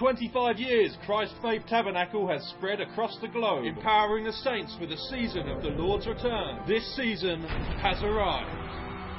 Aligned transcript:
25 0.00 0.58
years, 0.58 0.96
Christ 1.04 1.34
Faith 1.42 1.60
Tabernacle 1.68 2.26
has 2.26 2.42
spread 2.56 2.80
across 2.80 3.18
the 3.20 3.28
globe, 3.28 3.66
empowering 3.66 4.24
the 4.24 4.32
saints 4.32 4.74
for 4.80 4.86
the 4.86 4.96
season 4.96 5.46
of 5.50 5.62
the 5.62 5.68
Lord's 5.68 6.06
return. 6.06 6.58
This 6.66 6.96
season 6.96 7.42
has 7.84 8.02
arrived. 8.02 8.48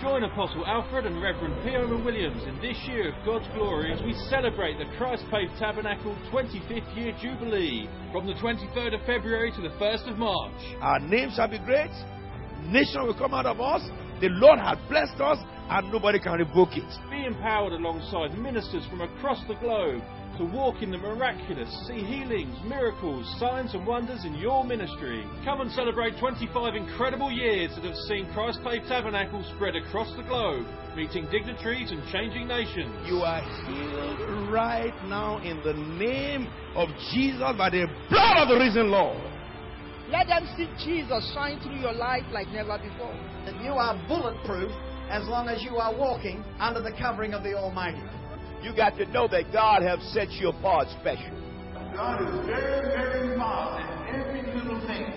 Join 0.01 0.23
Apostle 0.23 0.65
Alfred 0.65 1.05
and 1.05 1.21
Reverend 1.21 1.53
Fiona 1.63 2.03
Williams 2.03 2.41
in 2.47 2.55
this 2.61 2.75
year 2.87 3.13
of 3.13 3.25
God's 3.27 3.45
glory 3.53 3.93
as 3.93 4.01
we 4.01 4.15
celebrate 4.27 4.79
the 4.79 4.89
Christ 4.97 5.23
Faith 5.29 5.51
Tabernacle 5.59 6.17
25th 6.33 6.97
year 6.97 7.15
jubilee 7.21 7.87
from 8.11 8.25
the 8.25 8.33
23rd 8.41 8.99
of 8.99 9.05
February 9.05 9.51
to 9.51 9.61
the 9.61 9.75
1st 9.77 10.09
of 10.09 10.17
March. 10.17 10.57
Our 10.81 10.99
name 10.99 11.29
shall 11.35 11.47
be 11.47 11.59
great. 11.59 11.93
Nation 12.73 13.05
will 13.05 13.13
come 13.13 13.35
out 13.35 13.45
of 13.45 13.61
us. 13.61 13.83
The 14.19 14.29
Lord 14.29 14.57
has 14.57 14.79
blessed 14.89 15.21
us, 15.21 15.37
and 15.69 15.91
nobody 15.91 16.17
can 16.17 16.39
revoke 16.39 16.73
it. 16.73 16.89
Be 17.11 17.25
empowered 17.25 17.73
alongside 17.73 18.35
ministers 18.39 18.83
from 18.89 19.01
across 19.01 19.45
the 19.47 19.53
globe 19.61 20.01
to 20.37 20.45
walk 20.45 20.81
in 20.81 20.91
the 20.91 20.97
miraculous, 20.97 21.69
see 21.87 22.03
healings, 22.03 22.55
miracles, 22.65 23.25
signs, 23.39 23.73
and 23.73 23.85
wonders 23.85 24.23
in 24.25 24.35
your 24.35 24.63
ministry. 24.63 25.23
Come 25.43 25.61
and 25.61 25.71
celebrate 25.71 26.17
25 26.19 26.75
incredible 26.75 27.31
years 27.31 27.71
that 27.75 27.83
have 27.83 27.95
seen 28.07 28.31
Christ 28.33 28.59
Faith 28.63 28.83
Tabernacle 28.87 29.43
spread 29.55 29.75
across 29.75 30.15
the 30.15 30.23
globe, 30.23 30.65
meeting 30.95 31.27
dignitaries 31.31 31.91
and 31.91 32.01
changing 32.11 32.47
nations. 32.47 32.93
You 33.05 33.19
are 33.19 33.41
healed 33.67 34.51
right 34.51 34.93
now 35.07 35.37
in 35.39 35.61
the 35.63 35.73
name 35.73 36.47
of 36.75 36.89
Jesus 37.13 37.53
by 37.57 37.69
the 37.69 37.87
blood 38.09 38.37
of 38.37 38.47
the 38.47 38.55
risen 38.55 38.89
Lord. 38.91 39.19
Let 40.09 40.27
them 40.27 40.47
see 40.57 40.67
Jesus 40.83 41.31
shine 41.33 41.59
through 41.61 41.79
your 41.79 41.93
life 41.93 42.23
like 42.31 42.47
never 42.49 42.77
before. 42.77 43.15
And 43.45 43.63
you 43.63 43.71
are 43.71 43.95
bulletproof 44.07 44.71
as 45.09 45.27
long 45.27 45.47
as 45.47 45.61
you 45.63 45.77
are 45.77 45.95
walking 45.95 46.43
under 46.59 46.81
the 46.81 46.91
covering 46.99 47.33
of 47.33 47.43
the 47.43 47.53
Almighty. 47.53 48.01
You 48.63 48.75
got 48.75 48.95
to 48.97 49.05
know 49.07 49.27
that 49.27 49.51
God 49.51 49.81
has 49.81 49.99
set 50.13 50.29
you 50.31 50.49
apart 50.49 50.87
special. 50.99 51.33
God 51.95 52.21
is 52.21 52.45
very, 52.45 52.89
very 52.93 53.33
involved 53.33 53.81
in 53.81 54.21
every 54.21 54.41
little 54.53 54.79
thing. 54.85 55.09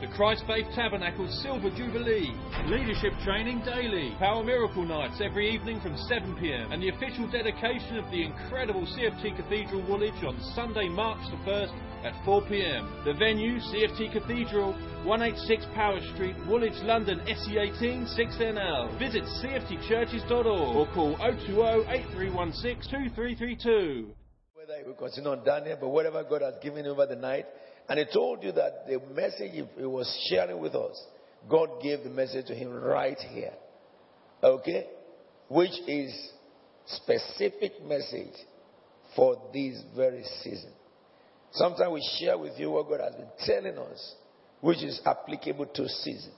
The 0.00 0.08
Christ 0.16 0.42
Faith 0.46 0.66
Tabernacle 0.74 1.28
Silver 1.42 1.70
Jubilee, 1.70 2.34
leadership 2.66 3.12
training 3.24 3.62
daily, 3.64 4.16
Power 4.18 4.42
Miracle 4.42 4.84
Nights 4.84 5.20
every 5.22 5.54
evening 5.54 5.80
from 5.80 5.94
7pm, 6.10 6.72
and 6.72 6.82
the 6.82 6.88
official 6.88 7.30
dedication 7.30 7.98
of 7.98 8.10
the 8.10 8.24
incredible 8.24 8.86
CFT 8.86 9.36
Cathedral 9.36 9.82
Woolwich 9.86 10.24
on 10.26 10.40
Sunday, 10.56 10.88
March 10.88 11.20
the 11.30 11.36
1st 11.48 11.91
at 12.04 12.14
4pm. 12.24 13.04
The 13.04 13.14
venue, 13.14 13.58
CFT 13.58 14.12
Cathedral, 14.12 14.72
186 15.04 15.64
Powis 15.74 16.04
Street, 16.14 16.36
Woolwich, 16.48 16.74
London, 16.82 17.20
SE18 17.20 18.06
6NL. 18.18 18.98
Visit 18.98 19.22
cftchurches.org 19.42 20.76
or 20.76 20.86
call 20.94 21.16
020 21.16 21.88
8316 21.88 22.90
2332. 23.14 24.14
Whether 24.54 24.88
you 24.88 24.94
continue 24.98 25.30
on 25.30 25.44
Daniel, 25.44 25.78
but 25.80 25.88
whatever 25.88 26.24
God 26.24 26.42
has 26.42 26.54
given 26.62 26.86
over 26.86 27.06
the 27.06 27.16
night, 27.16 27.46
and 27.88 27.98
He 27.98 28.04
told 28.12 28.42
you 28.42 28.52
that 28.52 28.86
the 28.86 29.00
message 29.14 29.52
He 29.52 29.84
was 29.84 30.08
sharing 30.28 30.60
with 30.60 30.74
us, 30.74 31.02
God 31.48 31.82
gave 31.82 32.04
the 32.04 32.10
message 32.10 32.46
to 32.46 32.54
Him 32.54 32.70
right 32.72 33.18
here. 33.18 33.52
Okay? 34.42 34.86
Which 35.48 35.72
is 35.86 36.32
specific 36.86 37.84
message 37.84 38.34
for 39.14 39.50
this 39.52 39.82
very 39.94 40.24
season. 40.42 40.72
Sometimes 41.52 41.92
we 41.92 42.18
share 42.18 42.38
with 42.38 42.58
you 42.58 42.70
what 42.70 42.88
God 42.88 43.00
has 43.00 43.14
been 43.14 43.28
telling 43.44 43.78
us, 43.78 44.14
which 44.60 44.82
is 44.82 45.00
applicable 45.04 45.66
to 45.66 45.88
season. 45.88 46.32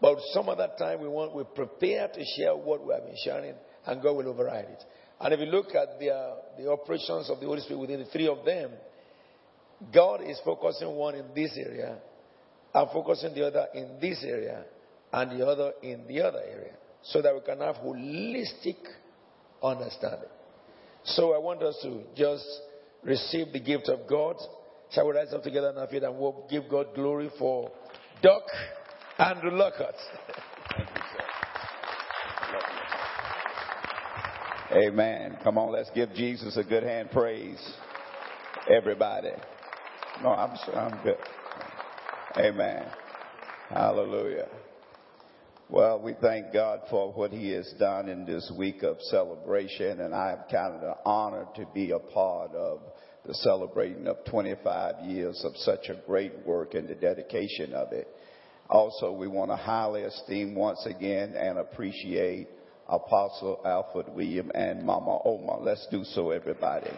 But 0.00 0.18
some 0.32 0.48
other 0.48 0.68
time 0.78 1.00
we 1.00 1.08
want 1.08 1.34
we 1.34 1.42
prepare 1.54 2.08
to 2.08 2.24
share 2.36 2.54
what 2.54 2.86
we 2.86 2.92
have 2.92 3.04
been 3.04 3.16
sharing, 3.24 3.54
and 3.86 4.02
God 4.02 4.12
will 4.16 4.28
override 4.28 4.66
it. 4.66 4.84
And 5.20 5.32
if 5.32 5.40
you 5.40 5.46
look 5.46 5.74
at 5.74 5.98
the, 5.98 6.10
uh, 6.10 6.34
the 6.58 6.70
operations 6.70 7.30
of 7.30 7.40
the 7.40 7.46
Holy 7.46 7.60
Spirit 7.60 7.80
within 7.80 8.00
the 8.00 8.06
three 8.06 8.28
of 8.28 8.44
them, 8.44 8.72
God 9.92 10.20
is 10.22 10.38
focusing 10.44 10.94
one 10.94 11.14
in 11.14 11.24
this 11.34 11.56
area, 11.56 11.98
and 12.74 12.90
focusing 12.90 13.34
the 13.34 13.46
other 13.46 13.66
in 13.74 13.98
this 14.00 14.22
area, 14.22 14.64
and 15.12 15.40
the 15.40 15.46
other 15.46 15.72
in 15.82 16.06
the 16.06 16.20
other 16.20 16.40
area, 16.40 16.74
so 17.02 17.22
that 17.22 17.34
we 17.34 17.40
can 17.40 17.60
have 17.60 17.76
holistic 17.76 18.76
understanding. 19.62 20.28
So 21.04 21.34
I 21.34 21.38
want 21.38 21.62
us 21.62 21.78
to 21.82 22.02
just 22.14 22.44
receive 23.06 23.52
the 23.52 23.60
gift 23.60 23.88
of 23.88 24.00
God. 24.08 24.36
Shall 24.90 25.06
we 25.06 25.14
rise 25.14 25.32
up 25.32 25.42
together 25.42 25.70
in 25.70 25.78
our 25.78 25.86
feet 25.86 26.02
and 26.02 26.18
we'll 26.18 26.46
give 26.50 26.68
God 26.68 26.88
glory 26.94 27.30
for 27.38 27.70
Doc 28.22 28.42
Andrew 29.18 29.52
Lockhart? 29.52 29.94
Amen. 34.72 35.38
Come 35.44 35.58
on, 35.58 35.72
let's 35.72 35.90
give 35.94 36.12
Jesus 36.14 36.56
a 36.56 36.64
good 36.64 36.82
hand 36.82 37.10
praise. 37.12 37.62
Everybody. 38.68 39.30
No, 40.22 40.30
I'm 40.30 40.56
I'm 40.74 41.02
good. 41.04 41.18
Amen. 42.36 42.84
Hallelujah. 43.70 44.48
Well, 45.68 46.00
we 46.00 46.14
thank 46.20 46.52
God 46.52 46.80
for 46.90 47.12
what 47.12 47.32
He 47.32 47.50
has 47.50 47.72
done 47.78 48.08
in 48.08 48.24
this 48.24 48.52
week 48.56 48.82
of 48.82 48.98
celebration, 49.10 50.00
and 50.00 50.14
I 50.14 50.30
have 50.30 50.44
kind 50.50 50.82
of 50.82 50.98
honor 51.04 51.46
to 51.56 51.66
be 51.74 51.90
a 51.90 51.98
part 51.98 52.52
of 52.54 52.80
the 53.26 53.34
celebrating 53.34 54.06
of 54.06 54.24
25 54.30 55.04
years 55.04 55.42
of 55.44 55.56
such 55.56 55.88
a 55.88 56.00
great 56.06 56.46
work 56.46 56.74
and 56.74 56.88
the 56.88 56.94
dedication 56.94 57.72
of 57.72 57.92
it. 57.92 58.08
Also, 58.68 59.12
we 59.12 59.28
want 59.28 59.50
to 59.50 59.56
highly 59.56 60.02
esteem 60.02 60.54
once 60.54 60.84
again 60.86 61.34
and 61.36 61.58
appreciate 61.58 62.48
Apostle 62.88 63.60
Alfred 63.64 64.08
William 64.14 64.50
and 64.54 64.84
Mama 64.84 65.18
Oma. 65.24 65.58
Let's 65.60 65.86
do 65.90 66.04
so, 66.04 66.30
everybody. 66.30 66.90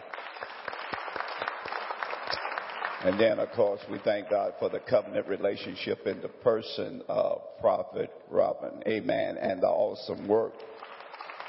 And 3.03 3.19
then, 3.19 3.39
of 3.39 3.49
course, 3.51 3.79
we 3.89 3.97
thank 3.99 4.29
God 4.29 4.53
for 4.59 4.69
the 4.69 4.79
covenant 4.79 5.27
relationship 5.27 6.05
in 6.05 6.21
the 6.21 6.27
person 6.27 7.01
of 7.07 7.41
Prophet 7.61 8.11
Robin. 8.29 8.83
Amen. 8.85 9.37
And 9.37 9.61
the 9.61 9.67
awesome 9.67 10.27
work 10.27 10.53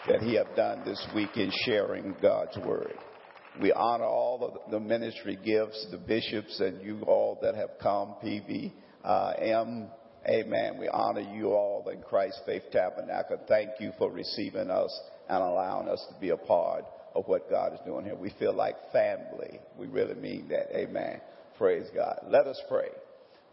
that 0.07 0.23
he 0.23 0.35
have 0.35 0.55
done 0.55 0.83
this 0.85 1.05
week 1.15 1.37
in 1.37 1.51
sharing 1.65 2.15
God's 2.23 2.57
word. 2.59 2.95
We 3.61 3.73
honor 3.73 4.05
all 4.05 4.45
of 4.45 4.71
the 4.71 4.81
ministry 4.81 5.39
gifts, 5.45 5.87
the 5.91 5.99
bishops 5.99 6.61
and 6.61 6.83
you 6.83 7.03
all 7.07 7.39
that 7.43 7.55
have 7.55 7.71
come, 7.81 8.15
PV, 8.23 8.73
uh, 9.05 9.33
M. 9.39 9.89
Amen. 10.29 10.77
We 10.79 10.89
honor 10.89 11.35
you 11.35 11.49
all 11.49 11.89
in 11.93 12.03
Christ 12.03 12.41
Faith 12.47 12.65
Tabernacle. 12.71 13.41
Thank 13.49 13.71
you 13.81 13.93
for 13.99 14.11
receiving 14.11 14.71
us 14.71 15.01
and 15.29 15.43
allowing 15.43 15.89
us 15.89 16.05
to 16.13 16.21
be 16.21 16.31
a 16.31 16.37
part 16.37 16.85
of 17.15 17.27
what 17.27 17.51
God 17.51 17.73
is 17.73 17.81
doing 17.85 18.05
here. 18.05 18.15
We 18.15 18.35
feel 18.39 18.55
like 18.55 18.77
family. 18.93 19.59
We 19.79 19.87
really 19.87 20.15
mean 20.15 20.49
that. 20.49 20.77
Amen. 20.77 21.21
Praise 21.59 21.87
God. 21.95 22.21
Let 22.29 22.47
us 22.47 22.61
pray. 22.69 22.89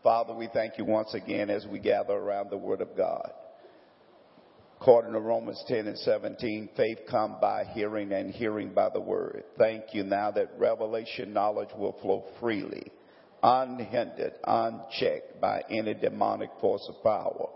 Father, 0.04 0.34
we 0.34 0.50
thank 0.54 0.78
you 0.78 0.86
once 0.86 1.14
again 1.14 1.50
as 1.50 1.66
we 1.66 1.80
gather 1.80 2.14
around 2.14 2.50
the 2.50 2.58
Word 2.58 2.82
of 2.82 2.96
God. 2.96 3.32
According 4.80 5.14
to 5.14 5.20
Romans 5.20 5.64
10 5.68 5.88
and 5.88 5.98
17, 5.98 6.70
faith 6.78 7.00
come 7.10 7.38
by 7.42 7.66
hearing 7.74 8.12
and 8.12 8.32
hearing 8.32 8.74
by 8.74 8.90
the 8.90 9.02
Word. 9.02 9.44
Thank 9.58 9.86
you 9.94 10.04
now 10.04 10.30
that 10.32 10.52
revelation 10.60 11.34
knowledge 11.34 11.70
will 11.76 11.98
flow 12.02 12.26
freely, 12.40 12.92
unhindered, 13.42 14.34
unchecked 14.46 15.42
by 15.42 15.64
any 15.72 15.96
demonic 15.96 16.52
force 16.62 16.88
of 16.90 17.04
power. 17.04 17.50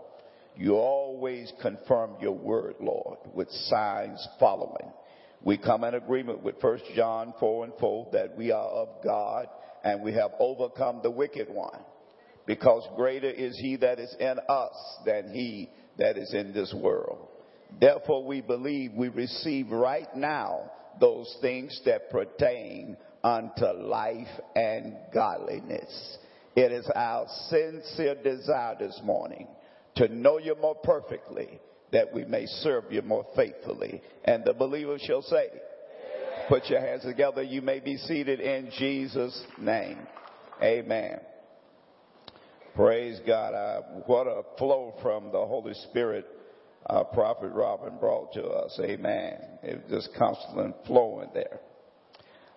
You 0.56 0.74
always 0.74 1.52
confirm 1.62 2.16
your 2.20 2.32
Word, 2.32 2.74
Lord, 2.80 3.18
with 3.32 3.48
signs 3.50 4.26
following. 4.40 4.92
We 5.42 5.58
come 5.58 5.84
in 5.84 5.94
agreement 5.94 6.42
with 6.42 6.56
1 6.60 6.78
John 6.96 7.34
4 7.38 7.64
and 7.64 7.72
4 7.78 8.08
that 8.12 8.36
we 8.36 8.50
are 8.50 8.68
of 8.68 8.88
God 9.04 9.46
and 9.84 10.02
we 10.02 10.12
have 10.14 10.32
overcome 10.40 11.00
the 11.02 11.10
wicked 11.10 11.48
one 11.48 11.80
because 12.46 12.86
greater 12.96 13.30
is 13.30 13.56
he 13.58 13.76
that 13.76 13.98
is 13.98 14.14
in 14.18 14.38
us 14.48 14.74
than 15.04 15.32
he 15.32 15.70
that 15.98 16.16
is 16.16 16.32
in 16.34 16.52
this 16.52 16.74
world. 16.76 17.28
Therefore 17.80 18.24
we 18.24 18.40
believe 18.40 18.92
we 18.94 19.08
receive 19.08 19.70
right 19.70 20.14
now 20.14 20.70
those 21.00 21.36
things 21.40 21.80
that 21.86 22.10
pertain 22.10 22.96
unto 23.24 23.64
life 23.64 24.28
and 24.54 24.96
godliness. 25.14 26.18
It 26.54 26.72
is 26.72 26.88
our 26.94 27.26
sincere 27.48 28.16
desire 28.22 28.76
this 28.78 29.00
morning 29.04 29.48
to 29.96 30.08
know 30.08 30.38
you 30.38 30.54
more 30.60 30.74
perfectly 30.74 31.60
that 31.92 32.12
we 32.12 32.24
may 32.24 32.46
serve 32.46 32.84
you 32.90 33.02
more 33.02 33.26
faithfully. 33.36 34.02
And 34.24 34.44
the 34.44 34.54
believer 34.54 34.98
shall 34.98 35.22
say, 35.22 35.48
Put 36.48 36.66
your 36.66 36.80
hands 36.80 37.02
together. 37.02 37.42
You 37.42 37.62
may 37.62 37.80
be 37.80 37.96
seated 37.96 38.40
in 38.40 38.70
Jesus' 38.76 39.40
name. 39.58 39.98
Amen. 40.62 41.20
Praise 42.74 43.20
God. 43.26 43.54
Uh, 43.54 43.82
what 44.06 44.26
a 44.26 44.42
flow 44.56 44.94
from 45.02 45.26
the 45.26 45.46
Holy 45.46 45.74
Spirit 45.90 46.26
uh, 46.86 47.04
Prophet 47.04 47.50
Robin 47.52 47.98
brought 48.00 48.32
to 48.32 48.42
us. 48.44 48.80
Amen. 48.82 49.34
It 49.62 49.82
was 49.82 50.04
just 50.04 50.16
constantly 50.16 50.72
flowing 50.86 51.28
there. 51.34 51.60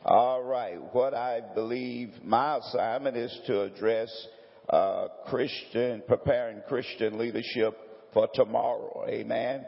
All 0.05 0.41
right. 0.41 0.77
What 0.93 1.13
I 1.13 1.41
believe 1.53 2.13
my 2.23 2.57
assignment 2.57 3.17
is 3.17 3.37
to 3.47 3.63
address 3.63 4.27
uh, 4.69 5.07
Christian, 5.27 6.01
preparing 6.07 6.61
Christian 6.69 7.17
leadership 7.19 7.77
for 8.13 8.29
tomorrow. 8.33 9.05
Amen. 9.09 9.65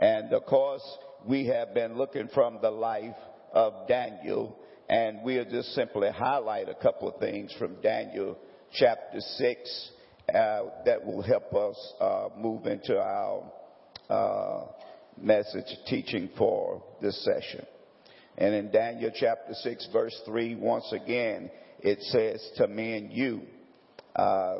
And 0.00 0.32
of 0.32 0.44
course, 0.46 0.82
we 1.24 1.46
have 1.46 1.72
been 1.72 1.96
looking 1.96 2.28
from 2.34 2.58
the 2.60 2.70
life 2.70 3.14
of 3.52 3.86
Daniel 3.86 4.58
And 4.88 5.22
we'll 5.22 5.44
just 5.44 5.74
simply 5.74 6.08
highlight 6.10 6.68
a 6.68 6.74
couple 6.74 7.08
of 7.08 7.20
things 7.20 7.54
from 7.58 7.80
Daniel 7.82 8.38
chapter 8.72 9.20
6 9.20 9.90
uh, 10.28 10.62
that 10.84 11.04
will 11.04 11.22
help 11.22 11.54
us 11.54 11.92
uh, 12.00 12.28
move 12.36 12.66
into 12.66 12.98
our 12.98 13.42
uh, 14.08 14.64
message 15.20 15.66
teaching 15.86 16.30
for 16.36 16.82
this 17.00 17.24
session. 17.24 17.64
And 18.36 18.54
in 18.54 18.70
Daniel 18.70 19.10
chapter 19.14 19.52
6, 19.52 19.88
verse 19.92 20.20
3, 20.24 20.54
once 20.56 20.92
again, 20.92 21.50
it 21.80 22.00
says 22.02 22.46
to 22.56 22.68
me 22.68 22.96
and 22.96 23.12
you, 23.12 23.42
uh, 24.14 24.58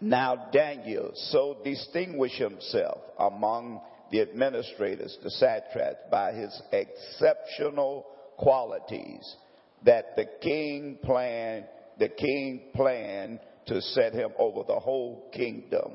now 0.00 0.48
Daniel 0.52 1.10
so 1.14 1.56
distinguished 1.64 2.38
himself 2.38 2.98
among 3.18 3.80
the 4.10 4.20
administrators, 4.20 5.16
the 5.22 5.30
satraps, 5.30 5.98
by 6.10 6.32
his 6.32 6.62
exceptional 6.72 8.06
qualities 8.36 9.36
that 9.84 10.16
the 10.16 10.26
king 10.40 10.98
planned, 11.02 11.64
the 11.98 12.08
king 12.08 12.70
planned 12.74 13.40
to 13.66 13.80
set 13.80 14.12
him 14.12 14.30
over 14.38 14.62
the 14.66 14.78
whole 14.78 15.30
kingdom. 15.32 15.92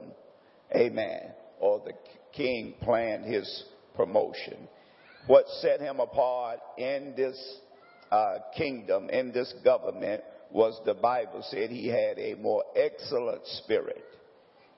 Amen. 0.76 1.32
Or 1.60 1.82
the 1.86 1.94
king 2.34 2.76
planned 2.82 3.26
his 3.26 3.64
promotion. 3.96 4.68
What 5.28 5.46
set 5.62 5.82
him 5.82 6.00
apart 6.00 6.60
in 6.78 7.14
this 7.16 7.38
uh, 8.12 8.38
kingdom, 8.58 9.10
in 9.10 9.32
this 9.32 9.54
government, 9.64 10.24
was 10.52 10.80
the 10.86 10.96
Bible 10.96 11.44
said 11.50 11.70
he 11.70 11.88
had 11.88 12.18
a 12.18 12.36
more 12.36 12.64
excellent 12.76 13.46
spirit. 13.64 14.04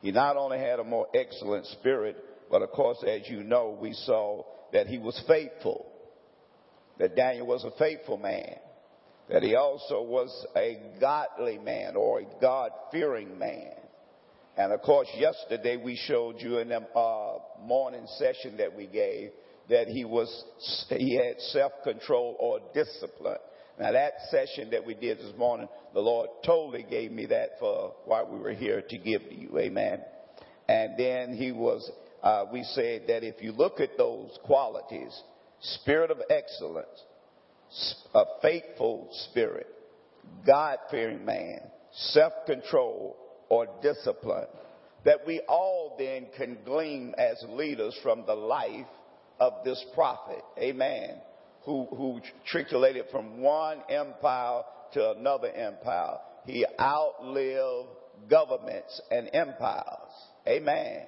He 0.02 0.12
not 0.12 0.36
only 0.36 0.58
had 0.58 0.80
a 0.80 0.84
more 0.84 1.08
excellent 1.14 1.66
spirit, 1.68 2.18
but 2.50 2.62
of 2.62 2.72
course, 2.72 2.98
as 3.08 3.30
you 3.30 3.44
know, 3.44 3.78
we 3.80 3.94
saw 3.94 4.44
that 4.74 4.88
he 4.88 4.98
was 4.98 5.22
faithful. 5.28 5.86
That 6.98 7.16
Daniel 7.16 7.48
was 7.48 7.64
a 7.64 7.72
faithful 7.78 8.18
man. 8.18 8.56
That 9.32 9.44
he 9.44 9.56
also 9.56 10.02
was 10.02 10.46
a 10.56 10.78
godly 11.00 11.58
man 11.58 11.96
or 11.96 12.20
a 12.20 12.26
God 12.42 12.72
fearing 12.92 13.40
man. 13.40 13.74
And 14.58 14.74
of 14.74 14.82
course, 14.82 15.08
yesterday 15.16 15.78
we 15.78 15.96
showed 15.96 16.36
you 16.40 16.58
in 16.58 16.70
the 16.70 16.82
uh, 16.82 17.38
morning 17.64 18.06
session 18.18 18.58
that 18.58 18.76
we 18.76 18.88
gave 18.88 19.32
that 19.70 19.88
he 19.88 20.04
was 20.04 20.44
he 20.90 21.16
had 21.16 21.40
self 21.40 21.72
control 21.84 22.36
or 22.40 22.60
discipline. 22.74 23.38
Now 23.80 23.94
that 23.94 24.14
session 24.30 24.70
that 24.72 24.86
we 24.86 24.94
did 24.94 25.20
this 25.20 25.34
morning, 25.38 25.70
the 25.94 26.02
Lord 26.02 26.30
totally 26.46 26.86
gave 26.88 27.12
me 27.12 27.26
that 27.28 27.52
for 27.60 27.94
why 28.06 28.24
we 28.24 28.38
were 28.38 28.54
here 28.54 28.82
to 28.82 28.98
give 28.98 29.22
to 29.22 29.34
you. 29.34 29.58
Amen. 29.58 30.02
And 30.68 30.98
then 30.98 31.34
he 31.34 31.52
was, 31.52 31.90
uh, 32.22 32.46
we 32.52 32.64
said 32.64 33.04
that 33.08 33.24
if 33.24 33.42
you 33.42 33.54
look 33.54 33.80
at 33.80 33.98
those 33.98 34.38
qualities, 34.44 35.18
spirit 35.62 36.12
of 36.12 36.20
excellence, 36.30 36.88
a 38.14 38.24
faithful 38.42 39.10
spirit, 39.30 39.68
God 40.46 40.78
fearing 40.90 41.26
man, 41.26 41.60
self 41.94 42.34
control, 42.46 43.18
or 43.50 43.68
discipline, 43.82 44.48
that 45.06 45.26
we 45.26 45.42
all 45.48 45.96
then 45.98 46.28
can 46.38 46.58
glean 46.66 47.14
as 47.18 47.44
leaders 47.50 47.98
from 48.04 48.26
the 48.26 48.36
life 48.36 48.88
of 49.40 49.54
this 49.64 49.84
prophet. 49.94 50.44
Amen 50.60 51.22
who, 51.64 51.88
who 51.92 52.22
trickulated 52.46 53.06
from 53.12 53.40
one 53.40 53.82
empire 53.90 54.64
to 54.94 55.12
another 55.12 55.50
empire. 55.50 56.18
He 56.46 56.66
outlived 56.80 57.90
governments 58.30 59.00
and 59.12 59.30
empires. 59.34 60.12
Amen. 60.48 61.06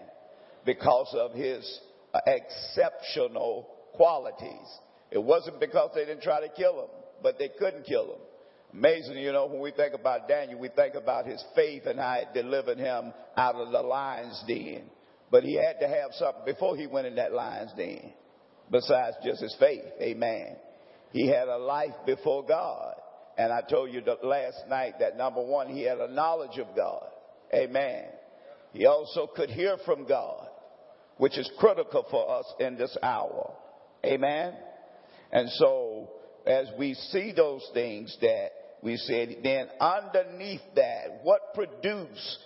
Because 0.66 1.14
of 1.18 1.34
his 1.34 1.80
uh, 2.14 2.20
exceptional 2.28 3.68
qualities. 3.94 4.80
It 5.14 5.24
wasn't 5.24 5.60
because 5.60 5.92
they 5.94 6.06
didn't 6.06 6.24
try 6.24 6.42
to 6.42 6.50
kill 6.50 6.82
him, 6.82 6.90
but 7.22 7.38
they 7.38 7.50
couldn't 7.60 7.86
kill 7.86 8.06
him. 8.06 8.22
Amazing, 8.74 9.18
you 9.18 9.32
know, 9.32 9.46
when 9.46 9.62
we 9.62 9.70
think 9.70 9.94
about 9.94 10.28
Daniel, 10.28 10.60
we 10.60 10.70
think 10.70 10.96
about 10.96 11.28
his 11.28 11.44
faith 11.56 11.84
and 11.86 12.00
how 12.00 12.16
it 12.16 12.34
delivered 12.34 12.80
him 12.80 13.14
out 13.38 13.54
of 13.54 13.72
the 13.72 13.82
lion's 13.82 14.44
den. 14.48 14.90
But 15.30 15.44
he 15.44 15.54
had 15.54 15.80
to 15.82 15.88
have 15.88 16.12
something 16.14 16.44
before 16.46 16.76
he 16.76 16.88
went 16.88 17.06
in 17.06 17.16
that 17.16 17.32
lion's 17.32 17.72
den 17.78 18.12
besides 18.72 19.16
just 19.24 19.42
his 19.42 19.56
faith. 19.60 19.84
Amen. 20.02 20.56
He 21.12 21.28
had 21.28 21.48
a 21.48 21.58
life 21.58 21.94
before 22.08 22.44
God. 22.44 22.96
And 23.38 23.54
I 23.54 23.62
told 23.62 23.92
you 23.92 24.02
last 24.24 24.64
night 24.68 24.96
that 25.00 25.16
number 25.16 25.44
one, 25.44 25.68
he 25.70 25.84
had 25.84 26.00
a 26.00 26.12
knowledge 26.12 26.58
of 26.58 26.76
God. 26.76 27.06
Amen. 27.54 28.06
He 28.74 28.88
also 28.88 29.28
could 29.28 29.52
hear 29.52 29.78
from 29.86 30.08
God, 30.08 30.48
which 31.18 31.38
is 31.38 31.50
critical 31.60 32.06
for 32.10 32.40
us 32.40 32.46
in 32.60 32.78
this 32.78 32.98
hour. 33.04 33.54
Amen. 34.04 34.56
And 35.34 35.50
so 35.50 36.12
as 36.46 36.68
we 36.78 36.94
see 36.94 37.34
those 37.36 37.68
things 37.74 38.16
that 38.22 38.52
we 38.82 38.98
said, 38.98 39.38
then 39.44 39.68
underneath 39.80 40.62
that, 40.76 41.22
what 41.24 41.54
produce 41.54 42.38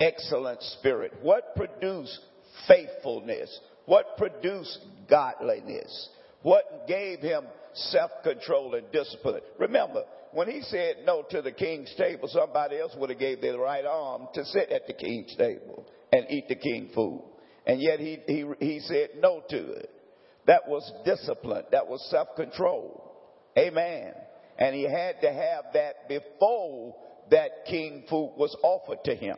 excellent 0.00 0.60
spirit? 0.62 1.12
What 1.22 1.54
produce 1.54 2.18
faithfulness? 2.66 3.60
What 3.86 4.16
produced 4.16 4.78
godliness? 5.08 6.08
What 6.42 6.88
gave 6.88 7.20
him 7.20 7.44
self-control 7.74 8.74
and 8.74 8.90
discipline? 8.90 9.42
Remember, 9.58 10.02
when 10.32 10.50
he 10.50 10.62
said 10.62 10.96
no 11.04 11.22
to 11.30 11.42
the 11.42 11.52
king's 11.52 11.94
table, 11.96 12.28
somebody 12.28 12.78
else 12.78 12.92
would 12.96 13.10
have 13.10 13.18
gave 13.18 13.40
their 13.40 13.58
right 13.58 13.84
arm 13.84 14.28
to 14.34 14.44
sit 14.46 14.70
at 14.70 14.86
the 14.86 14.94
king's 14.94 15.36
table 15.36 15.86
and 16.12 16.26
eat 16.30 16.48
the 16.48 16.56
king 16.56 16.90
food. 16.94 17.22
And 17.66 17.80
yet 17.80 18.00
he, 18.00 18.18
he, 18.26 18.44
he 18.58 18.80
said 18.80 19.10
no 19.20 19.42
to 19.48 19.72
it. 19.74 19.90
That 20.46 20.68
was 20.68 20.90
discipline. 21.04 21.64
That 21.70 21.88
was 21.88 22.04
self-control. 22.10 23.12
Amen. 23.56 24.12
And 24.58 24.74
he 24.74 24.82
had 24.84 25.20
to 25.22 25.32
have 25.32 25.64
that 25.74 26.08
before 26.08 26.94
that 27.30 27.64
king 27.68 28.04
food 28.08 28.34
was 28.36 28.56
offered 28.62 29.04
to 29.04 29.14
him. 29.14 29.36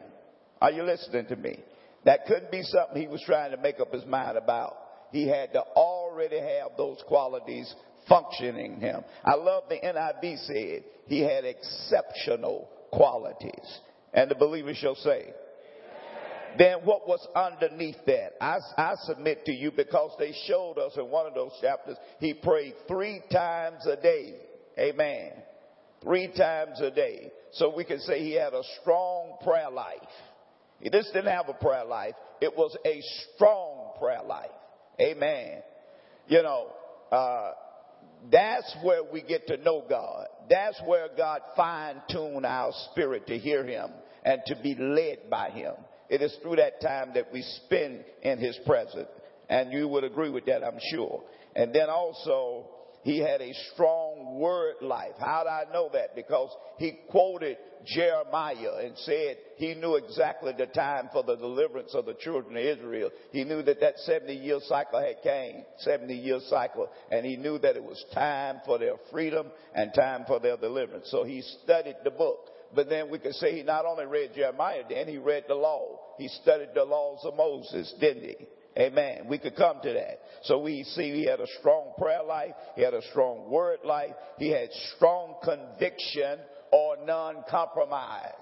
Are 0.60 0.70
you 0.70 0.82
listening 0.82 1.26
to 1.26 1.36
me? 1.36 1.58
That 2.04 2.26
couldn't 2.26 2.50
be 2.50 2.62
something 2.62 3.00
he 3.00 3.08
was 3.08 3.22
trying 3.24 3.50
to 3.50 3.56
make 3.56 3.80
up 3.80 3.92
his 3.92 4.04
mind 4.06 4.36
about. 4.36 4.76
He 5.12 5.28
had 5.28 5.52
to 5.52 5.60
already 5.60 6.38
have 6.38 6.76
those 6.76 7.02
qualities 7.06 7.72
functioning 8.08 8.74
in 8.74 8.80
him. 8.80 9.04
I 9.24 9.34
love 9.34 9.64
the 9.68 9.76
NIV 9.76 10.46
said 10.46 10.84
he 11.06 11.20
had 11.20 11.44
exceptional 11.44 12.68
qualities. 12.92 13.78
And 14.12 14.30
the 14.30 14.34
believer 14.34 14.74
shall 14.74 14.94
say, 14.96 15.32
then 16.58 16.78
what 16.84 17.06
was 17.06 17.26
underneath 17.34 17.96
that? 18.06 18.32
I, 18.40 18.58
I, 18.76 18.94
submit 19.04 19.44
to 19.46 19.52
you 19.52 19.70
because 19.70 20.10
they 20.18 20.32
showed 20.46 20.78
us 20.78 20.92
in 20.96 21.08
one 21.10 21.26
of 21.26 21.34
those 21.34 21.52
chapters, 21.60 21.96
he 22.18 22.34
prayed 22.34 22.74
three 22.86 23.22
times 23.32 23.86
a 23.86 23.96
day. 23.96 24.34
Amen. 24.78 25.32
Three 26.02 26.28
times 26.28 26.80
a 26.80 26.90
day. 26.90 27.30
So 27.52 27.74
we 27.74 27.84
can 27.84 28.00
say 28.00 28.20
he 28.20 28.32
had 28.32 28.52
a 28.52 28.62
strong 28.80 29.36
prayer 29.42 29.70
life. 29.70 29.98
Just 30.82 31.12
didn't 31.12 31.32
have 31.32 31.48
a 31.48 31.54
prayer 31.54 31.84
life. 31.84 32.14
It 32.40 32.54
was 32.56 32.76
a 32.84 33.00
strong 33.34 33.92
prayer 33.98 34.22
life. 34.26 34.50
Amen. 35.00 35.62
You 36.28 36.42
know, 36.42 36.68
uh, 37.10 37.52
that's 38.30 38.74
where 38.82 39.02
we 39.04 39.22
get 39.22 39.46
to 39.48 39.56
know 39.58 39.84
God. 39.88 40.26
That's 40.48 40.80
where 40.86 41.08
God 41.16 41.40
fine 41.56 42.02
tune 42.10 42.44
our 42.44 42.72
spirit 42.90 43.26
to 43.28 43.38
hear 43.38 43.64
Him 43.64 43.90
and 44.24 44.40
to 44.46 44.56
be 44.62 44.74
led 44.74 45.30
by 45.30 45.50
Him. 45.50 45.74
It 46.14 46.22
is 46.22 46.36
through 46.42 46.56
that 46.56 46.80
time 46.80 47.10
that 47.14 47.32
we 47.32 47.42
spend 47.42 48.04
in 48.22 48.38
His 48.38 48.56
presence. 48.64 49.08
And 49.48 49.72
you 49.72 49.88
would 49.88 50.04
agree 50.04 50.30
with 50.30 50.46
that, 50.46 50.62
I'm 50.62 50.78
sure. 50.92 51.24
And 51.56 51.74
then 51.74 51.90
also, 51.90 52.66
he 53.02 53.18
had 53.18 53.40
a 53.40 53.52
strong 53.72 54.38
word 54.38 54.76
life. 54.80 55.14
How 55.18 55.42
do 55.42 55.48
I 55.48 55.72
know 55.72 55.90
that? 55.92 56.14
Because 56.14 56.50
he 56.78 57.00
quoted 57.10 57.58
Jeremiah 57.84 58.76
and 58.84 58.96
said 58.98 59.38
he 59.56 59.74
knew 59.74 59.96
exactly 59.96 60.52
the 60.56 60.66
time 60.66 61.10
for 61.12 61.24
the 61.24 61.34
deliverance 61.34 61.94
of 61.94 62.06
the 62.06 62.14
children 62.14 62.56
of 62.56 62.64
Israel. 62.64 63.10
He 63.32 63.42
knew 63.42 63.62
that 63.62 63.80
that 63.80 63.98
70 63.98 64.34
year 64.34 64.60
cycle 64.68 65.00
had 65.00 65.20
came, 65.22 65.64
70 65.78 66.14
year 66.14 66.38
cycle, 66.48 66.88
and 67.10 67.26
he 67.26 67.36
knew 67.36 67.58
that 67.58 67.74
it 67.74 67.82
was 67.82 68.02
time 68.14 68.60
for 68.64 68.78
their 68.78 68.94
freedom 69.10 69.48
and 69.74 69.92
time 69.92 70.24
for 70.28 70.38
their 70.38 70.56
deliverance. 70.56 71.08
So 71.10 71.24
he 71.24 71.42
studied 71.64 71.96
the 72.04 72.10
book. 72.12 72.50
But 72.74 72.88
then 72.88 73.10
we 73.10 73.18
could 73.18 73.34
say 73.34 73.54
he 73.56 73.62
not 73.62 73.86
only 73.86 74.06
read 74.06 74.30
Jeremiah 74.34 74.82
then, 74.88 75.08
he 75.08 75.18
read 75.18 75.44
the 75.48 75.54
law. 75.54 76.00
He 76.18 76.28
studied 76.28 76.70
the 76.74 76.84
laws 76.84 77.20
of 77.24 77.36
Moses, 77.36 77.92
didn't 78.00 78.24
he? 78.24 78.36
Amen. 78.76 79.26
We 79.28 79.38
could 79.38 79.54
come 79.54 79.76
to 79.82 79.92
that. 79.92 80.20
So 80.42 80.58
we 80.58 80.82
see 80.82 81.12
he 81.12 81.26
had 81.26 81.40
a 81.40 81.46
strong 81.60 81.92
prayer 81.96 82.24
life. 82.24 82.54
He 82.74 82.82
had 82.82 82.94
a 82.94 83.02
strong 83.10 83.48
word 83.48 83.78
life. 83.84 84.14
He 84.38 84.50
had 84.50 84.68
strong 84.96 85.36
conviction 85.44 86.40
or 86.72 86.96
non-compromise. 87.04 88.32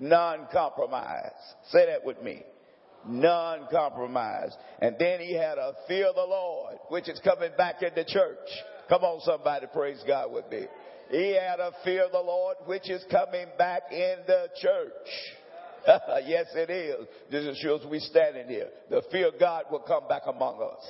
Non-compromise. 0.00 1.30
Say 1.70 1.86
that 1.86 2.04
with 2.04 2.20
me. 2.20 2.42
Non-compromise. 3.06 4.50
And 4.80 4.96
then 4.98 5.20
he 5.20 5.34
had 5.34 5.58
a 5.58 5.72
fear 5.86 6.08
of 6.08 6.16
the 6.16 6.22
Lord, 6.22 6.78
which 6.88 7.08
is 7.08 7.20
coming 7.22 7.50
back 7.56 7.82
in 7.82 7.90
the 7.94 8.04
church. 8.04 8.38
Come 8.88 9.04
on, 9.04 9.20
somebody, 9.20 9.66
praise 9.72 10.02
God 10.06 10.32
with 10.32 10.50
me. 10.50 10.66
He 11.10 11.34
had 11.34 11.58
a 11.60 11.72
fear 11.84 12.04
of 12.04 12.12
the 12.12 12.20
Lord, 12.20 12.56
which 12.66 12.90
is 12.90 13.02
coming 13.10 13.46
back 13.56 13.82
in 13.90 14.16
the 14.26 14.48
church. 14.60 14.92
yes, 16.26 16.46
it 16.54 16.70
is. 16.70 17.06
This 17.30 17.44
is 17.44 17.58
sure 17.58 17.78
as 17.80 17.86
we 17.86 17.98
standing 17.98 18.46
here. 18.46 18.68
The 18.90 19.02
fear 19.10 19.28
of 19.28 19.40
God 19.40 19.64
will 19.70 19.80
come 19.80 20.06
back 20.08 20.22
among 20.26 20.60
us. 20.62 20.84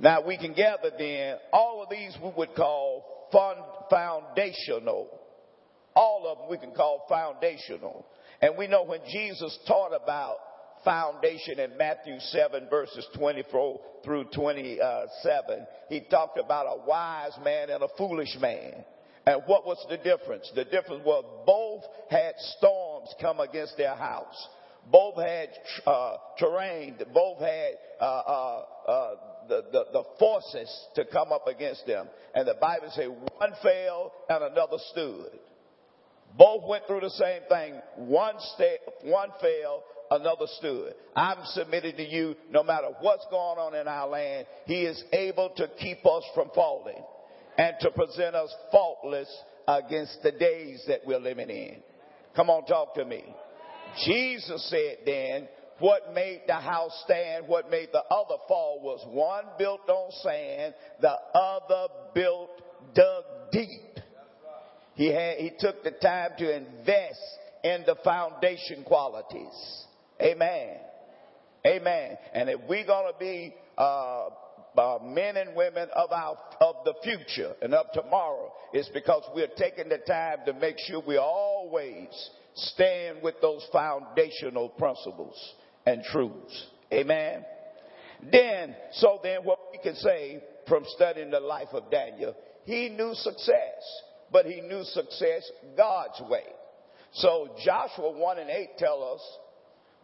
Now 0.00 0.26
we 0.26 0.36
can 0.36 0.54
gather 0.54 0.90
then 0.96 1.36
all 1.52 1.82
of 1.82 1.90
these 1.90 2.16
we 2.22 2.32
would 2.36 2.54
call 2.54 3.28
foundational. 3.90 5.08
All 5.94 6.26
of 6.26 6.38
them 6.38 6.48
we 6.50 6.58
can 6.58 6.74
call 6.74 7.04
foundational. 7.08 8.06
And 8.40 8.56
we 8.56 8.66
know 8.66 8.84
when 8.84 9.00
Jesus 9.10 9.56
taught 9.66 9.92
about 9.92 10.36
foundation 10.84 11.58
in 11.58 11.76
Matthew 11.76 12.18
7 12.18 12.68
verses 12.68 13.06
24 13.16 13.80
through 14.04 14.24
27, 14.34 15.66
he 15.88 16.00
talked 16.10 16.38
about 16.38 16.66
a 16.66 16.86
wise 16.86 17.32
man 17.42 17.70
and 17.70 17.82
a 17.82 17.88
foolish 17.96 18.36
man. 18.40 18.84
And 19.26 19.42
what 19.46 19.66
was 19.66 19.84
the 19.88 19.96
difference? 19.96 20.50
The 20.54 20.64
difference 20.64 21.02
was 21.04 21.24
both 21.46 21.82
had 22.10 22.34
storms 22.58 23.08
come 23.20 23.40
against 23.40 23.76
their 23.78 23.94
house. 23.94 24.48
Both 24.90 25.16
had 25.16 25.48
uh, 25.86 26.16
terrain. 26.38 26.96
Both 27.12 27.40
had 27.40 27.72
uh, 28.00 28.04
uh, 28.04 28.64
uh, 28.86 29.14
the, 29.48 29.62
the, 29.72 29.84
the 29.92 30.04
forces 30.18 30.86
to 30.96 31.06
come 31.06 31.32
up 31.32 31.46
against 31.46 31.86
them. 31.86 32.06
And 32.34 32.46
the 32.46 32.56
Bible 32.60 32.90
says 32.90 33.08
one 33.08 33.52
fell 33.62 34.12
and 34.28 34.44
another 34.44 34.76
stood. 34.90 35.38
Both 36.36 36.64
went 36.68 36.86
through 36.86 37.00
the 37.00 37.10
same 37.10 37.42
thing. 37.48 37.80
One, 37.96 38.34
one 39.04 39.28
fell, 39.40 39.84
another 40.10 40.46
stood. 40.58 40.94
I'm 41.16 41.38
submitting 41.46 41.96
to 41.96 42.08
you, 42.08 42.34
no 42.50 42.62
matter 42.62 42.88
what's 43.00 43.26
going 43.30 43.58
on 43.58 43.74
in 43.74 43.88
our 43.88 44.08
land, 44.08 44.46
He 44.66 44.82
is 44.82 45.02
able 45.12 45.50
to 45.56 45.68
keep 45.78 46.04
us 46.04 46.24
from 46.34 46.50
falling 46.54 47.02
and 47.58 47.74
to 47.80 47.90
present 47.90 48.34
us 48.34 48.52
faultless 48.70 49.28
against 49.66 50.22
the 50.22 50.32
days 50.32 50.82
that 50.88 51.00
we're 51.06 51.18
living 51.18 51.50
in. 51.50 51.76
Come 52.36 52.50
on, 52.50 52.66
talk 52.66 52.94
to 52.94 53.04
me. 53.04 53.24
Jesus 54.04 54.68
said 54.68 54.98
then, 55.06 55.48
what 55.78 56.12
made 56.14 56.42
the 56.46 56.54
house 56.54 56.92
stand, 57.04 57.48
what 57.48 57.70
made 57.70 57.88
the 57.92 58.02
other 58.10 58.36
fall 58.48 58.80
was 58.82 59.04
one 59.08 59.44
built 59.58 59.88
on 59.88 60.10
sand, 60.22 60.74
the 61.00 61.16
other 61.34 61.92
built 62.14 62.50
dug 62.94 63.24
deep. 63.52 63.98
He 64.94 65.12
had, 65.12 65.38
he 65.38 65.50
took 65.58 65.82
the 65.82 65.90
time 65.90 66.30
to 66.38 66.56
invest 66.56 67.20
in 67.64 67.82
the 67.86 67.96
foundation 68.04 68.84
qualities. 68.84 69.84
Amen. 70.24 70.76
Amen. 71.66 72.18
And 72.32 72.48
if 72.48 72.60
we're 72.68 72.86
going 72.86 73.12
to 73.12 73.18
be 73.18 73.54
uh, 73.76 74.28
uh, 74.76 74.98
men 75.02 75.36
and 75.36 75.54
women 75.54 75.88
of 75.94 76.10
our 76.12 76.36
of 76.60 76.76
the 76.84 76.94
future 77.02 77.54
and 77.62 77.74
of 77.74 77.86
tomorrow, 77.92 78.52
it's 78.72 78.88
because 78.90 79.22
we're 79.34 79.48
taking 79.56 79.88
the 79.88 79.98
time 79.98 80.38
to 80.46 80.52
make 80.54 80.78
sure 80.78 81.02
we 81.06 81.16
always 81.16 82.08
stand 82.54 83.18
with 83.22 83.34
those 83.40 83.66
foundational 83.72 84.68
principles 84.70 85.36
and 85.86 86.02
truths. 86.04 86.66
Amen. 86.92 87.44
Then, 88.30 88.74
so 88.92 89.20
then, 89.22 89.44
what 89.44 89.58
we 89.72 89.78
can 89.78 89.96
say 89.96 90.42
from 90.68 90.84
studying 90.88 91.30
the 91.30 91.40
life 91.40 91.68
of 91.72 91.90
Daniel, 91.90 92.34
he 92.64 92.88
knew 92.88 93.12
success, 93.14 94.02
but 94.32 94.46
he 94.46 94.60
knew 94.62 94.82
success 94.84 95.50
God's 95.76 96.20
way. 96.30 96.44
So 97.12 97.50
Joshua 97.64 98.10
1 98.10 98.38
and 98.38 98.50
8 98.50 98.70
tell 98.78 99.14
us 99.14 99.20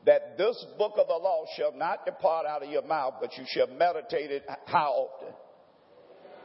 that 0.07 0.39
this 0.39 0.65
book 0.79 0.95
of 0.99 1.07
the 1.09 1.15
law 1.15 1.45
shall 1.57 1.73
not 1.73 2.07
depart 2.07 2.47
out 2.47 2.63
of 2.63 2.71
your 2.71 2.83
mouth, 2.83 3.15
but 3.21 3.37
you 3.37 3.45
shall 3.47 3.67
meditate 3.67 4.31
it 4.31 4.45
how 4.67 4.91
often? 4.93 5.35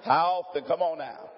How 0.04 0.44
often? 0.44 0.64
Come 0.66 0.82
on 0.82 0.98
now. 0.98 1.30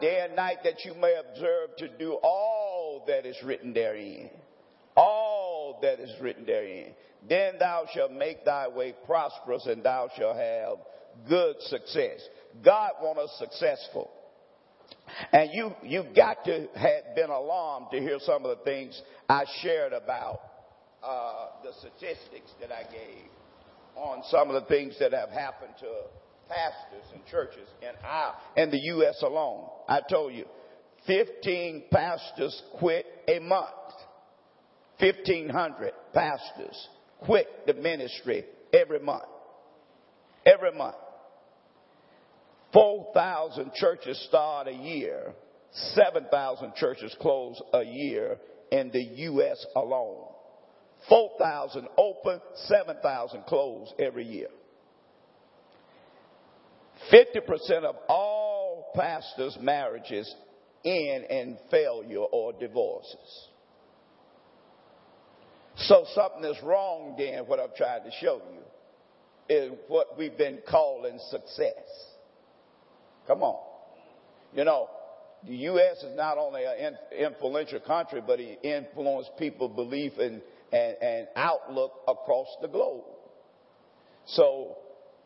Day 0.00 0.20
and 0.24 0.36
night 0.36 0.58
that 0.64 0.84
you 0.84 0.94
may 0.94 1.14
observe 1.18 1.76
to 1.78 1.88
do 1.98 2.18
all 2.22 3.04
that 3.06 3.26
is 3.26 3.36
written 3.44 3.72
therein. 3.72 4.30
All 4.96 5.78
that 5.82 6.00
is 6.00 6.10
written 6.20 6.44
therein. 6.44 6.94
Then 7.28 7.54
thou 7.58 7.86
shalt 7.92 8.12
make 8.12 8.44
thy 8.44 8.68
way 8.68 8.94
prosperous 9.06 9.66
and 9.66 9.82
thou 9.82 10.10
shalt 10.16 10.36
have 10.36 10.76
good 11.28 11.56
success. 11.60 12.20
God 12.62 12.92
wants 13.00 13.32
us 13.32 13.38
successful. 13.38 14.10
And 15.32 15.50
you, 15.52 15.72
you've 15.82 16.14
got 16.14 16.44
to 16.44 16.68
have 16.74 17.14
been 17.16 17.30
alarmed 17.30 17.86
to 17.92 17.98
hear 17.98 18.18
some 18.20 18.44
of 18.44 18.58
the 18.58 18.64
things 18.64 19.00
I 19.28 19.44
shared 19.62 19.92
about 19.92 20.40
uh, 21.04 21.46
the 21.62 21.72
statistics 21.78 22.50
that 22.60 22.72
I 22.72 22.82
gave 22.90 23.28
on 23.96 24.22
some 24.30 24.50
of 24.50 24.60
the 24.60 24.68
things 24.68 24.96
that 25.00 25.12
have 25.12 25.30
happened 25.30 25.74
to 25.80 25.86
pastors 26.48 27.06
and 27.12 27.24
churches 27.26 27.68
in 27.80 27.90
our, 28.02 28.34
in 28.56 28.70
the 28.70 28.78
U.S. 28.78 29.22
alone. 29.22 29.68
I 29.88 30.00
told 30.08 30.34
you, 30.34 30.46
15 31.06 31.84
pastors 31.90 32.62
quit 32.78 33.06
a 33.28 33.38
month. 33.38 33.68
1,500 35.00 35.92
pastors 36.12 36.88
quit 37.20 37.66
the 37.66 37.74
ministry 37.74 38.44
every 38.72 39.00
month. 39.00 39.24
Every 40.46 40.72
month. 40.72 40.96
4,000 42.72 43.72
churches 43.74 44.24
start 44.28 44.68
a 44.68 44.72
year. 44.72 45.32
7,000 45.72 46.74
churches 46.74 47.14
close 47.20 47.60
a 47.72 47.82
year 47.82 48.38
in 48.70 48.90
the 48.90 49.02
U.S. 49.02 49.64
alone. 49.76 50.33
4,000 51.08 51.88
open, 51.98 52.40
7,000 52.54 53.44
closed 53.46 53.92
every 53.98 54.24
year. 54.24 54.48
50% 57.12 57.84
of 57.84 57.96
all 58.08 58.90
pastors' 58.94 59.58
marriages 59.60 60.32
end 60.84 61.24
in 61.24 61.58
failure 61.70 62.20
or 62.20 62.52
divorces. 62.52 63.48
So 65.76 66.04
something 66.14 66.44
is 66.44 66.56
wrong 66.62 67.14
then, 67.18 67.44
what 67.46 67.58
I've 67.58 67.74
tried 67.74 68.04
to 68.04 68.10
show 68.20 68.40
you, 68.52 69.54
is 69.54 69.72
what 69.88 70.16
we've 70.16 70.38
been 70.38 70.60
calling 70.68 71.18
success. 71.30 71.74
Come 73.26 73.42
on. 73.42 73.60
You 74.54 74.64
know, 74.64 74.88
the 75.46 75.56
U.S. 75.56 76.02
is 76.02 76.16
not 76.16 76.38
only 76.38 76.62
an 76.64 76.96
influential 77.18 77.80
country, 77.80 78.22
but 78.24 78.40
it 78.40 78.60
influenced 78.62 79.32
people's 79.38 79.74
belief 79.74 80.12
and, 80.18 80.40
and, 80.74 80.96
and 81.00 81.28
outlook 81.36 81.92
across 82.08 82.48
the 82.60 82.68
globe. 82.68 83.04
So, 84.26 84.76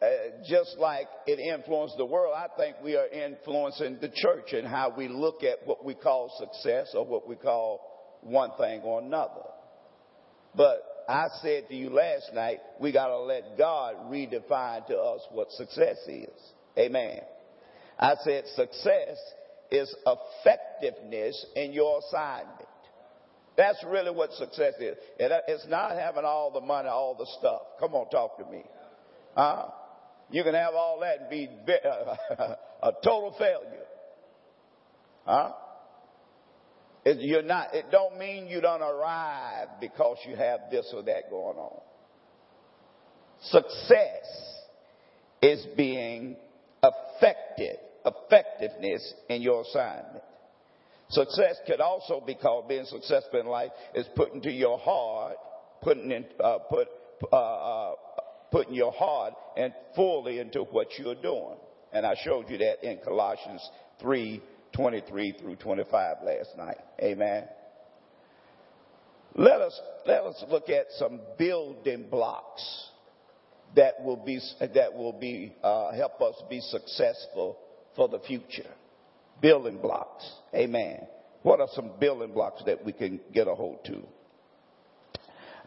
uh, 0.03 0.07
just 0.49 0.77
like 0.79 1.09
it 1.27 1.41
influenced 1.41 1.97
the 1.97 2.05
world, 2.05 2.35
I 2.37 2.47
think 2.57 2.77
we 2.85 2.97
are 2.97 3.09
influencing 3.09 3.99
the 4.01 4.11
church 4.15 4.53
and 4.53 4.67
how 4.67 4.95
we 4.97 5.09
look 5.09 5.43
at 5.43 5.67
what 5.67 5.85
we 5.85 5.95
call 5.95 6.31
success 6.39 6.93
or 6.95 7.05
what 7.05 7.27
we 7.27 7.35
call 7.35 8.19
one 8.23 8.51
thing 8.59 8.83
or 8.83 9.01
another. 9.01 9.43
But 10.55 10.83
I 11.09 11.27
said 11.41 11.69
to 11.69 11.75
you 11.75 11.91
last 11.91 12.31
night, 12.35 12.59
we 12.81 12.93
got 12.93 13.09
to 13.09 13.19
let 13.21 13.57
God 13.57 13.95
redefine 14.11 14.87
to 14.89 14.97
us 14.97 15.21
what 15.33 15.51
success 15.53 15.97
is. 16.07 16.29
Amen. 16.77 17.21
I 17.99 18.15
said 18.23 18.45
success 18.55 19.17
is 19.71 19.95
effectiveness 20.07 21.47
in 21.57 21.73
your 21.73 22.01
assignment. 22.01 22.69
That's 23.59 23.83
really 23.85 24.13
what 24.13 24.31
success 24.35 24.75
is. 24.79 24.97
It's 25.19 25.67
not 25.67 25.91
having 25.91 26.25
all 26.25 26.53
the 26.53 26.61
money, 26.61 26.89
all 26.89 27.17
the 27.19 27.27
stuff. 27.41 27.63
Come 27.81 27.93
on, 27.93 28.09
talk 28.09 28.39
to 28.39 28.45
me. 28.45 28.63
You 30.31 30.45
can 30.45 30.55
have 30.55 30.75
all 30.75 31.01
that 31.01 31.23
and 31.23 31.29
be 31.29 31.49
a 32.83 32.93
total 33.03 33.35
failure. 33.37 33.85
Huh? 35.27 35.53
It, 37.05 37.19
you're 37.21 37.43
not, 37.43 37.75
it 37.75 37.87
don't 37.91 38.17
mean 38.17 38.47
you 38.47 38.61
don't 38.61 38.81
arrive 38.81 39.69
because 39.81 40.19
you 40.29 40.37
have 40.37 40.61
this 40.71 40.89
or 40.95 41.03
that 41.03 41.29
going 41.29 41.59
on. 41.59 41.81
Success 43.43 44.55
is 45.43 45.67
being 45.77 46.37
effective, 46.83 47.77
effectiveness 48.05 49.15
in 49.29 49.43
your 49.43 49.63
assignment. 49.63 50.23
Success 51.11 51.57
could 51.67 51.81
also 51.81 52.23
be 52.25 52.35
called 52.35 52.69
being 52.69 52.85
successful 52.85 53.41
in 53.41 53.47
life 53.47 53.71
is 53.95 54.07
putting 54.15 54.43
to 54.43 54.51
your 54.51 54.79
heart, 54.79 55.37
putting 55.81 56.11
in, 56.11 56.27
uh, 56.39 56.59
put, 56.71 56.89
uh, 57.33 57.37
uh, 57.37 57.95
putting 58.51 58.75
your 58.75 58.93
heart 58.93 59.33
and 59.57 59.73
fully 59.97 60.39
into 60.39 60.65
what 60.65 60.89
you're 60.99 61.15
doing. 61.15 61.57
And 61.93 62.05
I 62.05 62.15
showed 62.23 62.51
you 62.51 62.59
that 62.59 62.87
in 62.87 62.99
Colossians 62.99 63.67
3, 64.01 64.43
23 64.75 65.33
through 65.41 65.57
25 65.57 66.17
last 66.25 66.51
night. 66.59 66.79
Amen. 67.01 67.45
Let 69.35 69.61
us, 69.63 69.81
let 70.07 70.23
us 70.25 70.45
look 70.51 70.69
at 70.69 70.87
some 70.99 71.21
building 71.39 72.07
blocks 72.11 72.91
that 73.77 74.03
will 74.03 74.17
be, 74.17 74.41
that 74.61 74.95
will 74.95 75.19
be, 75.19 75.55
uh, 75.63 75.93
help 75.93 76.21
us 76.21 76.35
be 76.51 76.61
successful 76.61 77.59
for 77.97 78.09
the 78.09 78.19
future. 78.21 78.71
Building 79.41 79.79
blocks. 79.81 80.31
Amen. 80.55 81.01
What 81.43 81.61
are 81.61 81.69
some 81.73 81.93
building 82.01 82.33
blocks 82.33 82.63
that 82.67 82.85
we 82.85 82.93
can 82.93 83.21
get 83.33 83.47
a 83.47 83.55
hold 83.55 83.85
to? 83.87 84.03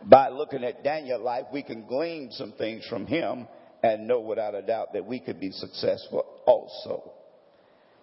By 0.03 0.29
looking 0.29 0.63
at 0.63 0.83
Daniel's 0.83 1.23
life, 1.23 1.45
we 1.53 1.63
can 1.63 1.85
glean 1.85 2.31
some 2.31 2.53
things 2.53 2.85
from 2.87 3.05
him 3.05 3.47
and 3.83 4.07
know 4.07 4.19
without 4.19 4.55
a 4.55 4.61
doubt 4.61 4.93
that 4.93 5.05
we 5.05 5.19
could 5.19 5.39
be 5.39 5.51
successful 5.51 6.25
also. 6.45 7.11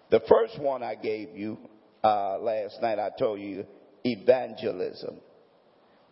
The 0.09 0.21
first 0.27 0.59
one 0.59 0.81
I 0.81 0.95
gave 0.95 1.35
you 1.35 1.57
uh, 2.03 2.39
last 2.39 2.81
night, 2.81 2.99
I 2.99 3.09
told 3.17 3.39
you 3.39 3.65
evangelism. 4.03 5.17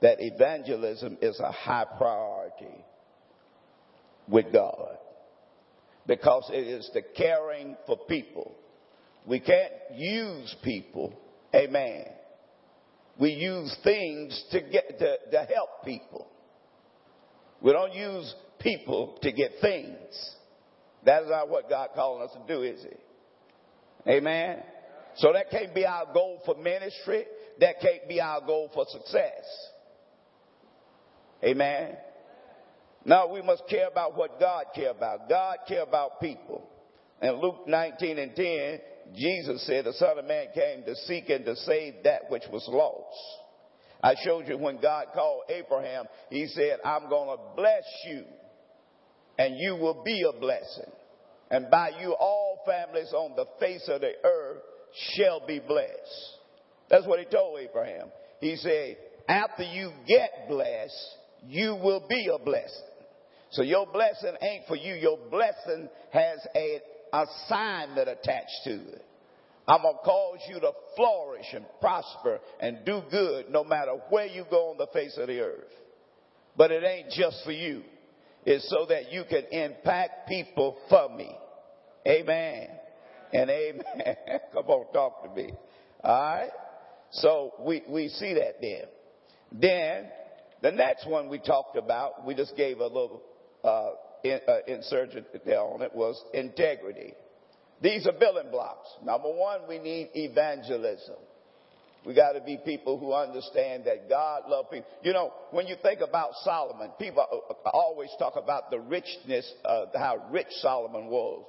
That 0.02 0.18
evangelism 0.20 1.18
is 1.22 1.40
a 1.40 1.52
high 1.52 1.86
priority 1.98 2.86
with 4.28 4.54
God. 4.54 4.98
because 6.08 6.50
it 6.54 6.68
is 6.68 6.90
the 6.94 7.02
caring 7.02 7.76
for 7.86 7.98
people. 8.08 8.56
We 9.28 9.42
can't 9.42 9.74
use 9.94 10.56
people, 10.64 11.14
amen. 11.54 12.06
We 13.20 13.32
use 13.32 13.76
things 13.84 14.42
to 14.52 14.62
get 14.62 15.00
to, 15.00 15.18
to 15.32 15.38
help 15.54 15.84
people. 15.84 16.28
We 17.62 17.74
don't 17.74 17.94
use 17.94 18.34
people 18.60 19.18
to 19.22 19.32
get 19.34 19.52
things. 19.60 19.98
That 21.04 21.24
is 21.24 21.30
not 21.30 21.50
what 21.50 21.70
God 21.70 21.90
calling 21.94 22.28
us 22.28 22.36
to 22.36 22.54
do, 22.54 22.64
is 22.64 22.84
it? 22.86 23.00
Amen. 24.08 24.64
So 25.18 25.34
that 25.34 25.50
can't 25.50 25.76
be 25.76 25.86
our 25.86 26.06
goal 26.14 26.40
for 26.46 26.56
ministry. 26.56 27.26
That 27.60 27.82
can't 27.82 28.08
be 28.08 28.22
our 28.22 28.40
goal 28.40 28.70
for 28.74 28.86
success. 28.90 29.44
Amen. 31.44 31.98
Now 33.04 33.28
we 33.28 33.42
must 33.42 33.64
care 33.70 33.88
about 33.88 34.16
what 34.16 34.40
God 34.40 34.66
care 34.74 34.92
about. 34.92 35.28
God 35.28 35.58
care 35.68 35.84
about 35.84 36.22
people. 36.22 36.70
In 37.22 37.42
Luke 37.42 37.68
19 37.68 38.20
and 38.20 38.36
10, 38.36 38.80
Jesus 39.16 39.66
said, 39.66 39.86
the 39.86 39.94
Son 39.94 40.18
of 40.18 40.26
Man 40.26 40.48
came 40.54 40.84
to 40.84 40.96
seek 40.96 41.30
and 41.30 41.46
to 41.46 41.56
save 41.56 41.96
that 42.04 42.30
which 42.30 42.44
was 42.52 42.66
lost. 42.68 43.18
I 44.04 44.16
showed 44.24 44.48
you 44.48 44.58
when 44.58 44.80
God 44.82 45.08
called 45.14 45.44
Abraham, 45.50 46.06
he 46.30 46.48
said, 46.48 46.80
I'm 46.86 47.10
going 47.10 47.36
to 47.36 47.44
bless 47.56 47.84
you 48.08 48.24
and 49.40 49.58
you 49.58 49.76
will 49.76 50.04
be 50.04 50.24
a 50.24 50.40
blessing. 50.40 50.92
And 51.50 51.70
by 51.72 51.92
you 52.00 52.14
all 52.14 52.60
families 52.66 53.14
on 53.14 53.36
the 53.36 53.46
face 53.60 53.88
of 53.88 54.02
the 54.02 54.12
earth 54.24 54.62
shall 55.14 55.46
be 55.46 55.60
blessed. 55.60 56.38
That's 56.90 57.08
what 57.08 57.20
he 57.20 57.26
told 57.26 57.60
Abraham. 57.60 58.08
He 58.40 58.56
said, 58.56 58.98
after 59.28 59.64
you 59.64 59.92
get 60.08 60.48
blessed, 60.48 61.18
you 61.46 61.76
will 61.76 62.06
be 62.08 62.30
a 62.34 62.44
blessing. 62.44 62.84
So 63.52 63.62
your 63.62 63.88
blessing 63.88 64.34
ain't 64.42 64.68
for 64.68 64.76
you. 64.76 64.96
Your 64.96 65.18
blessing 65.30 65.90
has 66.12 66.40
a 66.56 66.82
assignment 67.14 68.10
attached 68.10 68.62
to 68.66 68.74
it. 68.74 69.06
I'm 69.68 69.82
going 69.82 69.96
to 69.96 70.04
cause 70.04 70.40
you 70.48 70.60
to 70.62 70.72
flourish 70.96 71.48
and 71.54 71.66
prosper 71.82 72.40
and 72.62 72.86
do 72.86 73.02
good 73.12 73.50
no 73.50 73.64
matter 73.64 73.94
where 74.10 74.26
you 74.26 74.46
go 74.50 74.72
on 74.72 74.78
the 74.78 74.88
face 74.94 75.18
of 75.18 75.28
the 75.28 75.42
earth. 75.42 75.72
But 76.56 76.72
it 76.72 76.84
ain't 76.84 77.12
just 77.12 77.44
for 77.44 77.52
you. 77.52 77.84
It's 78.46 78.70
so 78.70 78.86
that 78.88 79.12
you 79.12 79.24
can 79.30 79.44
impact 79.52 80.30
people 80.30 80.78
for 80.90 81.10
me. 81.16 81.30
Amen. 82.08 82.70
And 83.34 83.50
amen. 83.50 84.16
Come 84.54 84.66
on, 84.68 84.94
talk 84.94 85.24
to 85.24 85.36
me. 85.36 85.52
All 86.02 86.22
right. 86.22 86.50
So 87.12 87.54
we, 87.60 87.84
we 87.90 88.08
see 88.08 88.36
that 88.36 88.62
then. 88.62 88.84
Then 89.52 90.10
the 90.62 90.72
next 90.72 91.08
one 91.08 91.28
we 91.28 91.40
talked 91.40 91.76
about, 91.76 92.26
we 92.26 92.36
just 92.36 92.56
gave 92.56 92.80
a 92.80 92.88
little 92.88 93.22
uh, 93.64 93.90
in, 94.24 94.40
uh, 94.48 94.58
insurgent 94.68 95.28
on 95.34 95.82
it 95.82 95.94
was 95.96 96.22
integrity. 96.34 97.14
These 97.82 98.08
are 98.08 98.14
building 98.14 98.50
blocks. 98.52 98.88
Number 99.04 99.30
one, 99.30 99.62
we 99.68 99.80
need 99.80 100.10
evangelism. 100.16 101.16
We 102.06 102.14
got 102.14 102.32
to 102.34 102.42
be 102.42 102.58
people 102.64 102.98
who 102.98 103.14
understand 103.14 103.84
that 103.86 104.08
God 104.08 104.44
loves 104.48 104.70
people. 104.72 104.88
You 105.04 105.14
know, 105.14 105.34
when 105.52 105.68
you 105.68 105.76
think 105.82 106.00
about 106.00 106.32
Solomon, 106.44 106.92
people 106.98 107.26
always 107.66 108.10
talk 108.18 108.36
about 108.38 108.72
the 108.72 108.80
richness, 108.80 109.52
uh, 109.66 109.86
how 109.94 110.26
rich 110.32 110.48
Solomon 110.62 111.08
was 111.08 111.46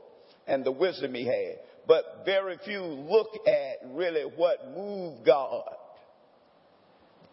and 0.49 0.65
the 0.65 0.73
wisdom 0.73 1.15
he 1.15 1.25
had. 1.27 1.61
But 1.87 2.23
very 2.25 2.59
few 2.65 2.81
look 2.81 3.29
at 3.47 3.89
really 3.95 4.23
what 4.23 4.77
moved 4.77 5.25
God. 5.25 5.65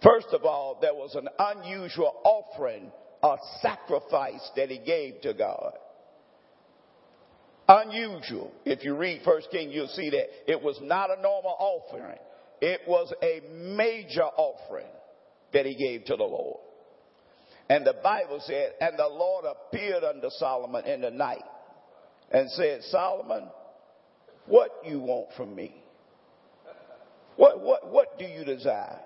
First 0.04 0.28
of 0.32 0.44
all, 0.46 0.78
there 0.80 0.94
was 0.94 1.16
an 1.16 1.28
unusual 1.40 2.14
offering, 2.24 2.92
a 3.26 3.38
sacrifice 3.62 4.52
that 4.56 4.70
he 4.70 4.78
gave 4.78 5.22
to 5.22 5.34
God. 5.34 5.74
Unusual. 7.68 8.52
If 8.64 8.84
you 8.84 8.96
read 8.96 9.22
First 9.26 9.50
King, 9.52 9.72
you'll 9.72 9.88
see 9.88 10.12
that 10.12 10.52
it 10.52 10.62
was 10.62 10.80
not 10.84 11.10
a 11.10 11.20
normal 11.20 11.56
offering. 11.58 12.20
It 12.62 12.82
was 12.88 13.12
a 13.24 13.42
major 13.52 14.24
offering 14.24 14.86
that 15.54 15.66
he 15.66 15.76
gave 15.76 16.06
to 16.06 16.16
the 16.16 16.24
Lord. 16.24 16.60
And 17.68 17.84
the 17.84 17.96
Bible 18.04 18.40
said, 18.46 18.74
and 18.80 18.98
the 19.00 19.08
Lord 19.08 19.46
appeared 19.46 20.04
unto 20.04 20.30
Solomon 20.30 20.86
in 20.86 21.02
the 21.02 21.10
night 21.10 21.44
and 22.32 22.50
said, 22.52 22.84
Solomon, 22.84 23.50
what 24.46 24.70
you 24.86 25.00
want 25.00 25.30
from 25.36 25.56
me? 25.56 25.74
What, 27.38 27.60
what, 27.62 27.92
what 27.92 28.20
do 28.20 28.26
you 28.26 28.46
desire? 28.46 29.00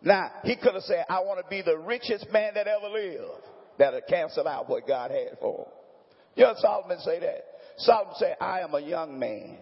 Now, 0.00 0.30
he 0.44 0.56
could 0.56 0.72
have 0.72 0.84
said, 0.84 1.04
I 1.10 1.20
want 1.20 1.44
to 1.44 1.50
be 1.50 1.60
the 1.60 1.76
richest 1.76 2.32
man 2.32 2.54
that 2.54 2.66
ever 2.66 2.88
lived. 2.88 3.44
That 3.78 3.92
would 3.92 4.06
cancel 4.08 4.46
out 4.46 4.68
what 4.68 4.86
God 4.86 5.10
had 5.10 5.38
for 5.40 5.60
him. 5.60 5.72
You 6.36 6.44
know 6.44 6.54
Solomon 6.58 6.98
say 7.00 7.20
that? 7.20 7.44
Solomon 7.78 8.14
said, 8.16 8.36
I 8.40 8.60
am 8.60 8.74
a 8.74 8.80
young 8.80 9.18
man 9.18 9.58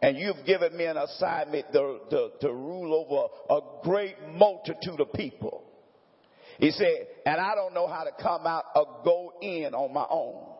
and 0.00 0.16
you've 0.16 0.44
given 0.46 0.76
me 0.76 0.84
an 0.84 0.96
assignment 0.96 1.66
to, 1.72 1.98
to, 2.10 2.30
to, 2.40 2.52
rule 2.52 2.94
over 2.94 3.60
a 3.60 3.84
great 3.84 4.16
multitude 4.32 5.00
of 5.00 5.12
people. 5.12 5.64
He 6.58 6.70
said, 6.70 7.06
and 7.26 7.40
I 7.40 7.54
don't 7.54 7.74
know 7.74 7.88
how 7.88 8.04
to 8.04 8.10
come 8.22 8.46
out 8.46 8.64
or 8.74 9.00
go 9.04 9.32
in 9.40 9.74
on 9.74 9.92
my 9.92 10.06
own. 10.08 10.54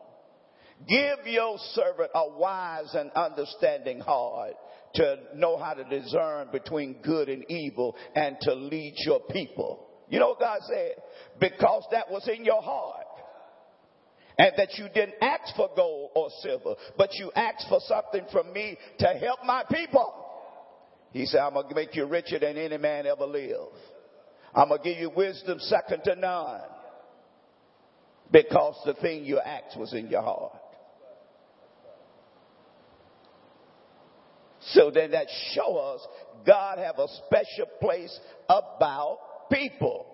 Give 0.87 1.27
your 1.27 1.57
servant 1.73 2.11
a 2.15 2.29
wise 2.37 2.93
and 2.93 3.11
understanding 3.11 3.99
heart 3.99 4.53
to 4.95 5.17
know 5.35 5.57
how 5.57 5.73
to 5.73 5.83
discern 5.83 6.49
between 6.51 7.01
good 7.01 7.29
and 7.29 7.43
evil 7.49 7.95
and 8.15 8.37
to 8.41 8.53
lead 8.53 8.93
your 9.05 9.19
people. 9.29 9.88
You 10.09 10.19
know 10.19 10.29
what 10.29 10.39
God 10.39 10.59
said? 10.67 10.95
Because 11.39 11.83
that 11.91 12.09
was 12.09 12.27
in 12.27 12.43
your 12.43 12.61
heart 12.61 13.05
and 14.37 14.53
that 14.57 14.77
you 14.77 14.87
didn't 14.93 15.15
ask 15.21 15.55
for 15.55 15.69
gold 15.75 16.11
or 16.15 16.29
silver, 16.41 16.75
but 16.97 17.13
you 17.13 17.31
asked 17.35 17.67
for 17.69 17.79
something 17.81 18.25
from 18.31 18.51
me 18.53 18.77
to 18.99 19.07
help 19.07 19.39
my 19.45 19.63
people. 19.69 20.25
He 21.11 21.25
said, 21.25 21.39
I'm 21.39 21.53
going 21.53 21.69
to 21.69 21.75
make 21.75 21.95
you 21.95 22.05
richer 22.05 22.39
than 22.39 22.57
any 22.57 22.77
man 22.77 23.05
ever 23.05 23.25
lived. 23.25 23.75
I'm 24.55 24.69
going 24.69 24.81
to 24.81 24.89
give 24.89 24.97
you 24.97 25.11
wisdom 25.15 25.59
second 25.59 26.03
to 26.05 26.15
none 26.15 26.61
because 28.31 28.79
the 28.85 28.93
thing 28.95 29.25
you 29.25 29.39
asked 29.39 29.77
was 29.77 29.93
in 29.93 30.07
your 30.07 30.21
heart. 30.21 30.53
So 34.61 34.91
then 34.91 35.11
that 35.11 35.27
show 35.53 35.77
us 35.77 36.05
God 36.45 36.77
have 36.79 36.99
a 36.99 37.07
special 37.25 37.65
place 37.81 38.17
about 38.47 39.19
people. 39.51 40.05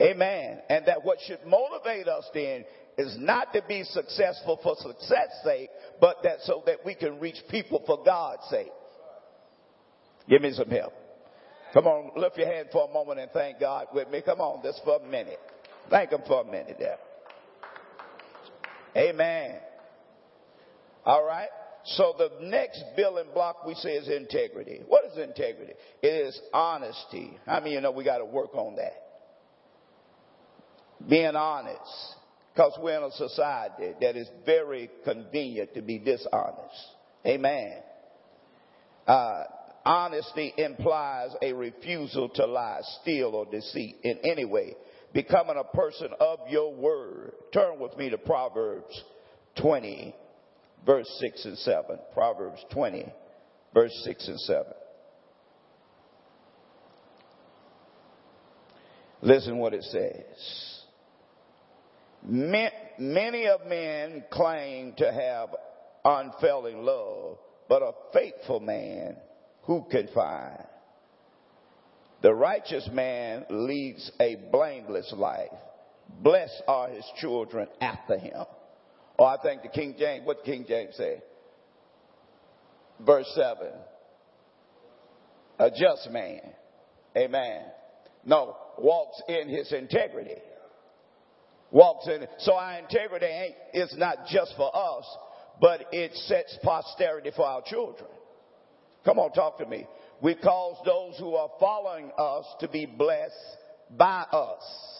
Amen. 0.00 0.60
And 0.68 0.86
that 0.86 1.04
what 1.04 1.18
should 1.26 1.40
motivate 1.46 2.06
us 2.06 2.24
then 2.32 2.64
is 2.96 3.16
not 3.18 3.52
to 3.52 3.62
be 3.68 3.84
successful 3.84 4.58
for 4.62 4.76
success 4.76 5.28
sake, 5.44 5.70
but 6.00 6.16
that 6.22 6.38
so 6.42 6.62
that 6.66 6.78
we 6.84 6.94
can 6.94 7.18
reach 7.20 7.38
people 7.50 7.82
for 7.86 8.02
God's 8.04 8.42
sake. 8.50 8.72
Give 10.28 10.42
me 10.42 10.52
some 10.52 10.68
help. 10.68 10.92
Come 11.72 11.86
on, 11.86 12.20
lift 12.20 12.38
your 12.38 12.46
hand 12.46 12.68
for 12.72 12.88
a 12.88 12.92
moment 12.92 13.20
and 13.20 13.30
thank 13.30 13.60
God 13.60 13.88
with 13.92 14.08
me. 14.10 14.22
Come 14.24 14.40
on, 14.40 14.62
just 14.62 14.82
for 14.84 14.96
a 14.96 15.06
minute. 15.06 15.38
Thank 15.90 16.10
Him 16.10 16.20
for 16.26 16.42
a 16.42 16.44
minute 16.44 16.76
there. 16.78 16.98
Amen. 18.96 19.56
All 21.04 21.24
right. 21.24 21.48
So 21.96 22.14
the 22.18 22.30
next 22.42 22.82
building 22.96 23.30
block 23.32 23.66
we 23.66 23.74
say 23.74 23.90
is 23.94 24.08
integrity. 24.08 24.82
What 24.86 25.04
is 25.06 25.18
integrity? 25.18 25.72
It 26.02 26.06
is 26.06 26.40
honesty. 26.52 27.38
I 27.46 27.60
mean, 27.60 27.74
you 27.74 27.80
know, 27.80 27.90
we 27.90 28.04
got 28.04 28.18
to 28.18 28.24
work 28.24 28.54
on 28.54 28.76
that 28.76 29.08
being 31.06 31.36
honest. 31.36 32.14
Because 32.54 32.76
we're 32.82 32.96
in 32.96 33.04
a 33.04 33.12
society 33.12 33.94
that 34.00 34.16
is 34.16 34.26
very 34.44 34.90
convenient 35.04 35.74
to 35.74 35.82
be 35.82 35.98
dishonest. 36.00 36.74
Amen. 37.24 37.74
Uh, 39.06 39.44
honesty 39.84 40.52
implies 40.58 41.30
a 41.40 41.52
refusal 41.52 42.28
to 42.30 42.46
lie, 42.46 42.80
steal, 43.00 43.28
or 43.28 43.46
deceit 43.46 43.98
in 44.02 44.18
any 44.24 44.44
way. 44.44 44.74
Becoming 45.14 45.56
a 45.56 45.76
person 45.76 46.08
of 46.18 46.40
your 46.50 46.74
word. 46.74 47.34
Turn 47.54 47.78
with 47.78 47.96
me 47.96 48.10
to 48.10 48.18
Proverbs 48.18 49.04
20, 49.60 50.14
verse 50.84 51.08
6 51.20 51.44
and 51.44 51.58
7. 51.58 51.98
Proverbs 52.14 52.64
20, 52.72 53.12
verse 53.74 53.92
6 54.04 54.28
and 54.28 54.40
7. 54.40 54.64
Listen 59.20 59.58
what 59.58 59.74
it 59.74 59.82
says. 59.84 60.84
Many 62.24 63.46
of 63.46 63.66
men 63.66 64.24
claim 64.30 64.94
to 64.98 65.12
have 65.12 65.48
unfailing 66.04 66.82
love, 66.82 67.38
but 67.68 67.82
a 67.82 67.92
faithful 68.12 68.60
man 68.60 69.16
who 69.62 69.84
can 69.90 70.08
find? 70.14 70.64
The 72.22 72.34
righteous 72.34 72.88
man 72.92 73.44
leads 73.50 74.10
a 74.18 74.36
blameless 74.50 75.12
life. 75.16 75.52
Blessed 76.20 76.62
are 76.66 76.88
his 76.88 77.04
children 77.18 77.68
after 77.80 78.18
him. 78.18 78.44
Oh, 79.18 79.24
I 79.24 79.36
think 79.42 79.62
the 79.62 79.68
King 79.68 79.96
James, 79.98 80.24
what 80.26 80.44
King 80.44 80.64
James 80.68 80.94
say? 80.96 81.20
Verse 83.04 83.30
7. 83.34 83.68
A 85.58 85.70
just 85.70 86.08
man. 86.10 86.40
Amen. 87.16 87.62
No, 88.24 88.56
walks 88.78 89.20
in 89.28 89.48
his 89.48 89.72
integrity. 89.72 90.36
walks 91.70 92.06
in. 92.06 92.26
So 92.38 92.54
our 92.54 92.78
integrity 92.78 93.26
ain't, 93.26 93.54
is 93.74 93.94
not 93.98 94.26
just 94.30 94.54
for 94.56 94.70
us, 94.74 95.04
but 95.60 95.86
it 95.92 96.14
sets 96.14 96.56
posterity 96.62 97.32
for 97.34 97.44
our 97.44 97.62
children. 97.62 98.08
Come 99.04 99.18
on, 99.18 99.32
talk 99.32 99.58
to 99.58 99.66
me. 99.66 99.86
We 100.22 100.34
cause 100.34 100.76
those 100.84 101.18
who 101.18 101.34
are 101.34 101.50
following 101.58 102.10
us 102.18 102.44
to 102.60 102.68
be 102.68 102.86
blessed 102.86 103.34
by 103.96 104.22
us. 104.32 104.97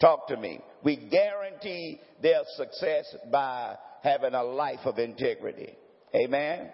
Talk 0.00 0.28
to 0.28 0.36
me. 0.36 0.60
We 0.84 0.96
guarantee 0.96 2.00
their 2.22 2.42
success 2.56 3.14
by 3.32 3.76
having 4.02 4.34
a 4.34 4.44
life 4.44 4.80
of 4.84 4.98
integrity. 4.98 5.74
Amen. 6.14 6.70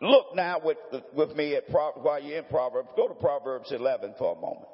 Look 0.00 0.34
now 0.34 0.60
with, 0.62 0.78
with 1.14 1.36
me 1.36 1.54
at 1.54 1.70
while 1.70 2.20
you're 2.22 2.38
in 2.38 2.44
Proverbs. 2.44 2.88
Go 2.96 3.08
to 3.08 3.14
Proverbs 3.14 3.70
11 3.70 4.14
for 4.18 4.36
a 4.36 4.40
moment. 4.40 4.68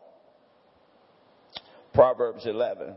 Proverbs 1.93 2.47
11. 2.47 2.97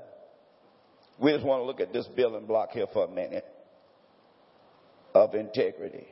We 1.19 1.31
just 1.33 1.45
want 1.45 1.61
to 1.61 1.65
look 1.65 1.79
at 1.79 1.93
this 1.93 2.07
building 2.15 2.45
block 2.45 2.69
here 2.71 2.87
for 2.91 3.05
a 3.05 3.09
minute 3.09 3.45
of 5.13 5.35
integrity. 5.35 6.07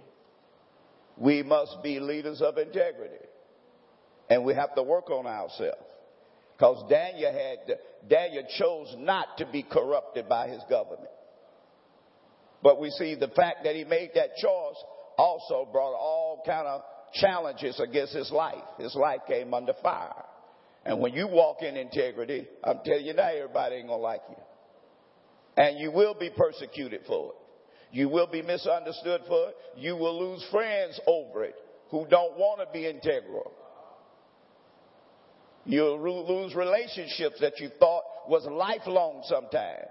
We 1.17 1.43
must 1.43 1.81
be 1.81 1.99
leaders 1.99 2.41
of 2.41 2.57
integrity. 2.57 3.25
And 4.29 4.45
we 4.45 4.53
have 4.53 4.75
to 4.75 4.83
work 4.83 5.09
on 5.09 5.25
ourselves. 5.25 5.90
Because 6.61 6.87
Daniel 6.87 7.33
had, 7.33 7.79
Daniel 8.07 8.43
chose 8.59 8.93
not 8.99 9.35
to 9.39 9.47
be 9.47 9.63
corrupted 9.63 10.29
by 10.29 10.47
his 10.47 10.61
government. 10.69 11.09
But 12.61 12.79
we 12.79 12.91
see 12.91 13.15
the 13.15 13.29
fact 13.29 13.63
that 13.63 13.75
he 13.75 13.83
made 13.83 14.11
that 14.13 14.35
choice 14.35 14.75
also 15.17 15.67
brought 15.71 15.95
all 15.95 16.43
kind 16.45 16.67
of 16.67 16.83
challenges 17.15 17.79
against 17.79 18.13
his 18.13 18.29
life. 18.29 18.61
His 18.77 18.93
life 18.93 19.21
came 19.27 19.55
under 19.55 19.73
fire. 19.81 20.23
And 20.85 20.99
when 20.99 21.13
you 21.13 21.27
walk 21.27 21.63
in 21.63 21.75
integrity, 21.75 22.47
I'm 22.63 22.81
telling 22.85 23.07
you 23.07 23.15
now, 23.15 23.31
everybody 23.33 23.77
ain't 23.77 23.87
gonna 23.87 23.99
like 23.99 24.21
you. 24.29 24.35
And 25.57 25.79
you 25.79 25.91
will 25.91 26.13
be 26.13 26.29
persecuted 26.29 27.01
for 27.07 27.29
it. 27.29 27.35
You 27.91 28.07
will 28.07 28.27
be 28.27 28.43
misunderstood 28.43 29.21
for 29.27 29.49
it. 29.49 29.55
You 29.77 29.95
will 29.95 30.31
lose 30.31 30.45
friends 30.51 30.99
over 31.07 31.43
it 31.43 31.55
who 31.89 32.05
don't 32.07 32.37
want 32.37 32.59
to 32.59 32.71
be 32.71 32.85
integral. 32.85 33.51
You'll 35.65 36.01
lose 36.01 36.55
relationships 36.55 37.39
that 37.41 37.59
you 37.59 37.69
thought 37.79 38.03
was 38.27 38.45
lifelong 38.49 39.23
sometime. 39.25 39.85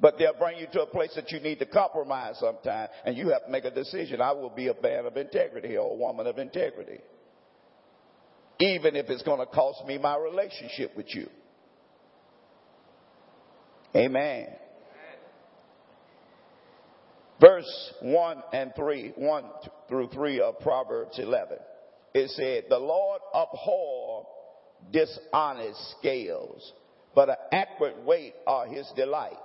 But 0.00 0.14
they'll 0.18 0.38
bring 0.38 0.58
you 0.58 0.66
to 0.72 0.82
a 0.82 0.86
place 0.86 1.12
that 1.16 1.30
you 1.32 1.40
need 1.40 1.58
to 1.58 1.66
compromise 1.66 2.38
sometime. 2.38 2.88
And 3.04 3.16
you 3.16 3.30
have 3.30 3.46
to 3.46 3.50
make 3.50 3.64
a 3.64 3.70
decision. 3.70 4.20
I 4.20 4.32
will 4.32 4.50
be 4.50 4.68
a 4.68 4.74
man 4.80 5.06
of 5.06 5.16
integrity 5.16 5.76
or 5.76 5.92
a 5.92 5.96
woman 5.96 6.26
of 6.26 6.38
integrity. 6.38 7.00
Even 8.60 8.96
if 8.96 9.10
it's 9.10 9.22
going 9.22 9.40
to 9.40 9.46
cost 9.46 9.84
me 9.86 9.98
my 9.98 10.16
relationship 10.16 10.96
with 10.96 11.14
you. 11.14 11.28
Amen 13.94 14.48
verse 17.40 17.92
1 18.02 18.42
and 18.52 18.72
3, 18.74 19.12
1 19.16 19.44
through 19.88 20.08
3 20.08 20.40
of 20.40 20.58
Proverbs 20.60 21.18
11. 21.18 21.58
It 22.14 22.30
said, 22.30 22.64
The 22.68 22.78
Lord 22.78 23.20
abhor 23.34 24.26
dishonest 24.92 25.96
scales, 25.98 26.72
but 27.14 27.28
an 27.28 27.36
accurate 27.52 28.04
weight 28.04 28.34
are 28.46 28.66
his 28.66 28.90
delight. 28.96 29.36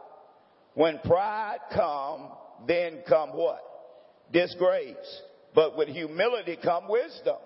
When 0.75 0.99
pride 0.99 1.59
come, 1.73 2.29
then 2.67 3.03
come 3.07 3.29
what? 3.29 3.61
Disgrace. 4.31 5.21
But 5.53 5.77
with 5.77 5.89
humility 5.89 6.57
come 6.61 6.87
wisdom. 6.89 7.37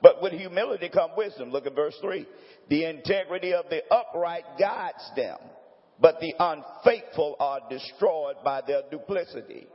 But 0.00 0.22
with 0.22 0.32
humility 0.32 0.90
come 0.92 1.10
wisdom. 1.16 1.50
Look 1.50 1.66
at 1.66 1.74
verse 1.74 1.96
3. 2.00 2.26
The 2.68 2.84
integrity 2.84 3.52
of 3.52 3.64
the 3.70 3.82
upright 3.92 4.44
guides 4.58 5.10
them 5.16 5.38
but 6.00 6.20
the 6.20 6.34
unfaithful 6.38 7.36
are 7.38 7.60
destroyed 7.70 8.36
by 8.44 8.60
their 8.66 8.82
duplicity. 8.90 9.66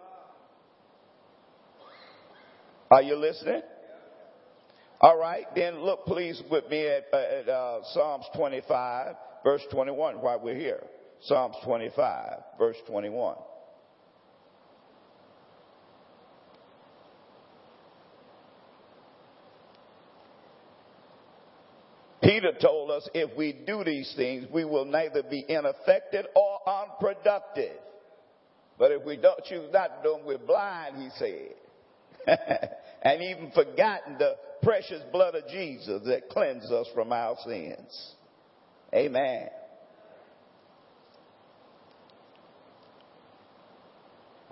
Are 2.92 3.02
you 3.02 3.16
listening? 3.16 3.62
All 5.02 5.18
right, 5.18 5.46
then 5.56 5.80
look 5.80 6.06
please 6.06 6.42
with 6.52 6.70
me 6.70 6.86
at, 6.86 7.06
at 7.14 7.48
uh, 7.48 7.80
Psalms 7.94 8.26
25, 8.36 9.16
verse 9.46 9.62
21 9.72 10.16
while 10.16 10.42
we're 10.42 10.56
here. 10.56 10.84
Psalms 11.22 11.56
25, 11.64 12.34
verse 12.58 12.76
21. 12.86 13.36
Peter 22.22 22.52
told 22.62 22.92
us 22.92 23.08
if 23.14 23.36
we 23.38 23.54
do 23.54 23.86
these 23.86 24.14
things, 24.18 24.48
we 24.52 24.66
will 24.66 24.84
neither 24.84 25.24
be 25.24 25.46
ineffective 25.48 26.26
or 26.36 26.60
unproductive. 26.68 27.78
But 28.78 28.92
if 28.92 29.06
we 29.06 29.16
don't 29.16 29.44
choose 29.46 29.72
not 29.72 30.04
to 30.04 30.04
do 30.04 30.18
them, 30.18 30.26
we're 30.26 30.38
blind, 30.38 30.98
he 30.98 31.10
said. 31.18 31.56
and 33.02 33.24
even 33.24 33.52
forgotten 33.52 34.18
the 34.18 34.36
precious 34.64 35.02
blood 35.12 35.36
of 35.36 35.48
Jesus 35.50 36.02
that 36.06 36.30
cleanses 36.30 36.72
us 36.72 36.88
from 36.94 37.12
our 37.14 37.36
sins. 37.46 38.14
Amen. 38.94 39.50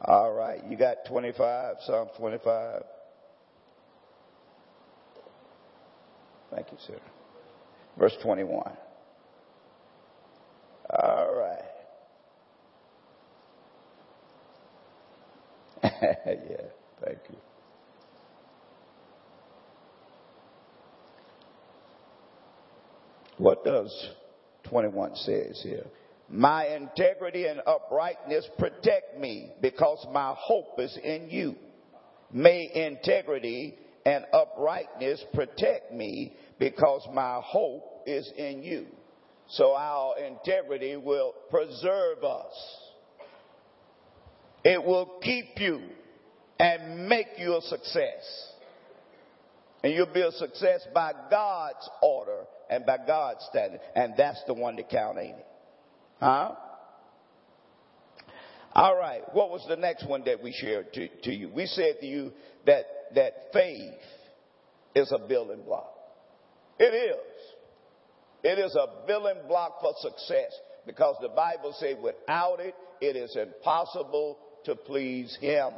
All 0.03 0.33
right, 0.33 0.63
you 0.69 0.77
got 0.77 0.97
25, 1.09 1.75
Psalm 1.85 2.09
25. 2.17 2.83
Thank 6.53 6.67
you, 6.71 6.77
sir. 6.87 6.99
Verse 7.97 8.15
21. 8.23 8.71
All 10.89 11.35
right. 11.35 11.63
yeah, 15.83 16.67
thank 17.03 17.19
you. 17.29 17.37
Does 23.87 24.09
21 24.69 25.15
says 25.15 25.61
here? 25.63 25.85
My 26.29 26.75
integrity 26.75 27.45
and 27.45 27.61
uprightness 27.65 28.45
protect 28.57 29.17
me 29.17 29.51
because 29.61 30.05
my 30.11 30.33
hope 30.37 30.77
is 30.77 30.97
in 31.01 31.29
you. 31.29 31.55
May 32.33 32.69
integrity 32.73 33.75
and 34.05 34.25
uprightness 34.33 35.23
protect 35.33 35.93
me 35.93 36.35
because 36.59 37.07
my 37.13 37.39
hope 37.41 38.03
is 38.05 38.29
in 38.35 38.61
you. 38.61 38.87
So 39.49 39.73
our 39.73 40.19
integrity 40.19 40.97
will 40.97 41.33
preserve 41.49 42.25
us. 42.25 42.53
It 44.65 44.83
will 44.83 45.19
keep 45.21 45.57
you 45.57 45.81
and 46.59 47.07
make 47.07 47.27
you 47.37 47.55
a 47.55 47.61
success. 47.61 48.51
And 49.81 49.93
you'll 49.93 50.13
be 50.13 50.23
a 50.23 50.31
success 50.33 50.85
by 50.93 51.13
God's 51.31 51.89
order 52.01 52.43
and 52.69 52.85
by 52.85 52.97
God's 53.05 53.45
standard. 53.49 53.79
And 53.95 54.13
that's 54.17 54.41
the 54.47 54.53
one 54.53 54.75
that 54.77 54.89
count, 54.89 55.17
ain't 55.17 55.37
it? 55.37 55.47
Huh? 56.19 56.55
All 58.73 58.95
right. 58.95 59.21
What 59.33 59.49
was 59.49 59.65
the 59.67 59.75
next 59.75 60.07
one 60.07 60.23
that 60.25 60.41
we 60.43 60.51
shared 60.51 60.93
to, 60.93 61.07
to 61.23 61.33
you? 61.33 61.49
We 61.49 61.65
said 61.65 61.95
to 62.01 62.05
you 62.05 62.31
that, 62.65 62.85
that 63.15 63.33
faith 63.53 63.93
is 64.95 65.11
a 65.11 65.27
building 65.27 65.63
block. 65.63 65.93
It 66.79 66.93
is. 66.93 67.17
It 68.43 68.59
is 68.59 68.75
a 68.75 69.07
building 69.07 69.47
block 69.47 69.81
for 69.81 69.93
success 69.99 70.51
because 70.85 71.15
the 71.21 71.29
Bible 71.29 71.73
says 71.79 71.97
without 72.01 72.59
it, 72.59 72.75
it 73.01 73.15
is 73.15 73.35
impossible 73.35 74.37
to 74.65 74.75
please 74.75 75.35
Him. 75.41 75.71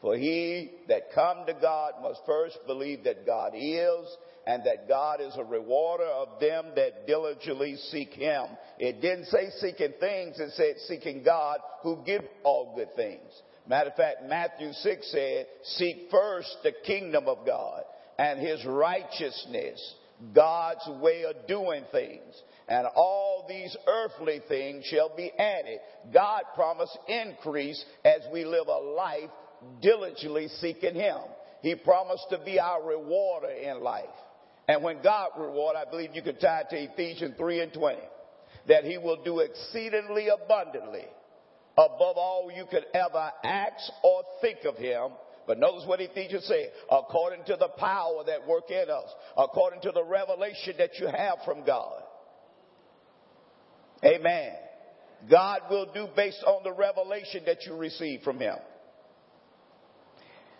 For 0.00 0.16
he 0.16 0.72
that 0.88 1.12
come 1.14 1.46
to 1.46 1.54
God 1.54 1.92
must 2.02 2.20
first 2.26 2.58
believe 2.66 3.04
that 3.04 3.24
God 3.24 3.52
is 3.54 4.16
and 4.46 4.64
that 4.64 4.88
God 4.88 5.20
is 5.20 5.34
a 5.36 5.44
rewarder 5.44 6.04
of 6.04 6.40
them 6.40 6.66
that 6.76 7.06
diligently 7.06 7.76
seek 7.90 8.10
Him. 8.10 8.46
It 8.78 9.00
didn't 9.00 9.26
say 9.26 9.50
seeking 9.58 9.94
things, 10.00 10.38
it 10.40 10.52
said 10.52 10.76
seeking 10.86 11.22
God 11.22 11.58
who 11.82 12.02
gives 12.04 12.24
all 12.42 12.74
good 12.76 12.94
things. 12.96 13.30
Matter 13.68 13.90
of 13.90 13.96
fact, 13.96 14.24
Matthew 14.28 14.72
6 14.72 15.12
said, 15.12 15.46
seek 15.62 16.08
first 16.10 16.56
the 16.64 16.72
kingdom 16.84 17.28
of 17.28 17.46
God 17.46 17.82
and 18.18 18.40
his 18.40 18.64
righteousness, 18.64 19.94
God's 20.34 20.88
way 21.00 21.24
of 21.24 21.46
doing 21.46 21.84
things. 21.92 22.42
And 22.68 22.86
all 22.94 23.46
these 23.48 23.76
earthly 23.86 24.40
things 24.48 24.84
shall 24.86 25.14
be 25.16 25.30
added. 25.38 25.78
God 26.12 26.42
promised 26.54 26.96
increase 27.08 27.84
as 28.04 28.22
we 28.32 28.44
live 28.44 28.68
a 28.68 28.78
life 28.78 29.30
diligently 29.80 30.48
seeking 30.60 30.94
him. 30.94 31.18
He 31.62 31.74
promised 31.76 32.26
to 32.30 32.38
be 32.44 32.58
our 32.58 32.82
rewarder 32.82 33.50
in 33.50 33.80
life. 33.80 34.04
And 34.68 34.82
when 34.82 35.02
God 35.02 35.30
reward, 35.38 35.76
I 35.76 35.88
believe 35.90 36.10
you 36.14 36.22
can 36.22 36.38
tie 36.38 36.60
it 36.60 36.70
to 36.70 36.92
Ephesians 36.92 37.34
3 37.36 37.60
and 37.60 37.72
20, 37.72 37.98
that 38.68 38.84
he 38.84 38.98
will 38.98 39.22
do 39.24 39.40
exceedingly 39.40 40.28
abundantly 40.28 41.06
above 41.76 42.16
all 42.16 42.50
you 42.54 42.66
could 42.70 42.84
ever 42.94 43.30
ask 43.44 43.90
or 44.04 44.22
think 44.40 44.58
of 44.64 44.76
him 44.76 45.10
but 45.46 45.58
notice 45.58 45.84
what 45.86 46.00
Ephesians 46.00 46.44
say, 46.44 46.68
according 46.90 47.44
to 47.46 47.56
the 47.56 47.68
power 47.68 48.22
that 48.26 48.46
work 48.46 48.70
in 48.70 48.88
us, 48.88 49.08
according 49.36 49.80
to 49.82 49.92
the 49.92 50.04
revelation 50.04 50.74
that 50.78 50.98
you 50.98 51.06
have 51.06 51.38
from 51.44 51.64
God. 51.64 52.02
Amen. 54.04 54.52
God 55.30 55.62
will 55.70 55.92
do 55.92 56.08
based 56.14 56.42
on 56.46 56.62
the 56.64 56.72
revelation 56.72 57.42
that 57.46 57.64
you 57.66 57.76
receive 57.76 58.22
from 58.22 58.38
Him. 58.38 58.56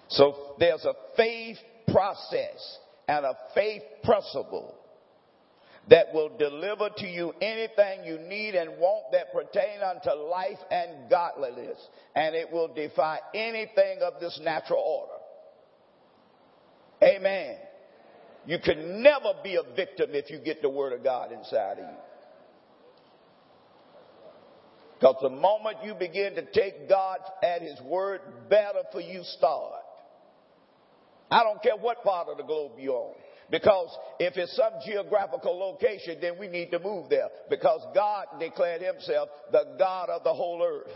So 0.08 0.54
there's 0.58 0.84
a 0.84 0.94
faith 1.16 1.58
process 1.88 2.78
and 3.08 3.24
a 3.24 3.34
faith 3.54 3.82
principle 4.04 4.74
that 5.88 6.06
will 6.14 6.30
deliver 6.38 6.88
to 6.96 7.06
you 7.06 7.32
anything 7.40 8.04
you 8.04 8.18
need 8.28 8.54
and 8.54 8.78
want 8.78 9.12
that 9.12 9.32
pertain 9.32 9.80
unto 9.82 10.10
life 10.10 10.58
and 10.70 11.10
godliness. 11.10 11.78
And 12.14 12.34
it 12.34 12.50
will 12.52 12.72
defy 12.72 13.18
anything 13.34 13.98
of 14.02 14.20
this 14.20 14.38
natural 14.42 14.80
order. 14.80 15.12
Amen. 17.02 17.56
You 18.46 18.58
can 18.58 19.02
never 19.02 19.32
be 19.42 19.56
a 19.56 19.74
victim 19.74 20.10
if 20.12 20.30
you 20.30 20.38
get 20.38 20.62
the 20.62 20.68
word 20.68 20.92
of 20.92 21.02
God 21.02 21.32
inside 21.32 21.78
of 21.78 21.78
you. 21.78 21.96
Because 24.98 25.16
the 25.20 25.30
moment 25.30 25.78
you 25.82 25.94
begin 25.94 26.36
to 26.36 26.44
take 26.52 26.88
God 26.88 27.18
at 27.42 27.60
His 27.60 27.80
word, 27.80 28.20
better 28.48 28.82
for 28.92 29.00
you 29.00 29.22
start. 29.24 29.81
I 31.32 31.42
don't 31.42 31.62
care 31.62 31.76
what 31.76 32.02
part 32.02 32.28
of 32.28 32.36
the 32.36 32.42
globe 32.42 32.72
you're 32.78 32.94
on. 32.94 33.14
Because 33.50 33.88
if 34.18 34.36
it's 34.36 34.54
some 34.54 34.72
geographical 34.84 35.58
location, 35.58 36.18
then 36.20 36.38
we 36.38 36.46
need 36.46 36.70
to 36.70 36.78
move 36.78 37.08
there. 37.08 37.28
Because 37.50 37.80
God 37.94 38.26
declared 38.38 38.82
himself 38.82 39.28
the 39.50 39.76
God 39.78 40.10
of 40.10 40.24
the 40.24 40.32
whole 40.32 40.62
earth. 40.62 40.92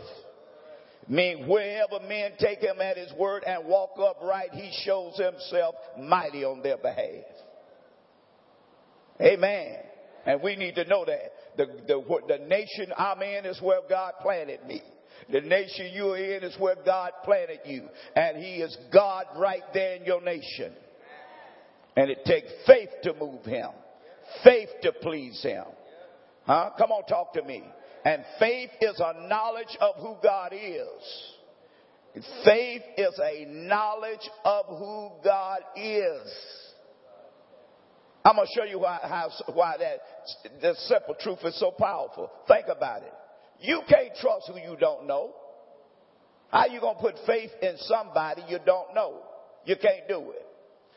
Mean 1.07 1.47
wherever 1.47 1.99
men 2.07 2.31
take 2.39 2.59
him 2.59 2.81
at 2.81 2.97
his 2.97 3.11
word 3.13 3.43
and 3.45 3.65
walk 3.65 3.91
upright, 3.97 4.51
he 4.53 4.71
shows 4.83 5.17
himself 5.17 5.75
mighty 5.99 6.43
on 6.43 6.61
their 6.61 6.77
behalf. 6.77 7.23
Amen. 9.21 9.77
And 10.25 10.41
we 10.41 10.55
need 10.55 10.75
to 10.75 10.85
know 10.85 11.05
that. 11.05 11.31
The, 11.57 11.65
the, 11.87 12.19
the 12.27 12.45
nation 12.45 12.93
I'm 12.95 13.21
in 13.21 13.45
is 13.45 13.59
where 13.61 13.79
God 13.89 14.13
planted 14.21 14.65
me. 14.67 14.81
The 15.31 15.41
nation 15.41 15.91
you're 15.93 16.17
in 16.17 16.43
is 16.43 16.55
where 16.59 16.75
God 16.85 17.11
planted 17.23 17.59
you. 17.65 17.83
And 18.15 18.37
He 18.37 18.55
is 18.55 18.75
God 18.93 19.25
right 19.37 19.63
there 19.73 19.95
in 19.95 20.05
your 20.05 20.21
nation. 20.21 20.73
And 21.95 22.09
it 22.09 22.23
takes 22.25 22.51
faith 22.65 22.89
to 23.03 23.13
move 23.13 23.43
Him, 23.43 23.69
faith 24.43 24.69
to 24.83 24.91
please 25.01 25.41
Him. 25.41 25.65
Huh? 26.45 26.71
Come 26.77 26.91
on, 26.91 27.03
talk 27.05 27.33
to 27.33 27.43
me. 27.43 27.63
And 28.05 28.23
faith 28.39 28.69
is 28.79 28.99
a 28.99 29.27
knowledge 29.27 29.75
of 29.81 29.95
who 29.95 30.15
God 30.23 30.53
is. 30.53 31.23
Faith 32.45 32.83
is 32.97 33.19
a 33.21 33.45
knowledge 33.47 34.29
of 34.45 34.65
who 34.67 35.11
God 35.23 35.59
is. 35.75 36.31
I'm 38.23 38.35
going 38.35 38.47
to 38.47 38.53
show 38.59 38.65
you 38.65 38.79
why, 38.79 38.99
how, 39.03 39.29
why 39.53 39.77
that, 39.77 39.99
the 40.61 40.75
simple 40.87 41.15
truth 41.19 41.39
is 41.43 41.59
so 41.59 41.71
powerful. 41.71 42.29
Think 42.47 42.65
about 42.69 43.03
it. 43.03 43.13
You 43.61 43.81
can't 43.87 44.15
trust 44.19 44.47
who 44.47 44.59
you 44.59 44.77
don't 44.79 45.07
know. 45.07 45.33
How 46.49 46.67
you 46.67 46.79
going 46.79 46.95
to 46.95 47.01
put 47.01 47.15
faith 47.25 47.51
in 47.61 47.75
somebody 47.79 48.43
you 48.47 48.59
don't 48.65 48.93
know? 48.93 49.21
You 49.65 49.75
can't 49.75 50.07
do 50.07 50.31
it. 50.31 50.45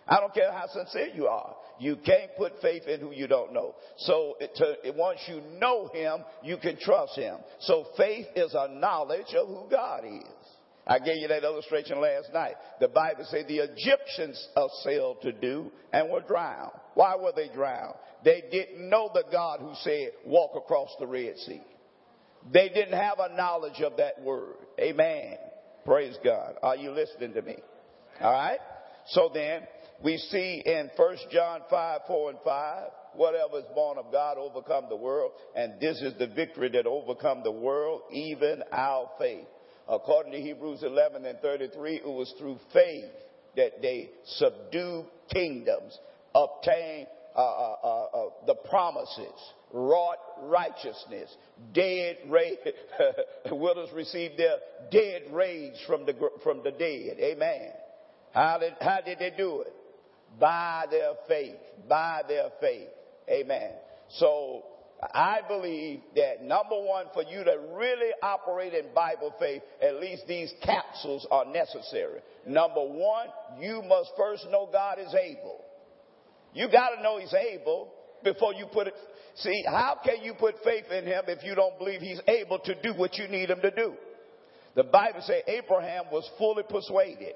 I 0.07 0.19
don't 0.21 0.35
care 0.35 0.53
how 0.53 0.67
sincere 0.67 1.09
you 1.15 1.27
are. 1.27 1.57
You 1.79 1.97
can't 1.97 2.31
put 2.37 2.53
faith 2.61 2.85
in 2.87 3.01
who 3.01 3.13
you 3.13 3.27
don't 3.27 3.53
know. 3.53 3.75
So 3.99 4.37
it, 4.41 4.55
to, 4.57 4.93
once 4.93 5.21
you 5.29 5.41
know 5.59 5.89
him, 5.93 6.25
you 6.43 6.57
can 6.59 6.79
trust 6.79 7.17
him. 7.17 7.37
So 7.61 7.87
faith 7.97 8.27
is 8.37 8.55
a 8.55 8.69
knowledge 8.69 9.35
of 9.35 9.49
who 9.49 9.67
God 9.71 10.05
is. 10.05 10.23
I 10.87 10.99
gave 10.99 11.19
you 11.19 11.29
that 11.29 11.45
illustration 11.45 12.01
last 12.01 12.33
night. 12.33 12.55
The 12.81 12.89
Bible 12.89 13.25
says 13.31 13.45
the 13.47 13.59
Egyptians 13.59 14.49
sailed 14.83 15.19
to 15.23 15.33
do 15.33 15.71
and 15.93 16.11
were 16.11 16.23
drowned. 16.23 16.73
Why 16.95 17.15
were 17.17 17.33
they 17.35 17.49
drowned? 17.49 17.95
They 18.25 18.43
didn't 18.51 18.89
know 18.89 19.11
the 19.13 19.25
God 19.31 19.61
who 19.61 19.73
said, 19.83 20.11
walk 20.27 20.53
across 20.57 20.89
the 20.99 21.07
Red 21.07 21.37
Sea. 21.39 21.63
They 22.53 22.69
didn't 22.69 22.99
have 22.99 23.19
a 23.19 23.35
knowledge 23.37 23.81
of 23.81 23.97
that 23.99 24.23
word. 24.23 24.57
Amen. 24.79 25.37
Praise 25.85 26.17
God. 26.25 26.55
Are 26.63 26.77
you 26.77 26.91
listening 26.91 27.35
to 27.35 27.43
me? 27.43 27.57
All 28.21 28.33
right. 28.33 28.59
So 29.09 29.31
then 29.33 29.63
we 30.03 30.17
see 30.17 30.63
in 30.65 30.91
1 30.97 31.17
John 31.33 31.61
5, 31.69 32.01
4 32.07 32.31
and 32.31 32.39
5, 32.45 32.83
whatever 33.15 33.59
is 33.59 33.65
born 33.75 33.99
of 33.99 34.13
God 34.13 34.39
overcome 34.39 34.85
the 34.89 34.97
world. 34.97 35.33
And 35.55 35.81
this 35.81 36.01
is 36.01 36.15
the 36.19 36.29
victory 36.29 36.71
that 36.71 36.87
overcome 36.87 37.43
the 37.43 37.53
world, 37.53 38.03
even 38.13 38.63
our 38.73 39.11
faith. 39.19 39.47
According 39.89 40.33
to 40.33 40.41
Hebrews 40.41 40.83
11 40.83 41.27
and 41.27 41.39
33, 41.41 41.97
it 41.97 42.07
was 42.07 42.33
through 42.39 42.59
faith 42.73 43.11
that 43.57 43.83
they 43.83 44.11
subdued 44.25 45.07
kingdoms, 45.33 45.99
obtained 46.35 47.09
uh, 47.37 47.41
uh, 47.41 47.77
uh, 47.83 48.05
uh 48.05 48.31
the 48.47 48.55
promises, 48.69 49.33
wrought 49.73 50.19
righteousness, 50.43 51.35
dead 51.73 52.19
raised, 52.29 52.59
widows 53.51 53.91
received 53.95 54.39
their 54.39 54.57
dead 54.91 55.23
raised 55.33 55.81
from 55.87 56.07
the, 56.07 56.15
from 56.43 56.63
the 56.63 56.71
dead. 56.71 57.17
Amen. 57.21 57.71
How 58.33 58.59
did, 58.59 58.75
how 58.81 59.01
did 59.05 59.19
they 59.19 59.33
do 59.37 59.63
it? 59.63 59.75
By 60.39 60.87
their 60.91 61.13
faith. 61.27 61.57
By 61.89 62.23
their 62.29 62.51
faith. 62.61 62.89
Amen. 63.29 63.73
So 64.09 64.65
I 65.03 65.41
believe 65.47 66.01
that 66.17 66.43
number 66.45 66.79
one, 66.79 67.07
for 67.15 67.23
you 67.23 67.43
to 67.43 67.57
really 67.73 68.11
operate 68.23 68.75
in 68.75 68.87
Bible 68.95 69.35
faith, 69.39 69.63
at 69.83 69.97
least 69.97 70.25
these 70.29 70.53
capsules 70.63 71.27
are 71.31 71.47
necessary. 71.47 72.21
Number 72.47 72.83
one, 72.83 73.29
you 73.59 73.83
must 73.83 74.11
first 74.17 74.47
know 74.51 74.69
God 74.71 74.99
is 74.99 75.15
able. 75.15 75.65
You 76.55 76.69
gotta 76.71 77.03
know 77.03 77.19
He's 77.19 77.35
able 77.35 77.93
before 78.25 78.55
you 78.55 78.67
put 78.73 78.87
it. 78.87 78.95
See, 79.37 79.63
how 79.67 79.99
can 80.05 80.23
you 80.23 80.35
put 80.35 80.57
faith 80.65 80.87
in 80.91 81.05
Him 81.05 81.25
if 81.29 81.45
you 81.45 81.55
don't 81.55 81.79
believe 81.79 82.01
He's 82.01 82.21
able 82.27 82.59
to 82.61 82.75
do 82.83 82.95
what 82.95 83.17
you 83.17 83.29
need 83.29 83.51
Him 83.51 83.61
to 83.63 83.71
do? 83.71 83.95
The 84.75 84.85
Bible 84.85 85.23
says 85.23 85.43
Abraham 85.47 86.05
was 86.13 86.29
fully 86.39 86.63
persuaded. 86.69 87.35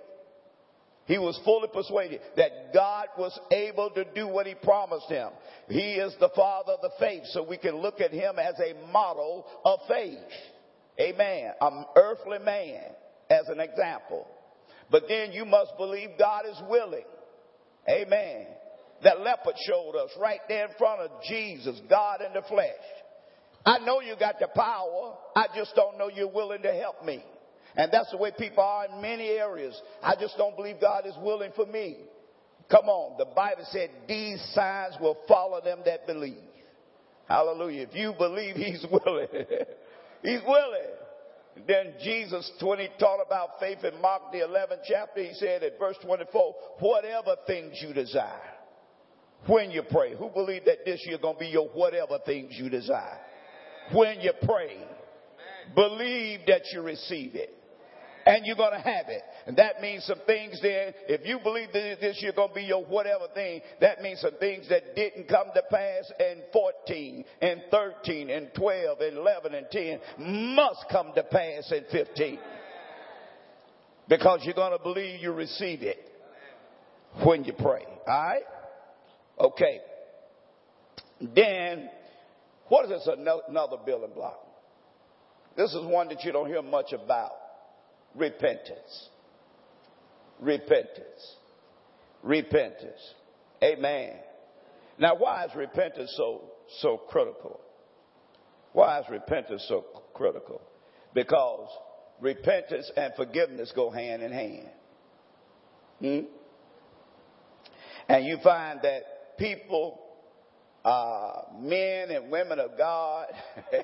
He 1.06 1.18
was 1.18 1.38
fully 1.44 1.68
persuaded 1.72 2.20
that 2.36 2.72
God 2.72 3.08
was 3.18 3.38
able 3.50 3.90
to 3.90 4.04
do 4.14 4.26
what 4.26 4.46
he 4.46 4.54
promised 4.54 5.08
him. 5.08 5.28
He 5.68 5.94
is 5.94 6.14
the 6.18 6.30
father 6.34 6.72
of 6.72 6.80
the 6.80 6.92
faith, 6.98 7.24
so 7.26 7.42
we 7.42 7.58
can 7.58 7.76
look 7.76 8.00
at 8.00 8.10
him 8.10 8.38
as 8.38 8.54
a 8.58 8.90
model 8.90 9.44
of 9.64 9.80
faith. 9.86 10.18
Amen. 10.98 11.52
An 11.60 11.84
earthly 11.96 12.38
man 12.38 12.80
as 13.28 13.48
an 13.48 13.60
example. 13.60 14.26
But 14.90 15.04
then 15.08 15.32
you 15.32 15.44
must 15.44 15.76
believe 15.76 16.10
God 16.18 16.44
is 16.50 16.60
willing. 16.70 17.04
Amen. 17.88 18.46
That 19.04 19.20
leopard 19.20 19.54
showed 19.66 19.96
us 19.96 20.10
right 20.18 20.40
there 20.48 20.66
in 20.66 20.72
front 20.78 21.02
of 21.02 21.10
Jesus, 21.28 21.78
God 21.90 22.22
in 22.26 22.32
the 22.32 22.42
flesh. 22.48 22.72
I 23.66 23.78
know 23.78 24.00
you 24.00 24.14
got 24.18 24.40
the 24.40 24.48
power. 24.48 25.16
I 25.36 25.46
just 25.54 25.74
don't 25.74 25.98
know 25.98 26.08
you're 26.08 26.32
willing 26.32 26.62
to 26.62 26.72
help 26.72 27.04
me. 27.04 27.22
And 27.76 27.92
that's 27.92 28.10
the 28.10 28.16
way 28.16 28.32
people 28.36 28.62
are 28.62 28.86
in 28.86 29.02
many 29.02 29.28
areas. 29.28 29.78
I 30.02 30.14
just 30.18 30.36
don't 30.38 30.56
believe 30.56 30.76
God 30.80 31.06
is 31.06 31.14
willing 31.20 31.50
for 31.54 31.66
me. 31.66 31.98
Come 32.70 32.86
on. 32.86 33.18
The 33.18 33.26
Bible 33.26 33.66
said 33.70 33.90
these 34.08 34.42
signs 34.54 34.94
will 34.98 35.18
follow 35.28 35.60
them 35.62 35.80
that 35.84 36.06
believe. 36.06 36.38
Hallelujah. 37.28 37.82
If 37.82 37.94
you 37.94 38.14
believe 38.16 38.56
he's 38.56 38.86
willing, 38.90 39.28
he's 40.22 40.40
willing. 40.46 41.66
Then 41.66 41.94
Jesus, 42.02 42.50
when 42.62 42.78
he 42.78 42.88
taught 42.98 43.20
about 43.24 43.60
faith 43.60 43.84
in 43.84 44.00
Mark 44.00 44.32
the 44.32 44.38
11th 44.38 44.80
chapter, 44.88 45.22
he 45.22 45.34
said 45.34 45.62
at 45.62 45.78
verse 45.78 45.96
24, 46.04 46.54
whatever 46.80 47.36
things 47.46 47.78
you 47.82 47.92
desire 47.92 48.53
when 49.46 49.70
you 49.70 49.82
pray. 49.90 50.14
Who 50.16 50.30
believe 50.30 50.64
that 50.66 50.84
this 50.84 51.02
year 51.06 51.18
going 51.18 51.36
to 51.36 51.40
be 51.40 51.48
your 51.48 51.68
whatever 51.68 52.18
things 52.24 52.52
you 52.56 52.68
desire? 52.68 53.18
When 53.92 54.20
you 54.20 54.32
pray, 54.42 54.78
believe 55.74 56.40
that 56.46 56.62
you 56.72 56.82
receive 56.82 57.34
it 57.34 57.54
and 58.26 58.46
you're 58.46 58.56
going 58.56 58.72
to 58.72 58.80
have 58.80 59.08
it. 59.08 59.22
And 59.46 59.56
that 59.58 59.80
means 59.80 60.04
some 60.04 60.20
things 60.26 60.58
there. 60.62 60.94
If 61.08 61.26
you 61.26 61.38
believe 61.42 61.68
that 61.72 61.98
this 62.00 62.18
year 62.22 62.32
going 62.34 62.48
to 62.48 62.54
be 62.54 62.62
your 62.62 62.84
whatever 62.84 63.26
thing, 63.34 63.60
that 63.80 64.00
means 64.00 64.20
some 64.20 64.38
things 64.40 64.68
that 64.70 64.94
didn't 64.96 65.28
come 65.28 65.48
to 65.54 65.62
pass 65.70 66.10
in 66.18 66.42
14 66.52 67.24
and 67.42 67.62
13 67.70 68.30
and 68.30 68.48
12 68.54 69.00
and 69.00 69.18
11 69.18 69.54
and 69.54 69.66
10 69.70 70.54
must 70.54 70.84
come 70.90 71.12
to 71.14 71.22
pass 71.24 71.70
in 71.72 71.84
15. 71.90 72.38
Because 74.08 74.40
you're 74.44 74.54
going 74.54 74.76
to 74.76 74.82
believe 74.82 75.20
you 75.20 75.32
receive 75.32 75.82
it 75.82 75.98
when 77.24 77.44
you 77.44 77.52
pray. 77.52 77.84
All 78.06 78.22
right? 78.26 78.42
Okay. 79.38 79.80
Then, 81.20 81.88
what 82.68 82.84
is 82.84 82.90
this 82.90 83.08
another 83.08 83.76
building 83.84 84.10
block? 84.14 84.40
This 85.56 85.72
is 85.72 85.84
one 85.84 86.08
that 86.08 86.24
you 86.24 86.32
don't 86.32 86.48
hear 86.48 86.62
much 86.62 86.92
about 86.92 87.32
repentance. 88.14 89.08
Repentance. 90.40 91.36
Repentance. 92.22 93.14
Amen. 93.62 94.14
Now, 94.98 95.14
why 95.16 95.44
is 95.44 95.50
repentance 95.54 96.12
so, 96.16 96.42
so 96.80 96.96
critical? 97.08 97.60
Why 98.72 99.00
is 99.00 99.06
repentance 99.10 99.64
so 99.68 99.84
critical? 100.14 100.60
Because 101.14 101.68
repentance 102.20 102.90
and 102.96 103.12
forgiveness 103.16 103.72
go 103.74 103.90
hand 103.90 104.22
in 104.22 104.32
hand. 104.32 104.68
Hmm? 106.00 106.20
And 108.08 108.26
you 108.26 108.38
find 108.42 108.80
that 108.82 109.02
people 109.38 110.00
uh, 110.84 111.42
men 111.58 112.10
and 112.10 112.30
women 112.30 112.58
of 112.58 112.76
God, 112.76 113.28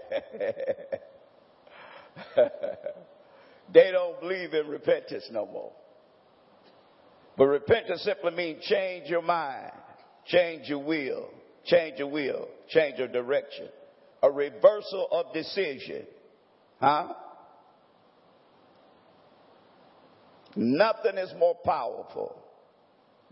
they 3.72 3.90
don't 3.90 4.20
believe 4.20 4.52
in 4.52 4.66
repentance 4.68 5.28
no 5.32 5.46
more. 5.46 5.72
But 7.38 7.46
repentance 7.46 8.02
simply 8.02 8.32
means 8.32 8.62
change 8.64 9.08
your 9.08 9.22
mind, 9.22 9.72
change 10.26 10.68
your 10.68 10.84
will, 10.84 11.30
change 11.64 11.98
your 11.98 12.08
will, 12.08 12.48
change 12.68 12.98
your 12.98 13.08
direction. 13.08 13.68
A 14.22 14.30
reversal 14.30 15.08
of 15.10 15.32
decision. 15.32 16.04
Huh? 16.78 17.14
Nothing 20.54 21.16
is 21.16 21.32
more 21.38 21.54
powerful 21.64 22.36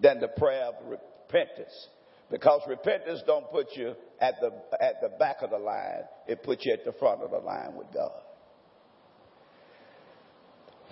than 0.01 0.21
the 0.21 0.29
prayer 0.29 0.65
of 0.65 0.75
repentance. 0.87 1.89
Because 2.31 2.61
repentance 2.69 3.23
don't 3.27 3.51
put 3.51 3.69
you 3.75 3.95
at 4.21 4.35
the, 4.41 4.53
at 4.81 5.01
the 5.01 5.09
back 5.19 5.39
of 5.43 5.51
the 5.51 5.59
line. 5.59 6.03
It 6.27 6.43
puts 6.43 6.65
you 6.67 6.75
at 6.75 6.85
the 6.85 6.93
front 6.93 7.23
of 7.23 7.31
the 7.31 7.39
line 7.39 7.75
with 7.75 7.87
God. 7.93 8.13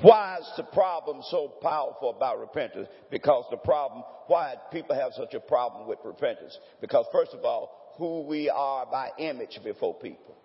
Why 0.02 0.38
is 0.40 0.50
the 0.56 0.62
problem 0.62 1.22
so 1.30 1.48
powerful 1.62 2.10
about 2.10 2.38
repentance? 2.38 2.88
Because 3.10 3.44
the 3.50 3.56
problem, 3.56 4.02
why 4.26 4.54
people 4.70 4.94
have 4.94 5.12
such 5.14 5.34
a 5.34 5.40
problem 5.40 5.88
with 5.88 5.98
repentance? 6.04 6.56
Because 6.80 7.06
first 7.12 7.32
of 7.32 7.44
all, 7.44 7.94
who 7.96 8.22
we 8.22 8.50
are 8.50 8.86
by 8.86 9.10
image 9.18 9.58
before 9.64 9.94
people. 9.94 10.36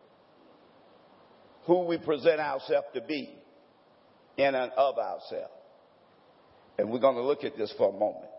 Who 1.66 1.86
we 1.86 1.98
present 1.98 2.40
ourselves 2.40 2.88
to 2.96 3.02
be 3.02 3.36
in 4.38 4.56
and 4.56 4.72
of 4.72 4.98
ourselves. 4.98 5.54
And 6.78 6.90
we're 6.90 7.00
going 7.00 7.16
to 7.16 7.24
look 7.24 7.44
at 7.44 7.58
this 7.58 7.74
for 7.78 7.90
a 7.90 7.94
moment. 7.94 8.31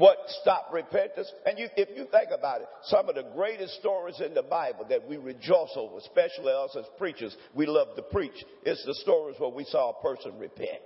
What 0.00 0.16
stopped 0.40 0.72
repentance? 0.72 1.30
And 1.44 1.58
you, 1.58 1.68
if 1.76 1.90
you 1.94 2.06
think 2.10 2.30
about 2.32 2.62
it, 2.62 2.68
some 2.84 3.10
of 3.10 3.16
the 3.16 3.26
greatest 3.34 3.74
stories 3.80 4.18
in 4.24 4.32
the 4.32 4.40
Bible 4.40 4.86
that 4.88 5.06
we 5.06 5.18
rejoice 5.18 5.76
over, 5.76 5.98
especially 5.98 6.54
us 6.54 6.74
as 6.74 6.86
preachers, 6.96 7.36
we 7.54 7.66
love 7.66 7.88
to 7.96 8.02
preach. 8.04 8.42
It's 8.64 8.82
the 8.86 8.94
stories 8.94 9.36
where 9.38 9.50
we 9.50 9.64
saw 9.64 9.90
a 9.90 10.02
person 10.02 10.38
repent. 10.38 10.80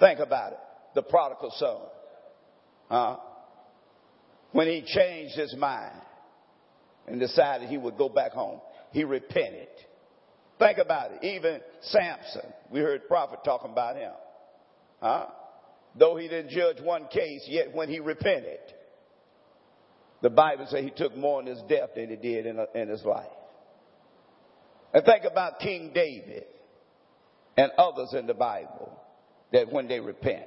Think 0.00 0.18
about 0.20 0.52
it. 0.52 0.58
The 0.94 1.02
prodigal 1.02 1.52
son. 1.56 1.76
Huh? 2.88 3.16
When 4.52 4.66
he 4.66 4.82
changed 4.86 5.36
his 5.36 5.54
mind 5.54 6.00
and 7.06 7.20
decided 7.20 7.68
he 7.68 7.76
would 7.76 7.98
go 7.98 8.08
back 8.08 8.32
home, 8.32 8.62
he 8.92 9.04
repented. 9.04 9.68
Think 10.58 10.78
about 10.78 11.10
it. 11.12 11.22
Even 11.22 11.60
Samson, 11.82 12.50
we 12.70 12.80
heard 12.80 13.06
prophet 13.08 13.40
talking 13.44 13.72
about 13.72 13.96
him. 13.96 14.12
Huh? 15.02 15.26
Though 15.98 16.16
he 16.16 16.28
didn't 16.28 16.50
judge 16.50 16.80
one 16.80 17.06
case, 17.08 17.44
yet 17.46 17.74
when 17.74 17.88
he 17.88 18.00
repented, 18.00 18.60
the 20.22 20.30
Bible 20.30 20.66
says 20.68 20.84
he 20.84 20.90
took 20.90 21.16
more 21.16 21.40
in 21.40 21.46
his 21.46 21.60
death 21.68 21.90
than 21.96 22.08
he 22.08 22.16
did 22.16 22.46
in, 22.46 22.64
in 22.74 22.88
his 22.88 23.04
life. 23.04 23.26
And 24.94 25.04
think 25.04 25.24
about 25.30 25.58
King 25.58 25.90
David 25.94 26.44
and 27.56 27.70
others 27.76 28.14
in 28.14 28.26
the 28.26 28.34
Bible 28.34 28.98
that 29.52 29.70
when 29.70 29.88
they 29.88 30.00
repent. 30.00 30.46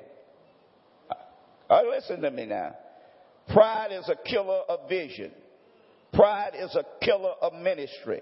Uh, 1.70 1.82
listen 1.90 2.22
to 2.22 2.32
me 2.32 2.46
now. 2.46 2.76
Pride 3.50 3.92
is 3.92 4.10
a 4.10 4.16
killer 4.28 4.62
of 4.70 4.88
vision. 4.90 5.32
Pride 6.14 6.52
is 6.56 6.76
a 6.76 6.86
killer 7.04 7.34
of 7.42 7.54
ministry. 7.54 8.22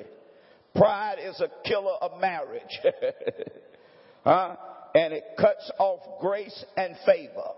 Pride 0.75 1.17
is 1.23 1.39
a 1.39 1.49
killer 1.67 1.93
of 2.01 2.19
marriage. 2.19 2.79
huh? 4.23 4.55
And 4.93 5.13
it 5.13 5.23
cuts 5.37 5.71
off 5.79 6.19
grace 6.21 6.65
and 6.77 6.95
favor. 7.05 7.51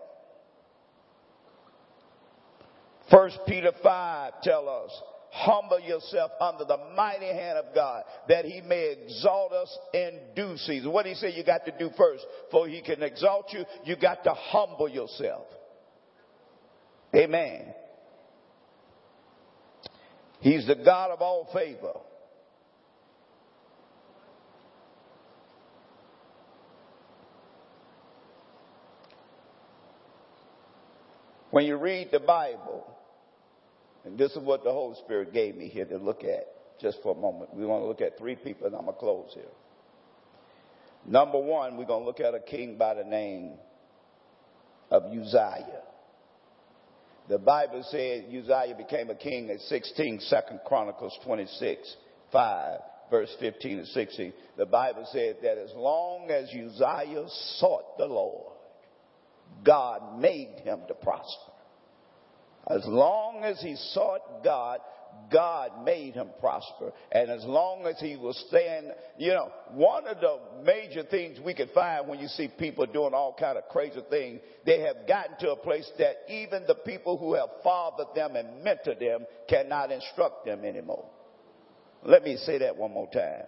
First 3.12 3.40
Peter 3.48 3.72
5 3.84 4.34
tell 4.42 4.68
us, 4.68 4.92
humble 5.32 5.80
yourself 5.82 6.32
under 6.40 6.64
the 6.64 6.78
mighty 6.96 7.28
hand 7.28 7.58
of 7.58 7.76
God 7.76 8.04
that 8.30 8.46
he 8.46 8.62
may 8.62 8.96
exalt 9.04 9.52
us 9.52 9.78
in 9.94 10.20
due 10.36 10.56
season. 10.58 10.92
What 10.92 11.06
he 11.06 11.14
say 11.14 11.34
you 11.34 11.44
got 11.44 11.66
to 11.66 11.78
do 11.78 11.90
first? 11.98 12.26
For 12.52 12.68
he 12.68 12.82
can 12.82 13.04
exalt 13.04 13.52
you, 13.52 13.66
you 13.84 13.96
got 13.98 14.24
to 14.24 14.34
humble 14.34 14.88
yourself. 14.88 15.46
Amen. 17.14 17.74
He's 20.40 20.66
the 20.68 20.76
God 20.76 21.12
of 21.12 21.22
all 21.22 21.50
favor. 21.54 21.94
When 31.56 31.66
you 31.66 31.78
read 31.78 32.10
the 32.12 32.20
Bible, 32.20 32.86
and 34.04 34.18
this 34.18 34.34
is 34.34 34.40
what 34.40 34.66
the 34.66 34.74
Holy 34.74 34.98
Spirit 35.06 35.32
gave 35.32 35.56
me 35.56 35.70
here 35.70 35.86
to 35.86 35.98
look 35.98 36.26
at 36.26 36.48
just 36.82 36.98
for 37.02 37.16
a 37.16 37.18
moment. 37.18 37.54
We 37.54 37.66
want 37.66 37.84
to 37.84 37.88
look 37.88 38.02
at 38.02 38.18
three 38.18 38.36
people, 38.36 38.68
and 38.68 38.76
I'm 38.76 38.82
going 38.82 38.94
to 38.94 39.00
close 39.00 39.32
here. 39.34 39.44
Number 41.06 41.40
one, 41.40 41.78
we're 41.78 41.86
going 41.86 42.02
to 42.02 42.06
look 42.06 42.20
at 42.20 42.34
a 42.36 42.42
king 42.42 42.78
by 42.78 42.96
the 42.96 43.06
name 43.06 43.54
of 44.92 45.04
Uzziah. 45.04 45.84
The 47.30 47.38
Bible 47.38 47.86
said 47.90 48.26
Uzziah 48.28 48.76
became 48.78 49.10
a 49.10 49.16
king 49.16 49.50
at 49.50 49.62
16, 49.62 50.24
2 50.30 50.36
Chronicles 50.66 51.18
26, 51.24 51.96
5, 52.34 52.80
verse 53.10 53.34
15 53.40 53.78
and 53.78 53.88
16. 53.88 54.34
The 54.58 54.66
Bible 54.66 55.08
said 55.10 55.38
that 55.44 55.58
as 55.58 55.72
long 55.74 56.30
as 56.30 56.50
Uzziah 56.50 57.28
sought 57.60 57.98
the 57.98 58.08
Lord, 58.08 58.55
God 59.64 60.20
made 60.20 60.62
him 60.64 60.82
to 60.88 60.94
prosper. 60.94 61.52
As 62.68 62.84
long 62.86 63.44
as 63.44 63.62
he 63.62 63.76
sought 63.76 64.44
God, 64.44 64.80
God 65.32 65.84
made 65.84 66.14
him 66.14 66.30
prosper. 66.40 66.92
And 67.12 67.30
as 67.30 67.44
long 67.46 67.86
as 67.86 68.00
he 68.00 68.16
was 68.16 68.38
staying, 68.50 68.92
you 69.18 69.34
know, 69.34 69.52
one 69.72 70.08
of 70.08 70.20
the 70.20 70.40
major 70.64 71.04
things 71.04 71.40
we 71.44 71.54
can 71.54 71.70
find 71.70 72.08
when 72.08 72.20
you 72.20 72.28
see 72.28 72.48
people 72.48 72.86
doing 72.86 73.14
all 73.14 73.36
kind 73.40 73.58
of 73.58 73.68
crazy 73.70 74.02
things, 74.10 74.42
they 74.66 74.82
have 74.82 75.08
gotten 75.08 75.38
to 75.40 75.52
a 75.52 75.56
place 75.56 75.90
that 76.00 76.18
even 76.28 76.64
the 76.68 76.76
people 76.76 77.18
who 77.18 77.34
have 77.36 77.50
fathered 77.64 78.14
them 78.16 78.36
and 78.36 78.66
mentored 78.66 79.00
them 79.00 79.26
cannot 79.48 79.92
instruct 79.92 80.46
them 80.46 80.66
anymore. 80.66 81.06
Let 82.04 82.24
me 82.24 82.38
say 82.38 82.60
that 82.60 82.76
one 82.76 82.92
more 82.92 83.10
time 83.12 83.46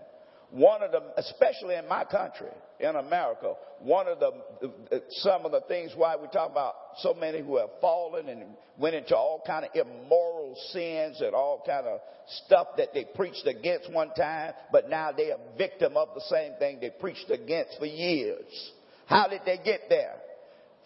one 0.52 0.82
of 0.82 0.92
the, 0.92 1.02
especially 1.18 1.76
in 1.76 1.88
my 1.88 2.06
country, 2.06 2.52
in 2.80 2.96
America, 2.96 3.54
one 3.80 4.08
of 4.08 4.20
the, 4.20 5.02
some 5.10 5.46
of 5.46 5.52
the 5.52 5.62
things 5.68 5.92
why 5.96 6.16
we 6.16 6.28
talk 6.28 6.52
about 6.52 6.74
so 7.00 7.14
many 7.14 7.42
who 7.42 7.58
have 7.58 7.70
fallen 7.82 8.30
and 8.30 8.44
went 8.78 8.96
into 8.96 9.16
all 9.16 9.42
kind 9.46 9.66
of 9.66 9.72
immoral 9.76 10.56
sins 10.72 11.20
and 11.22 11.34
all 11.36 11.64
kind 11.66 11.86
of 11.86 12.00
stuff 12.46 12.68
that 12.78 12.94
they 12.94 13.06
preached 13.16 13.46
against 13.46 13.92
one 13.92 14.14
time, 14.14 14.54
but 14.72 14.90
now 14.90 15.12
they're 15.12 15.36
a 15.36 15.58
victim 15.58 15.98
of 15.98 16.10
the 16.16 16.22
same 16.22 16.54
thing 16.60 16.80
they 16.80 16.92
preached 16.92 17.30
against 17.30 17.78
for 17.78 17.86
years. 17.86 18.72
How 19.08 19.28
did 19.28 19.42
they 19.46 19.58
get 19.58 19.82
there? 19.90 20.16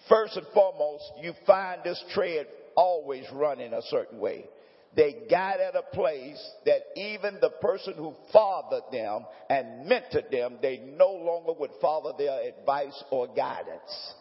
First 0.10 0.38
and 0.38 0.46
foremost, 0.54 1.04
you 1.22 1.34
find 1.46 1.82
this 1.84 2.04
tread 2.14 2.48
always 2.76 3.26
running 3.32 3.74
a 3.74 3.82
certain 3.84 4.20
way 4.20 4.46
they 4.96 5.26
got 5.30 5.60
at 5.60 5.76
a 5.76 5.84
place 5.94 6.42
that 6.66 6.82
even 6.98 7.38
the 7.40 7.50
person 7.50 7.94
who 7.94 8.14
fathered 8.34 8.84
them 8.92 9.26
and 9.50 9.90
mentored 9.90 10.30
them, 10.30 10.58
they 10.62 10.82
no 10.98 11.12
longer 11.12 11.54
would 11.58 11.72
follow 11.82 12.16
their 12.18 12.42
advice 12.42 13.02
or 13.10 13.28
guidance. 13.34 14.14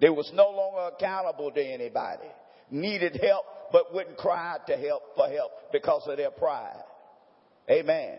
They 0.00 0.10
was 0.10 0.30
no 0.34 0.50
longer 0.50 0.94
accountable 0.94 1.50
to 1.50 1.60
anybody. 1.60 2.28
Needed 2.70 3.18
help, 3.20 3.44
but 3.72 3.92
wouldn't 3.92 4.16
cry 4.18 4.58
to 4.68 4.76
help 4.76 5.02
for 5.16 5.28
help 5.28 5.50
because 5.72 6.02
of 6.06 6.16
their 6.16 6.30
pride. 6.30 6.84
Amen. 7.68 8.18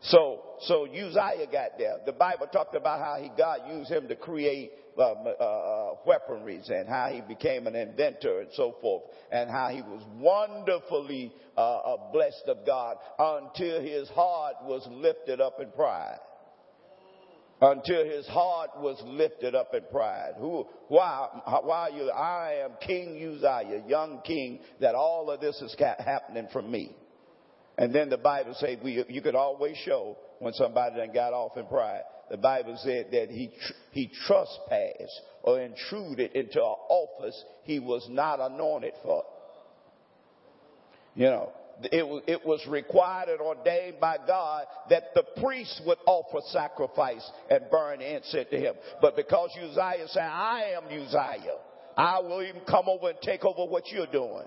So, 0.00 0.40
so 0.60 0.86
Uzziah 0.86 1.46
got 1.50 1.78
there. 1.78 1.98
The 2.06 2.12
Bible 2.12 2.46
talked 2.46 2.74
about 2.74 3.00
how 3.00 3.20
he 3.20 3.30
God 3.36 3.60
used 3.68 3.90
him 3.90 4.08
to 4.08 4.16
create 4.16 4.72
uh, 4.98 5.02
uh, 5.02 5.44
uh, 5.44 5.94
weaponries 6.06 6.70
and 6.70 6.88
how 6.88 7.08
he 7.12 7.20
became 7.20 7.66
an 7.66 7.76
inventor 7.76 8.40
and 8.40 8.48
so 8.54 8.76
forth, 8.80 9.02
and 9.30 9.50
how 9.50 9.68
he 9.68 9.82
was 9.82 10.02
wonderfully 10.16 11.32
uh, 11.56 11.60
uh, 11.60 12.12
blessed 12.12 12.44
of 12.48 12.64
God 12.64 12.96
until 13.18 13.80
his 13.80 14.08
heart 14.10 14.54
was 14.62 14.86
lifted 14.90 15.40
up 15.40 15.60
in 15.60 15.70
pride. 15.72 16.18
Until 17.60 18.04
his 18.04 18.26
heart 18.26 18.70
was 18.78 19.00
lifted 19.06 19.54
up 19.54 19.72
in 19.72 19.80
pride. 19.90 20.32
Who, 20.38 20.66
why, 20.88 21.28
why 21.62 21.88
you, 21.88 22.10
I 22.10 22.64
am 22.64 22.72
King 22.86 23.16
Uzziah, 23.16 23.82
young 23.88 24.20
king, 24.26 24.60
that 24.80 24.94
all 24.94 25.30
of 25.30 25.40
this 25.40 25.56
is 25.62 25.74
happening 25.98 26.48
from 26.52 26.70
me. 26.70 26.94
And 27.78 27.94
then 27.94 28.08
the 28.08 28.18
Bible 28.18 28.54
says 28.58 28.78
you 28.82 29.22
could 29.22 29.34
always 29.34 29.76
show 29.84 30.16
when 30.38 30.52
somebody 30.54 30.96
done 30.96 31.12
got 31.12 31.32
off 31.32 31.56
in 31.56 31.66
pride. 31.66 32.02
The 32.30 32.36
Bible 32.36 32.76
said 32.82 33.08
that 33.12 33.30
he, 33.30 33.50
he 33.92 34.10
trespassed 34.26 35.20
or 35.42 35.60
intruded 35.60 36.32
into 36.32 36.60
an 36.60 36.74
office 36.88 37.44
he 37.62 37.78
was 37.78 38.06
not 38.10 38.40
anointed 38.40 38.94
for. 39.02 39.22
You 41.14 41.26
know, 41.26 41.52
it, 41.82 42.24
it 42.26 42.46
was 42.46 42.66
required 42.68 43.28
and 43.28 43.40
ordained 43.40 44.00
by 44.00 44.18
God 44.26 44.64
that 44.90 45.14
the 45.14 45.24
priest 45.40 45.82
would 45.86 45.98
offer 46.06 46.40
sacrifice 46.48 47.28
and 47.50 47.64
burn 47.70 48.00
incense 48.00 48.48
to 48.50 48.58
him. 48.58 48.74
But 49.00 49.16
because 49.16 49.50
Uzziah 49.56 50.08
said, 50.08 50.22
I 50.22 50.74
am 50.76 50.84
Uzziah, 50.86 51.58
I 51.96 52.20
will 52.20 52.42
even 52.42 52.62
come 52.68 52.88
over 52.88 53.10
and 53.10 53.18
take 53.22 53.44
over 53.44 53.70
what 53.70 53.84
you're 53.90 54.06
doing. 54.06 54.46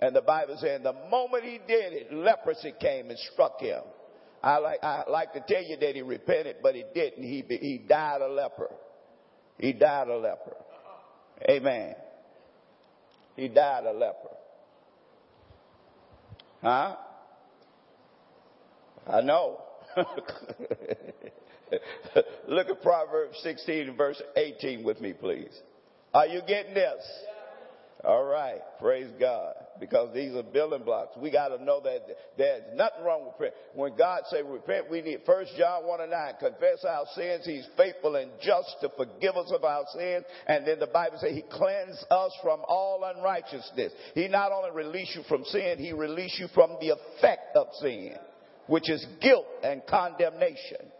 And 0.00 0.14
the 0.14 0.22
Bible 0.22 0.56
said 0.60 0.82
the 0.82 0.94
moment 1.10 1.44
he 1.44 1.58
did 1.66 1.92
it, 1.92 2.12
leprosy 2.12 2.72
came 2.80 3.10
and 3.10 3.18
struck 3.32 3.60
him. 3.60 3.82
I 4.46 4.58
like, 4.58 4.78
I 4.84 5.02
like 5.10 5.32
to 5.32 5.40
tell 5.40 5.64
you 5.64 5.76
that 5.76 5.96
he 5.96 6.02
repented, 6.02 6.58
but 6.62 6.76
he 6.76 6.84
didn't. 6.94 7.24
He, 7.24 7.42
he 7.48 7.78
died 7.78 8.20
a 8.20 8.28
leper. 8.28 8.70
He 9.58 9.72
died 9.72 10.06
a 10.06 10.16
leper. 10.16 10.54
Amen. 11.50 11.96
He 13.34 13.48
died 13.48 13.86
a 13.86 13.92
leper. 13.92 14.36
Huh? 16.62 16.94
I 19.08 19.20
know. 19.22 19.62
Look 22.46 22.68
at 22.68 22.82
Proverbs 22.82 23.40
16 23.42 23.96
verse 23.96 24.22
18 24.36 24.84
with 24.84 25.00
me, 25.00 25.12
please. 25.12 25.60
Are 26.14 26.28
you 26.28 26.40
getting 26.46 26.74
this? 26.74 27.02
All 28.04 28.24
right. 28.24 28.60
Praise 28.80 29.10
God. 29.18 29.54
Because 29.80 30.14
these 30.14 30.34
are 30.34 30.42
building 30.42 30.84
blocks. 30.84 31.16
We 31.20 31.30
got 31.30 31.48
to 31.48 31.62
know 31.62 31.80
that 31.82 32.00
there's 32.36 32.62
nothing 32.74 33.04
wrong 33.04 33.26
with 33.26 33.36
prayer. 33.36 33.52
When 33.74 33.96
God 33.96 34.22
say 34.30 34.42
repent, 34.42 34.90
we 34.90 35.02
need 35.02 35.20
First 35.26 35.52
John 35.58 35.86
1 35.86 36.00
and 36.02 36.10
9. 36.10 36.34
Confess 36.38 36.84
our 36.88 37.04
sins. 37.14 37.44
He's 37.44 37.66
faithful 37.76 38.16
and 38.16 38.30
just 38.42 38.76
to 38.82 38.90
forgive 38.96 39.36
us 39.36 39.50
of 39.52 39.64
our 39.64 39.84
sins. 39.94 40.24
And 40.46 40.66
then 40.66 40.78
the 40.78 40.86
Bible 40.86 41.18
says 41.20 41.32
he 41.32 41.42
cleanses 41.50 42.04
us 42.10 42.32
from 42.42 42.60
all 42.68 43.02
unrighteousness. 43.16 43.92
He 44.14 44.28
not 44.28 44.52
only 44.52 44.70
release 44.70 45.12
you 45.14 45.22
from 45.28 45.44
sin, 45.44 45.76
he 45.78 45.92
release 45.92 46.36
you 46.38 46.48
from 46.54 46.76
the 46.80 46.90
effect 46.90 47.56
of 47.56 47.68
sin, 47.80 48.14
which 48.66 48.90
is 48.90 49.04
guilt 49.20 49.46
and 49.62 49.82
condemnation. 49.88 50.92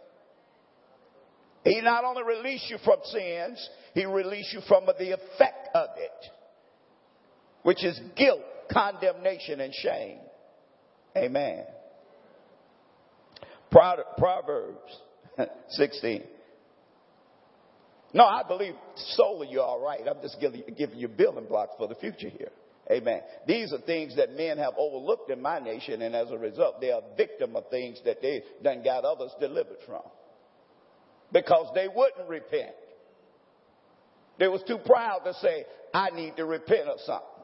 He 1.63 1.81
not 1.81 2.03
only 2.03 2.23
release 2.23 2.65
you 2.69 2.77
from 2.83 2.99
sins, 3.05 3.69
he 3.93 4.05
release 4.05 4.51
you 4.53 4.61
from 4.67 4.85
the 4.85 5.11
effect 5.11 5.69
of 5.75 5.89
it 5.97 6.31
which 7.67 7.83
is 7.83 7.99
guilt, 8.15 8.39
condemnation, 8.71 9.59
and 9.59 9.73
shame. 9.73 10.19
Amen. 11.17 11.65
Proverbs 13.69 15.01
16. 15.71 16.23
No, 18.13 18.23
I 18.23 18.43
believe 18.47 18.73
solely 18.95 19.49
you're 19.49 19.65
all 19.65 19.83
right. 19.83 19.99
I'm 20.09 20.21
just 20.21 20.39
giving, 20.39 20.63
giving 20.77 20.97
you 20.97 21.09
building 21.09 21.43
blocks 21.43 21.73
for 21.77 21.89
the 21.89 21.95
future 21.95 22.29
here. 22.29 22.51
Amen. 22.89 23.19
These 23.45 23.73
are 23.73 23.81
things 23.81 24.15
that 24.15 24.31
men 24.31 24.59
have 24.59 24.75
overlooked 24.77 25.29
in 25.29 25.41
my 25.41 25.59
nation, 25.59 26.01
and 26.01 26.15
as 26.15 26.31
a 26.31 26.37
result, 26.37 26.79
they 26.79 26.93
are 26.93 27.01
victim 27.17 27.57
of 27.57 27.69
things 27.69 27.99
that 28.05 28.21
they 28.21 28.43
done 28.63 28.81
got 28.81 29.03
others 29.03 29.31
delivered 29.41 29.79
from. 29.85 30.03
Because 31.33 31.69
they 31.75 31.89
wouldn't 31.93 32.29
repent. 32.29 32.75
They 34.39 34.47
was 34.47 34.63
too 34.65 34.77
proud 34.85 35.25
to 35.25 35.33
say, 35.33 35.65
I 35.93 36.11
need 36.11 36.37
to 36.37 36.45
repent 36.45 36.87
of 36.87 37.01
something. 37.01 37.36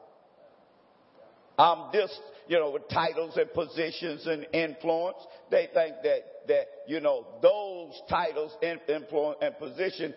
I'm 1.57 1.91
just, 1.93 2.19
you 2.47 2.57
know, 2.57 2.71
with 2.71 2.89
titles 2.89 3.37
and 3.37 3.51
positions 3.53 4.25
and 4.25 4.47
influence. 4.53 5.17
They 5.51 5.69
think 5.73 5.95
that, 6.03 6.47
that, 6.47 6.65
you 6.87 6.99
know, 6.99 7.25
those 7.41 7.93
titles, 8.09 8.51
influence, 8.61 9.37
and 9.41 9.57
position 9.57 10.13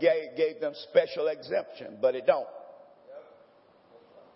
gave, 0.00 0.36
gave 0.36 0.60
them 0.60 0.72
special 0.90 1.28
exemption, 1.28 1.98
but 2.00 2.14
it 2.14 2.26
don't. 2.26 2.46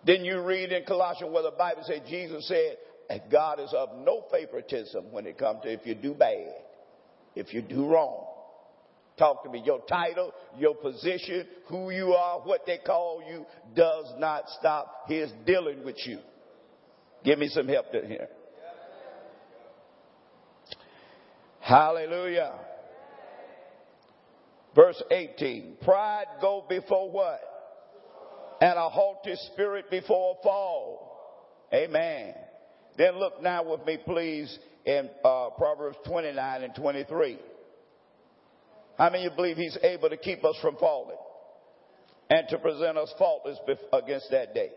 Then 0.05 0.25
you 0.25 0.41
read 0.41 0.71
in 0.71 0.83
Colossians 0.83 1.33
where 1.33 1.43
the 1.43 1.51
Bible 1.51 1.83
says, 1.85 2.01
Jesus 2.09 2.47
said, 2.47 3.21
God 3.31 3.59
is 3.59 3.73
of 3.73 3.89
no 4.03 4.25
favoritism 4.31 5.11
when 5.11 5.25
it 5.25 5.37
comes 5.37 5.61
to 5.63 5.71
if 5.71 5.85
you 5.85 5.95
do 5.95 6.13
bad, 6.13 6.53
if 7.35 7.53
you 7.53 7.61
do 7.61 7.87
wrong. 7.87 8.25
Talk 9.17 9.43
to 9.43 9.49
me. 9.49 9.61
Your 9.63 9.81
title, 9.87 10.33
your 10.57 10.75
position, 10.75 11.45
who 11.67 11.91
you 11.91 12.13
are, 12.13 12.39
what 12.39 12.65
they 12.65 12.79
call 12.85 13.23
you 13.29 13.45
does 13.75 14.11
not 14.17 14.45
stop 14.59 15.05
his 15.07 15.31
dealing 15.45 15.85
with 15.85 15.97
you. 16.05 16.19
Give 17.23 17.39
me 17.39 17.47
some 17.47 17.67
help 17.67 17.87
here. 17.91 18.27
Hallelujah. 21.59 22.53
Verse 24.75 25.01
18. 25.09 25.77
Pride 25.81 26.25
go 26.41 26.65
before 26.67 27.09
what? 27.09 27.39
And 28.61 28.77
a 28.77 28.89
haughty 28.89 29.35
spirit 29.53 29.89
before 29.89 30.37
a 30.39 30.43
fall. 30.43 31.67
Amen. 31.73 32.33
Then 32.97 33.17
look 33.17 33.41
now 33.41 33.63
with 33.63 33.85
me, 33.85 33.97
please, 34.03 34.57
in 34.85 35.09
uh, 35.23 35.49
Proverbs 35.57 35.97
29 36.05 36.63
and 36.63 36.75
23. 36.75 37.39
How 38.97 39.09
many 39.09 39.25
of 39.25 39.31
you 39.31 39.35
believe 39.35 39.57
he's 39.57 39.77
able 39.81 40.09
to 40.09 40.17
keep 40.17 40.45
us 40.45 40.55
from 40.61 40.75
falling 40.77 41.17
and 42.29 42.47
to 42.49 42.57
present 42.59 42.97
us 42.97 43.11
faultless 43.17 43.57
against 43.91 44.29
that 44.31 44.53
day? 44.53 44.69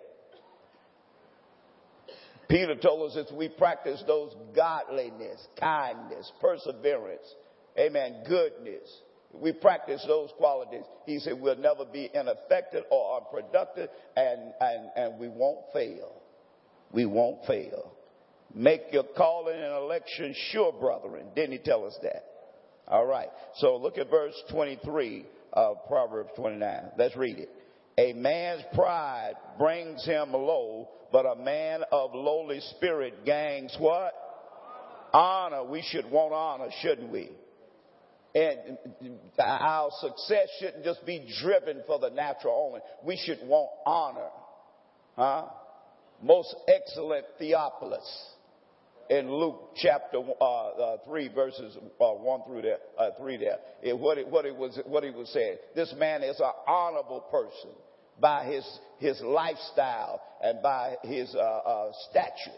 Peter 2.49 2.77
told 2.77 3.11
us 3.11 3.17
if 3.17 3.37
we 3.37 3.49
practice 3.49 4.03
those 4.07 4.35
godliness, 4.55 5.47
kindness, 5.59 6.31
perseverance, 6.41 7.35
amen, 7.79 8.23
goodness, 8.29 8.89
we 9.33 9.53
practice 9.53 10.05
those 10.07 10.31
qualities, 10.39 10.85
he 11.05 11.19
said 11.19 11.41
we'll 11.41 11.57
never 11.57 11.85
be 11.85 12.09
ineffective 12.15 12.85
or 12.91 13.21
unproductive 13.21 13.91
and, 14.17 14.53
and, 14.61 14.91
and 14.97 15.19
we 15.19 15.29
won't 15.29 15.65
fail. 15.73 16.13
We 16.93 17.05
won't 17.05 17.45
fail. 17.47 17.93
Make 18.55 18.83
your 18.93 19.05
calling 19.17 19.57
and 19.57 19.75
election 19.75 20.35
sure, 20.51 20.73
brethren. 20.73 21.27
Didn't 21.35 21.53
he 21.53 21.59
tell 21.59 21.85
us 21.85 21.99
that? 22.03 22.25
All 22.89 23.05
right. 23.05 23.29
So 23.57 23.77
look 23.77 23.99
at 23.99 24.09
verse 24.09 24.35
23 24.51 25.27
of 25.53 25.79
Proverbs 25.89 26.31
29. 26.37 26.93
Let's 26.97 27.17
read 27.17 27.39
it. 27.39 27.51
A 27.99 28.13
man's 28.13 28.63
pride 28.75 29.33
brings 29.59 30.05
him 30.05 30.33
low, 30.33 30.91
but 31.11 31.25
a 31.25 31.35
man 31.35 31.83
of 31.91 32.15
lowly 32.15 32.61
spirit 32.77 33.25
gains 33.25 33.75
what? 33.79 34.13
Honor. 35.15 35.65
We 35.65 35.81
should 35.81 36.11
want 36.11 36.35
honor, 36.35 36.69
shouldn't 36.83 37.11
we? 37.11 37.31
And 38.35 38.77
our 39.39 39.89
success 39.99 40.49
shouldn't 40.61 40.85
just 40.85 41.07
be 41.07 41.27
driven 41.41 41.85
for 41.87 41.99
the 41.99 42.11
natural 42.11 42.67
only. 42.69 42.81
We 43.03 43.17
should 43.17 43.39
want 43.49 43.71
honor. 43.87 44.29
Huh? 45.17 45.47
Most 46.23 46.55
excellent 46.69 47.25
Theophilus 47.39 48.27
in 49.09 49.33
Luke 49.33 49.71
chapter 49.77 50.19
uh, 50.39 50.45
uh, 50.45 50.97
3 51.07 51.29
verses 51.29 51.79
uh, 51.99 52.11
1 52.11 52.41
through 52.47 52.61
there, 52.61 52.79
uh, 52.99 53.13
3 53.19 53.39
there. 53.39 53.57
It, 53.83 53.99
what, 53.99 54.19
it, 54.19 54.29
what, 54.29 54.45
it 54.45 54.55
was, 54.55 54.79
what 54.85 55.03
he 55.03 55.11
was 55.11 55.31
saying. 55.33 55.57
This 55.75 55.95
man 55.97 56.23
is 56.23 56.39
an 56.41 56.53
honorable 56.69 57.21
person 57.31 57.71
by 58.21 58.45
his, 58.45 58.79
his 58.99 59.21
lifestyle 59.21 60.21
and 60.43 60.63
by 60.63 60.97
his 61.03 61.35
uh, 61.35 61.39
uh, 61.39 61.93
statute. 62.11 62.53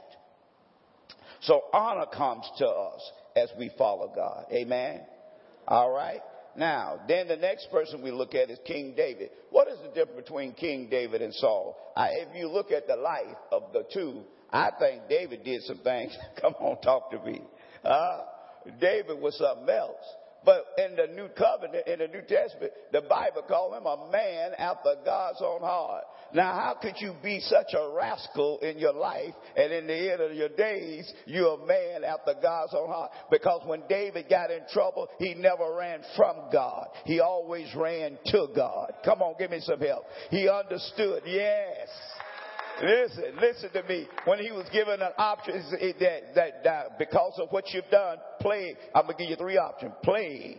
So 1.42 1.62
honor 1.72 2.06
comes 2.06 2.44
to 2.58 2.66
us 2.66 3.12
as 3.36 3.50
we 3.58 3.70
follow 3.78 4.12
God. 4.14 4.46
Amen. 4.52 5.00
All 5.66 5.90
right. 5.90 6.20
Now, 6.56 7.00
then 7.06 7.28
the 7.28 7.36
next 7.36 7.70
person 7.70 8.02
we 8.02 8.10
look 8.10 8.34
at 8.34 8.50
is 8.50 8.58
King 8.66 8.94
David. 8.96 9.30
What 9.50 9.68
is 9.68 9.78
the 9.80 9.88
difference 9.88 10.26
between 10.26 10.54
King 10.54 10.88
David 10.90 11.22
and 11.22 11.32
Saul? 11.34 11.76
I, 11.96 12.08
if 12.14 12.34
you 12.34 12.48
look 12.48 12.72
at 12.72 12.88
the 12.88 12.96
life 12.96 13.36
of 13.52 13.72
the 13.72 13.84
two, 13.92 14.22
I 14.52 14.70
think 14.78 15.02
David 15.08 15.44
did 15.44 15.62
some 15.62 15.78
things. 15.78 16.16
Come 16.40 16.54
on, 16.54 16.80
talk 16.80 17.12
to 17.12 17.22
me. 17.24 17.42
Uh, 17.84 18.22
David 18.80 19.20
was 19.20 19.38
something 19.38 19.68
else. 19.68 20.04
But 20.44 20.64
in 20.78 20.96
the 20.96 21.08
New 21.14 21.28
Covenant, 21.28 21.86
in 21.86 21.98
the 21.98 22.08
New 22.08 22.22
Testament, 22.22 22.72
the 22.92 23.02
Bible 23.02 23.42
called 23.46 23.74
him 23.74 23.86
a 23.86 24.10
man 24.10 24.52
after 24.56 24.94
God's 25.04 25.42
own 25.42 25.60
heart. 25.60 26.04
Now, 26.32 26.52
how 26.52 26.76
could 26.80 26.94
you 26.98 27.14
be 27.22 27.40
such 27.40 27.74
a 27.74 27.90
rascal 27.94 28.58
in 28.60 28.78
your 28.78 28.92
life 28.92 29.34
and 29.56 29.72
in 29.72 29.86
the 29.86 30.12
end 30.12 30.20
of 30.20 30.34
your 30.34 30.50
days, 30.50 31.12
you're 31.26 31.60
a 31.60 31.66
man 31.66 32.04
after 32.04 32.34
God's 32.40 32.74
own 32.74 32.88
heart? 32.88 33.10
Because 33.30 33.62
when 33.66 33.82
David 33.88 34.26
got 34.28 34.50
in 34.50 34.60
trouble, 34.72 35.08
he 35.18 35.34
never 35.34 35.74
ran 35.74 36.02
from 36.16 36.36
God. 36.52 36.88
He 37.04 37.20
always 37.20 37.74
ran 37.74 38.18
to 38.26 38.46
God. 38.54 38.92
Come 39.04 39.22
on, 39.22 39.34
give 39.38 39.50
me 39.50 39.60
some 39.60 39.80
help. 39.80 40.04
He 40.30 40.48
understood, 40.48 41.22
yes. 41.26 41.88
Listen, 42.82 43.24
listen 43.40 43.70
to 43.72 43.82
me. 43.88 44.06
When 44.24 44.38
he 44.38 44.52
was 44.52 44.66
given 44.72 45.02
an 45.02 45.12
option 45.18 45.62
that, 46.00 46.34
that, 46.34 46.64
that 46.64 46.98
because 46.98 47.32
of 47.38 47.48
what 47.50 47.64
you've 47.72 47.90
done, 47.90 48.18
plague, 48.40 48.76
I'm 48.94 49.04
going 49.04 49.16
to 49.16 49.22
give 49.24 49.30
you 49.30 49.36
three 49.36 49.58
options. 49.58 49.92
Plague, 50.04 50.58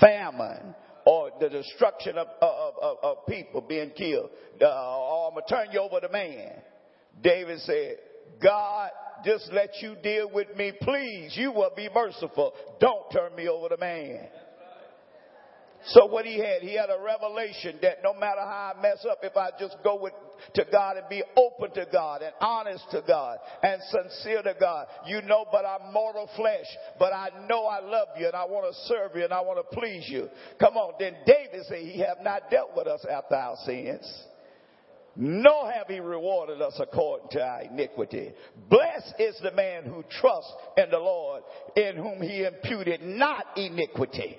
famine, 0.00 0.74
or 1.06 1.30
the 1.40 1.48
destruction 1.48 2.18
of, 2.18 2.26
of, 2.42 2.74
of, 2.82 2.96
of 3.02 3.26
people 3.26 3.60
being 3.60 3.90
killed. 3.90 4.30
Uh, 4.60 4.66
or 4.66 5.28
I'm 5.28 5.34
going 5.34 5.44
to 5.46 5.54
turn 5.54 5.66
you 5.72 5.80
over 5.80 6.00
to 6.00 6.08
man. 6.08 6.52
David 7.22 7.60
said, 7.60 7.96
God, 8.42 8.90
just 9.24 9.50
let 9.52 9.70
you 9.80 9.96
deal 10.02 10.30
with 10.32 10.56
me, 10.56 10.72
please. 10.80 11.36
You 11.36 11.52
will 11.52 11.72
be 11.76 11.88
merciful. 11.94 12.54
Don't 12.80 13.10
turn 13.12 13.34
me 13.36 13.48
over 13.48 13.68
to 13.68 13.76
man. 13.76 14.28
So 15.86 16.06
what 16.06 16.26
he 16.26 16.38
had, 16.38 16.60
he 16.60 16.74
had 16.76 16.90
a 16.90 17.02
revelation 17.02 17.78
that 17.82 18.02
no 18.02 18.12
matter 18.12 18.40
how 18.40 18.74
I 18.76 18.82
mess 18.82 19.04
up, 19.10 19.18
if 19.22 19.36
I 19.36 19.48
just 19.58 19.76
go 19.82 19.98
with, 20.00 20.12
to 20.54 20.64
God 20.70 20.96
and 20.96 21.08
be 21.08 21.22
open 21.36 21.72
to 21.74 21.86
God 21.90 22.22
and 22.22 22.32
honest 22.40 22.84
to 22.92 23.02
God 23.06 23.38
and 23.62 23.80
sincere 23.90 24.42
to 24.42 24.54
God, 24.58 24.86
you 25.06 25.22
know, 25.22 25.44
but 25.50 25.64
I'm 25.64 25.92
mortal 25.92 26.28
flesh, 26.36 26.66
but 26.98 27.12
I 27.12 27.30
know 27.48 27.64
I 27.64 27.80
love 27.80 28.08
you 28.18 28.26
and 28.26 28.34
I 28.34 28.44
want 28.44 28.72
to 28.72 28.80
serve 28.86 29.12
you 29.16 29.24
and 29.24 29.32
I 29.32 29.40
want 29.40 29.58
to 29.58 29.76
please 29.76 30.08
you. 30.08 30.28
Come 30.58 30.76
on. 30.76 30.94
Then 30.98 31.14
David 31.26 31.66
said, 31.66 31.78
he 31.78 32.00
have 32.00 32.18
not 32.22 32.50
dealt 32.50 32.70
with 32.76 32.86
us 32.86 33.04
after 33.10 33.34
our 33.34 33.56
sins. 33.64 34.06
nor 35.16 35.70
have 35.70 35.86
he 35.88 36.00
rewarded 36.00 36.62
us 36.62 36.78
according 36.80 37.28
to 37.30 37.42
our 37.42 37.62
iniquity. 37.62 38.32
Blessed 38.68 39.14
is 39.18 39.38
the 39.42 39.52
man 39.52 39.84
who 39.84 40.04
trusts 40.20 40.52
in 40.76 40.90
the 40.90 40.98
Lord, 40.98 41.42
in 41.76 41.96
whom 41.96 42.22
he 42.22 42.44
imputed 42.44 43.02
not 43.02 43.46
iniquity. 43.56 44.36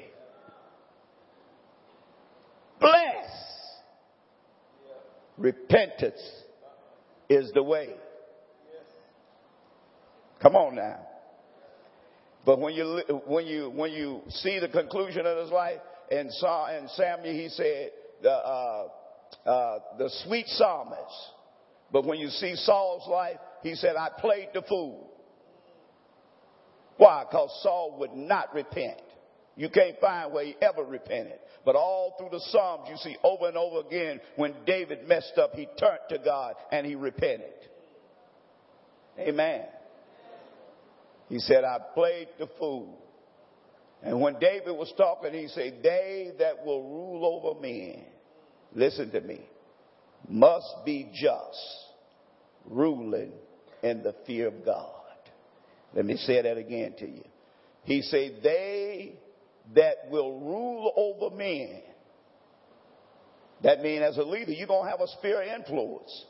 Bless. 2.80 3.30
Repentance 5.42 6.22
is 7.28 7.52
the 7.54 7.64
way. 7.64 7.90
Come 10.40 10.56
on 10.56 10.76
now. 10.76 11.00
But 12.46 12.60
when 12.60 12.74
you 12.74 13.02
when 13.28 13.48
you 13.48 13.70
when 13.70 13.92
you 13.92 14.22
see 14.30 14.60
the 14.60 14.68
conclusion 14.68 15.26
of 15.26 15.38
his 15.38 15.52
life, 15.52 15.80
and 16.12 16.32
saw 16.34 16.68
and 16.68 16.90
Samuel, 16.92 17.34
he 17.34 17.50
said 17.50 17.92
the 18.22 18.32
uh, 18.32 18.88
uh, 19.46 19.80
the 19.98 20.10
sweet 20.26 20.48
psalmist. 20.48 21.00
But 21.92 22.06
when 22.06 22.20
you 22.20 22.30
see 22.30 22.56
Saul's 22.56 23.08
life, 23.08 23.38
he 23.64 23.76
said, 23.76 23.96
"I 23.96 24.10
played 24.20 24.50
the 24.54 24.62
fool." 24.64 25.12
Why? 26.98 27.24
Because 27.24 27.50
Saul 27.64 27.98
would 28.00 28.14
not 28.14 28.54
repent. 28.54 29.02
You 29.56 29.70
can't 29.70 30.00
find 30.00 30.34
where 30.34 30.46
he 30.46 30.56
ever 30.62 30.84
repented. 30.84 31.40
But 31.66 31.76
all 31.76 32.16
through 32.18 32.30
the 32.32 32.44
Psalms, 32.50 32.88
you 32.90 32.98
see 32.98 33.18
over 33.24 33.48
and 33.48 33.58
over 33.58 33.86
again, 33.86 34.22
when 34.36 34.54
David 34.66 35.08
messed 35.08 35.38
up, 35.38 35.54
he 35.54 35.68
turned 35.80 36.00
to 36.10 36.18
God 36.20 36.56
and 36.72 36.86
he 36.86 36.96
repented. 36.96 37.54
Amen. 39.20 39.66
He 41.30 41.40
said, 41.40 41.64
I 41.64 41.78
played 41.94 42.30
the 42.40 42.48
fool. 42.58 42.98
And 44.04 44.20
when 44.20 44.40
David 44.40 44.72
was 44.72 44.92
talking, 44.98 45.34
he 45.34 45.48
said, 45.48 45.80
They 45.84 46.32
that 46.40 46.66
will 46.66 46.84
rule 46.84 47.26
over 47.26 47.60
men, 47.60 48.04
listen 48.74 49.12
to 49.12 49.22
me, 49.22 49.42
must 50.28 50.74
be 50.86 51.12
just, 51.14 51.82
ruling 52.66 53.32
in 53.84 54.04
the 54.04 54.16
fear 54.26 54.48
of 54.48 54.66
God. 54.66 54.90
Let 55.94 56.06
me 56.06 56.16
say 56.18 56.42
that 56.42 56.58
again 56.58 56.96
to 57.00 57.08
you. 57.08 57.24
He 57.84 58.02
said, 58.02 58.40
They 58.44 59.20
that 59.76 60.10
will 60.10 60.40
rule 60.40 60.94
over 60.96 61.36
men. 61.36 61.82
That 63.64 63.82
means 63.82 64.04
as 64.04 64.18
a 64.18 64.24
leader, 64.24 64.52
you're 64.52 64.68
going 64.68 64.86
to 64.86 64.92
have 64.92 65.02
a 65.02 65.08
sphere 65.20 65.42
of 65.42 65.60
influence. 65.60 66.26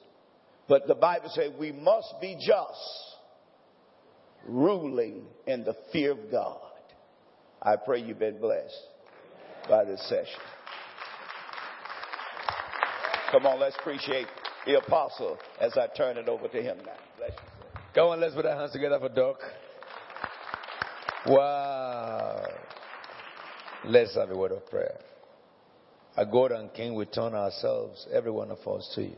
But 0.67 0.87
the 0.87 0.95
Bible 0.95 1.29
says 1.33 1.51
we 1.59 1.71
must 1.71 2.13
be 2.21 2.35
just 2.35 3.11
ruling 4.47 5.23
in 5.47 5.63
the 5.63 5.75
fear 5.91 6.11
of 6.11 6.31
God. 6.31 6.59
I 7.61 7.75
pray 7.75 8.01
you've 8.01 8.19
been 8.19 8.39
blessed 8.39 8.75
by 9.69 9.85
this 9.85 10.01
session. 10.09 10.39
Come 13.31 13.45
on, 13.45 13.59
let's 13.59 13.75
appreciate 13.79 14.27
the 14.65 14.77
apostle 14.77 15.37
as 15.59 15.77
I 15.77 15.87
turn 15.95 16.17
it 16.17 16.27
over 16.27 16.47
to 16.47 16.61
him 16.61 16.77
now. 16.85 16.91
Bless 17.17 17.31
you. 17.31 17.69
Come 17.93 18.07
on, 18.07 18.19
let's 18.19 18.35
put 18.35 18.45
our 18.45 18.57
hands 18.57 18.71
together 18.71 18.99
for 18.99 19.09
Doc. 19.09 19.37
Wow. 21.27 22.47
Let's 23.85 24.15
have 24.15 24.29
a 24.29 24.37
word 24.37 24.51
of 24.51 24.69
prayer. 24.69 24.99
Our 26.15 26.25
God 26.25 26.51
and 26.51 26.71
King, 26.73 26.93
we 26.93 27.05
turn 27.05 27.33
ourselves, 27.33 28.05
every 28.13 28.31
one 28.31 28.51
of 28.51 28.59
us, 28.67 28.91
to 28.95 29.01
you. 29.01 29.17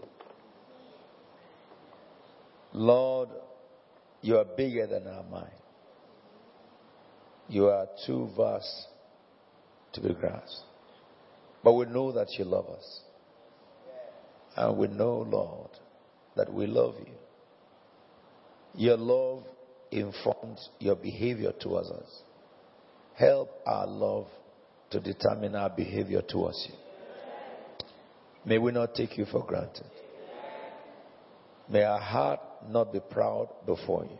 Lord, 2.72 3.30
you 4.22 4.38
are 4.38 4.46
bigger 4.46 4.88
than 4.88 5.08
our 5.08 5.24
mind. 5.24 5.52
You 7.50 7.68
are 7.68 7.88
too 8.06 8.30
vast 8.38 8.88
to 9.94 10.02
be 10.02 10.14
grasped. 10.14 10.62
But 11.64 11.74
we 11.74 11.86
know 11.86 12.14
that 12.14 12.32
you 12.38 12.46
love 12.46 12.68
us. 12.70 13.02
And 14.56 14.78
we 14.78 14.88
know, 14.88 15.28
Lord, 15.30 15.72
that 16.36 16.54
we 16.54 16.68
love 16.68 16.96
you. 17.00 17.14
Your 18.76 18.98
love 18.98 19.44
informs 19.92 20.70
your 20.80 20.96
behavior 20.96 21.52
towards 21.60 21.90
us. 21.90 22.22
Help 23.16 23.50
our 23.66 23.88
love 23.88 24.28
to 24.94 25.00
determine 25.00 25.56
our 25.56 25.70
behavior 25.70 26.22
towards 26.22 26.68
you. 26.70 26.76
May 28.46 28.60
we 28.60 28.72
not 28.72 28.94
take 28.94 29.18
you 29.18 29.26
for 29.26 29.44
granted. 29.44 29.90
May 31.68 31.84
our 31.84 32.00
heart 32.00 32.40
not 32.70 32.94
be 32.94 33.00
proud 33.00 33.50
before 33.66 34.06
you. 34.06 34.18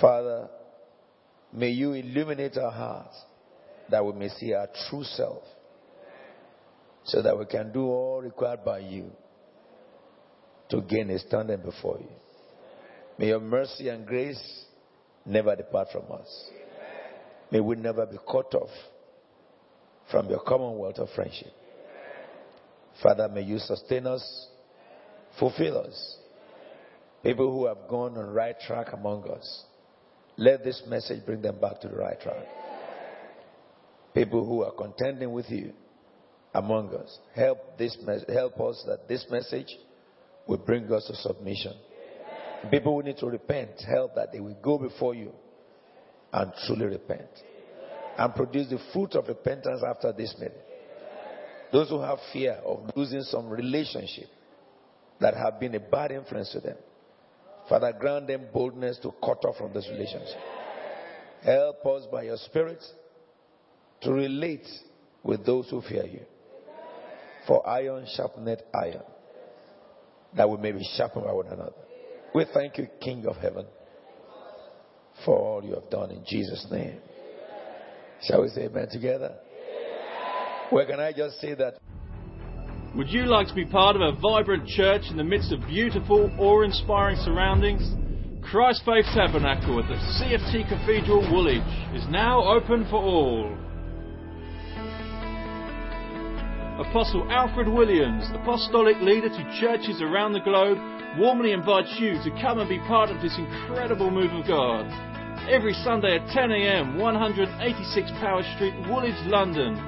Father, 0.00 0.48
may 1.52 1.70
you 1.70 1.92
illuminate 1.92 2.56
our 2.56 2.72
hearts 2.72 3.16
that 3.90 4.04
we 4.04 4.12
may 4.12 4.28
see 4.30 4.52
our 4.52 4.68
true 4.88 5.04
self 5.04 5.42
so 7.04 7.22
that 7.22 7.38
we 7.38 7.44
can 7.44 7.72
do 7.72 7.86
all 7.86 8.20
required 8.20 8.64
by 8.64 8.80
you 8.80 9.10
to 10.70 10.80
gain 10.80 11.10
a 11.10 11.18
standing 11.20 11.60
before 11.60 11.98
you. 12.00 12.10
May 13.16 13.28
your 13.28 13.40
mercy 13.40 13.90
and 13.90 14.04
grace 14.04 14.64
never 15.24 15.54
depart 15.54 15.88
from 15.92 16.10
us. 16.10 16.50
May 17.54 17.60
we 17.60 17.76
never 17.76 18.04
be 18.04 18.16
cut 18.28 18.52
off 18.56 18.70
from 20.10 20.28
your 20.28 20.40
commonwealth 20.40 20.98
of 20.98 21.08
friendship. 21.14 21.52
Father, 23.00 23.28
may 23.28 23.42
you 23.42 23.60
sustain 23.60 24.08
us 24.08 24.48
fulfill 25.38 25.78
us. 25.78 26.16
People 27.22 27.52
who 27.52 27.66
have 27.66 27.88
gone 27.88 28.18
on 28.18 28.26
the 28.26 28.32
right 28.32 28.58
track 28.66 28.88
among 28.92 29.30
us, 29.30 29.64
let 30.36 30.64
this 30.64 30.82
message 30.88 31.24
bring 31.24 31.42
them 31.42 31.60
back 31.60 31.80
to 31.82 31.88
the 31.88 31.94
right 31.94 32.20
track. 32.20 32.44
People 34.14 34.44
who 34.44 34.64
are 34.64 34.72
contending 34.72 35.30
with 35.30 35.48
you 35.48 35.72
among 36.54 36.92
us, 36.92 37.18
help 37.36 37.78
this 37.78 37.96
help 38.28 38.60
us 38.60 38.82
that 38.88 39.06
this 39.06 39.24
message 39.30 39.76
will 40.48 40.58
bring 40.58 40.92
us 40.92 41.06
to 41.06 41.14
submission. 41.14 41.74
People 42.72 42.96
who 42.96 43.06
need 43.06 43.18
to 43.18 43.26
repent, 43.26 43.70
help 43.86 44.16
that 44.16 44.32
they 44.32 44.40
will 44.40 44.58
go 44.60 44.76
before 44.76 45.14
you 45.14 45.30
and 46.34 46.52
truly 46.66 46.86
repent 46.86 47.30
and 48.18 48.34
produce 48.34 48.68
the 48.68 48.78
fruit 48.92 49.14
of 49.14 49.28
repentance 49.28 49.82
after 49.88 50.12
this 50.12 50.34
meeting. 50.38 50.58
Those 51.72 51.88
who 51.88 52.00
have 52.00 52.18
fear 52.32 52.58
of 52.64 52.90
losing 52.94 53.22
some 53.22 53.48
relationship, 53.48 54.26
that 55.20 55.34
have 55.34 55.60
been 55.60 55.74
a 55.74 55.80
bad 55.80 56.10
influence 56.10 56.50
to 56.52 56.60
them. 56.60 56.76
Father, 57.68 57.92
grant 57.98 58.26
them 58.26 58.46
boldness 58.52 58.98
to 58.98 59.12
cut 59.24 59.44
off 59.44 59.56
from 59.56 59.72
this 59.72 59.88
relationship. 59.90 60.38
Help 61.42 61.86
us 61.86 62.02
by 62.10 62.24
your 62.24 62.36
Spirit 62.36 62.82
to 64.02 64.12
relate 64.12 64.66
with 65.22 65.46
those 65.46 65.70
who 65.70 65.80
fear 65.82 66.04
you. 66.04 66.20
For 67.46 67.66
iron 67.66 68.06
sharpened 68.14 68.62
iron, 68.74 69.02
that 70.36 70.48
we 70.48 70.56
may 70.56 70.72
be 70.72 70.84
sharpened 70.96 71.24
by 71.24 71.32
one 71.32 71.46
another. 71.46 71.72
We 72.34 72.44
thank 72.52 72.78
you, 72.78 72.88
King 73.00 73.26
of 73.26 73.36
heaven, 73.36 73.66
for 75.24 75.36
all 75.36 75.64
you 75.64 75.74
have 75.74 75.90
done 75.90 76.10
in 76.10 76.24
Jesus' 76.26 76.66
name. 76.70 76.98
Shall 78.22 78.42
we 78.42 78.48
say 78.48 78.64
amen 78.64 78.88
together? 78.90 79.34
Where 80.70 80.86
can 80.86 80.98
I 80.98 81.12
just 81.12 81.40
say 81.40 81.54
that? 81.54 81.78
Would 82.96 83.10
you 83.10 83.24
like 83.26 83.48
to 83.48 83.54
be 83.54 83.64
part 83.64 83.96
of 83.96 84.02
a 84.02 84.18
vibrant 84.20 84.68
church 84.68 85.02
in 85.10 85.16
the 85.16 85.24
midst 85.24 85.52
of 85.52 85.60
beautiful, 85.66 86.30
awe 86.38 86.62
inspiring 86.62 87.16
surroundings? 87.24 87.82
Christ 88.42 88.82
Faith 88.84 89.06
Tabernacle 89.14 89.80
at 89.80 89.88
the 89.88 89.96
CFT 89.96 90.68
Cathedral, 90.68 91.20
Woolwich 91.32 91.62
is 91.94 92.06
now 92.08 92.44
open 92.44 92.86
for 92.90 93.02
all. 93.02 93.56
Apostle 96.78 97.26
Alfred 97.30 97.68
Williams, 97.68 98.28
apostolic 98.34 98.96
leader 99.00 99.28
to 99.28 99.60
churches 99.60 100.02
around 100.02 100.32
the 100.32 100.40
globe, 100.40 100.78
warmly 101.18 101.52
invites 101.52 101.94
you 101.98 102.14
to 102.24 102.30
come 102.42 102.58
and 102.58 102.68
be 102.68 102.78
part 102.90 103.10
of 103.10 103.22
this 103.22 103.36
incredible 103.38 104.10
move 104.10 104.32
of 104.32 104.46
God. 104.46 104.86
Every 105.48 105.74
Sunday 105.84 106.18
at 106.18 106.26
10 106.34 106.50
a.m., 106.50 106.98
186 106.98 108.10
Powis 108.18 108.46
Street, 108.56 108.74
Woolwich, 108.88 109.14
London. 109.26 109.78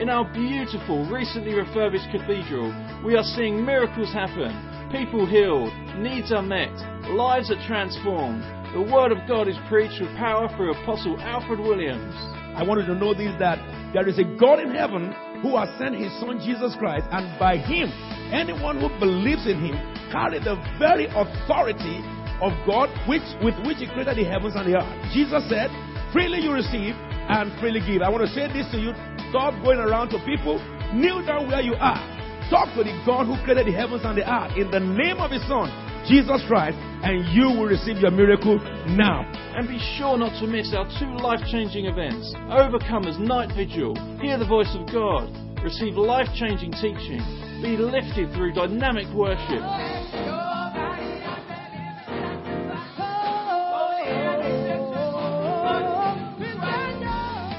In 0.00 0.08
our 0.08 0.24
beautiful, 0.32 1.04
recently 1.10 1.52
refurbished 1.52 2.08
cathedral, 2.10 2.72
we 3.04 3.16
are 3.16 3.24
seeing 3.36 3.64
miracles 3.64 4.12
happen, 4.12 4.48
people 4.90 5.26
healed, 5.26 5.72
needs 5.98 6.32
are 6.32 6.42
met, 6.42 6.72
lives 7.12 7.50
are 7.50 7.66
transformed. 7.66 8.40
The 8.72 8.80
Word 8.80 9.12
of 9.12 9.18
God 9.28 9.48
is 9.48 9.58
preached 9.68 10.00
with 10.00 10.16
power 10.16 10.48
through 10.56 10.72
Apostle 10.80 11.20
Alfred 11.20 11.60
Williams. 11.60 12.14
I 12.56 12.62
want 12.62 12.80
you 12.80 12.86
to 12.86 12.94
know 12.94 13.12
this 13.12 13.36
that 13.38 13.58
there 13.92 14.08
is 14.08 14.18
a 14.18 14.24
God 14.38 14.60
in 14.60 14.70
heaven 14.72 15.12
who 15.42 15.58
has 15.58 15.68
sent 15.76 15.96
his 15.96 16.12
son 16.20 16.40
Jesus 16.40 16.74
Christ, 16.78 17.06
and 17.10 17.38
by 17.38 17.58
him, 17.58 17.92
anyone 18.32 18.80
who 18.80 18.88
believes 18.98 19.46
in 19.46 19.60
him 19.60 19.99
carry 20.10 20.38
the 20.38 20.58
very 20.78 21.06
authority 21.06 22.02
of 22.42 22.52
God 22.66 22.90
which, 23.06 23.24
with 23.42 23.54
which 23.64 23.78
he 23.78 23.86
created 23.86 24.18
the 24.18 24.26
heavens 24.26 24.54
and 24.56 24.66
the 24.66 24.76
earth. 24.76 24.92
Jesus 25.14 25.42
said, 25.48 25.70
Freely 26.12 26.42
you 26.42 26.52
receive 26.52 26.94
and 27.30 27.54
freely 27.60 27.80
give. 27.80 28.02
I 28.02 28.10
want 28.10 28.26
to 28.26 28.32
say 28.34 28.50
this 28.50 28.66
to 28.74 28.78
you 28.78 28.92
Stop 29.30 29.54
going 29.62 29.78
around 29.78 30.10
to 30.10 30.18
people. 30.26 30.58
Kneel 30.92 31.24
down 31.24 31.46
where 31.46 31.62
you 31.62 31.74
are. 31.78 32.02
Talk 32.50 32.74
to 32.74 32.82
the 32.82 32.90
God 33.06 33.30
who 33.30 33.38
created 33.46 33.70
the 33.70 33.76
heavens 33.78 34.02
and 34.02 34.18
the 34.18 34.26
earth 34.26 34.58
in 34.58 34.70
the 34.74 34.82
name 34.82 35.22
of 35.22 35.30
His 35.30 35.46
Son, 35.46 35.70
Jesus 36.10 36.42
Christ, 36.50 36.74
and 37.06 37.22
you 37.30 37.46
will 37.54 37.70
receive 37.70 37.98
your 38.02 38.10
miracle 38.10 38.58
now. 38.90 39.22
And 39.54 39.68
be 39.68 39.78
sure 39.94 40.18
not 40.18 40.34
to 40.42 40.50
miss 40.50 40.74
our 40.74 40.90
two 40.98 41.14
life 41.22 41.38
changing 41.46 41.86
events 41.86 42.34
Overcomers 42.50 43.20
Night 43.22 43.54
Vigil, 43.54 43.94
Hear 44.18 44.36
the 44.38 44.50
Voice 44.50 44.74
of 44.74 44.90
God, 44.90 45.30
Receive 45.62 45.94
life 45.94 46.26
changing 46.34 46.72
teaching. 46.72 47.22
Be 47.62 47.76
lifted 47.76 48.32
through 48.32 48.54
dynamic 48.54 49.06
worship. 49.14 49.60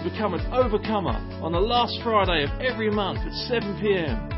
Become 0.04 0.34
an 0.34 0.54
overcomer 0.54 1.14
on 1.44 1.52
the 1.52 1.60
last 1.60 2.00
Friday 2.04 2.44
of 2.44 2.50
every 2.62 2.90
month 2.90 3.20
at 3.20 3.34
7 3.48 3.80
pm. 3.80 4.30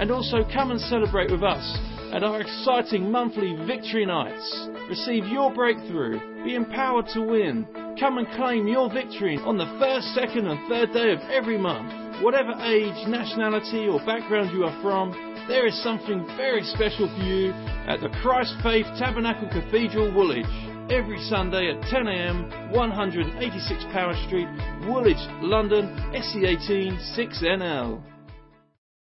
And 0.00 0.10
also 0.10 0.42
come 0.52 0.72
and 0.72 0.80
celebrate 0.80 1.30
with 1.30 1.44
us 1.44 1.78
at 2.12 2.24
our 2.24 2.40
exciting 2.40 3.08
monthly 3.08 3.54
Victory 3.66 4.06
Nights. 4.06 4.68
Receive 4.88 5.26
your 5.26 5.54
breakthrough. 5.54 6.18
Be 6.44 6.56
empowered 6.56 7.06
to 7.14 7.22
win. 7.22 7.68
Come 8.00 8.18
and 8.18 8.26
claim 8.34 8.66
your 8.66 8.92
victory 8.92 9.38
on 9.38 9.58
the 9.58 9.76
first, 9.78 10.08
second, 10.08 10.48
and 10.48 10.68
third 10.68 10.92
day 10.92 11.12
of 11.12 11.20
every 11.30 11.56
month. 11.56 12.03
Whatever 12.22 12.52
age, 12.62 13.06
nationality, 13.08 13.88
or 13.88 13.98
background 14.06 14.52
you 14.52 14.64
are 14.64 14.82
from, 14.82 15.12
there 15.48 15.66
is 15.66 15.82
something 15.82 16.24
very 16.36 16.62
special 16.62 17.08
for 17.08 17.22
you 17.22 17.52
at 17.86 18.00
the 18.00 18.08
Christ 18.22 18.54
Faith 18.62 18.86
Tabernacle 18.98 19.48
Cathedral, 19.48 20.14
Woolwich. 20.14 20.46
Every 20.90 21.18
Sunday 21.28 21.70
at 21.70 21.80
10am, 21.90 22.70
186 22.72 23.84
Powis 23.92 24.16
Street, 24.26 24.48
Woolwich, 24.86 25.20
London, 25.42 25.88
SE18 26.14 26.96
6NL. 27.18 28.13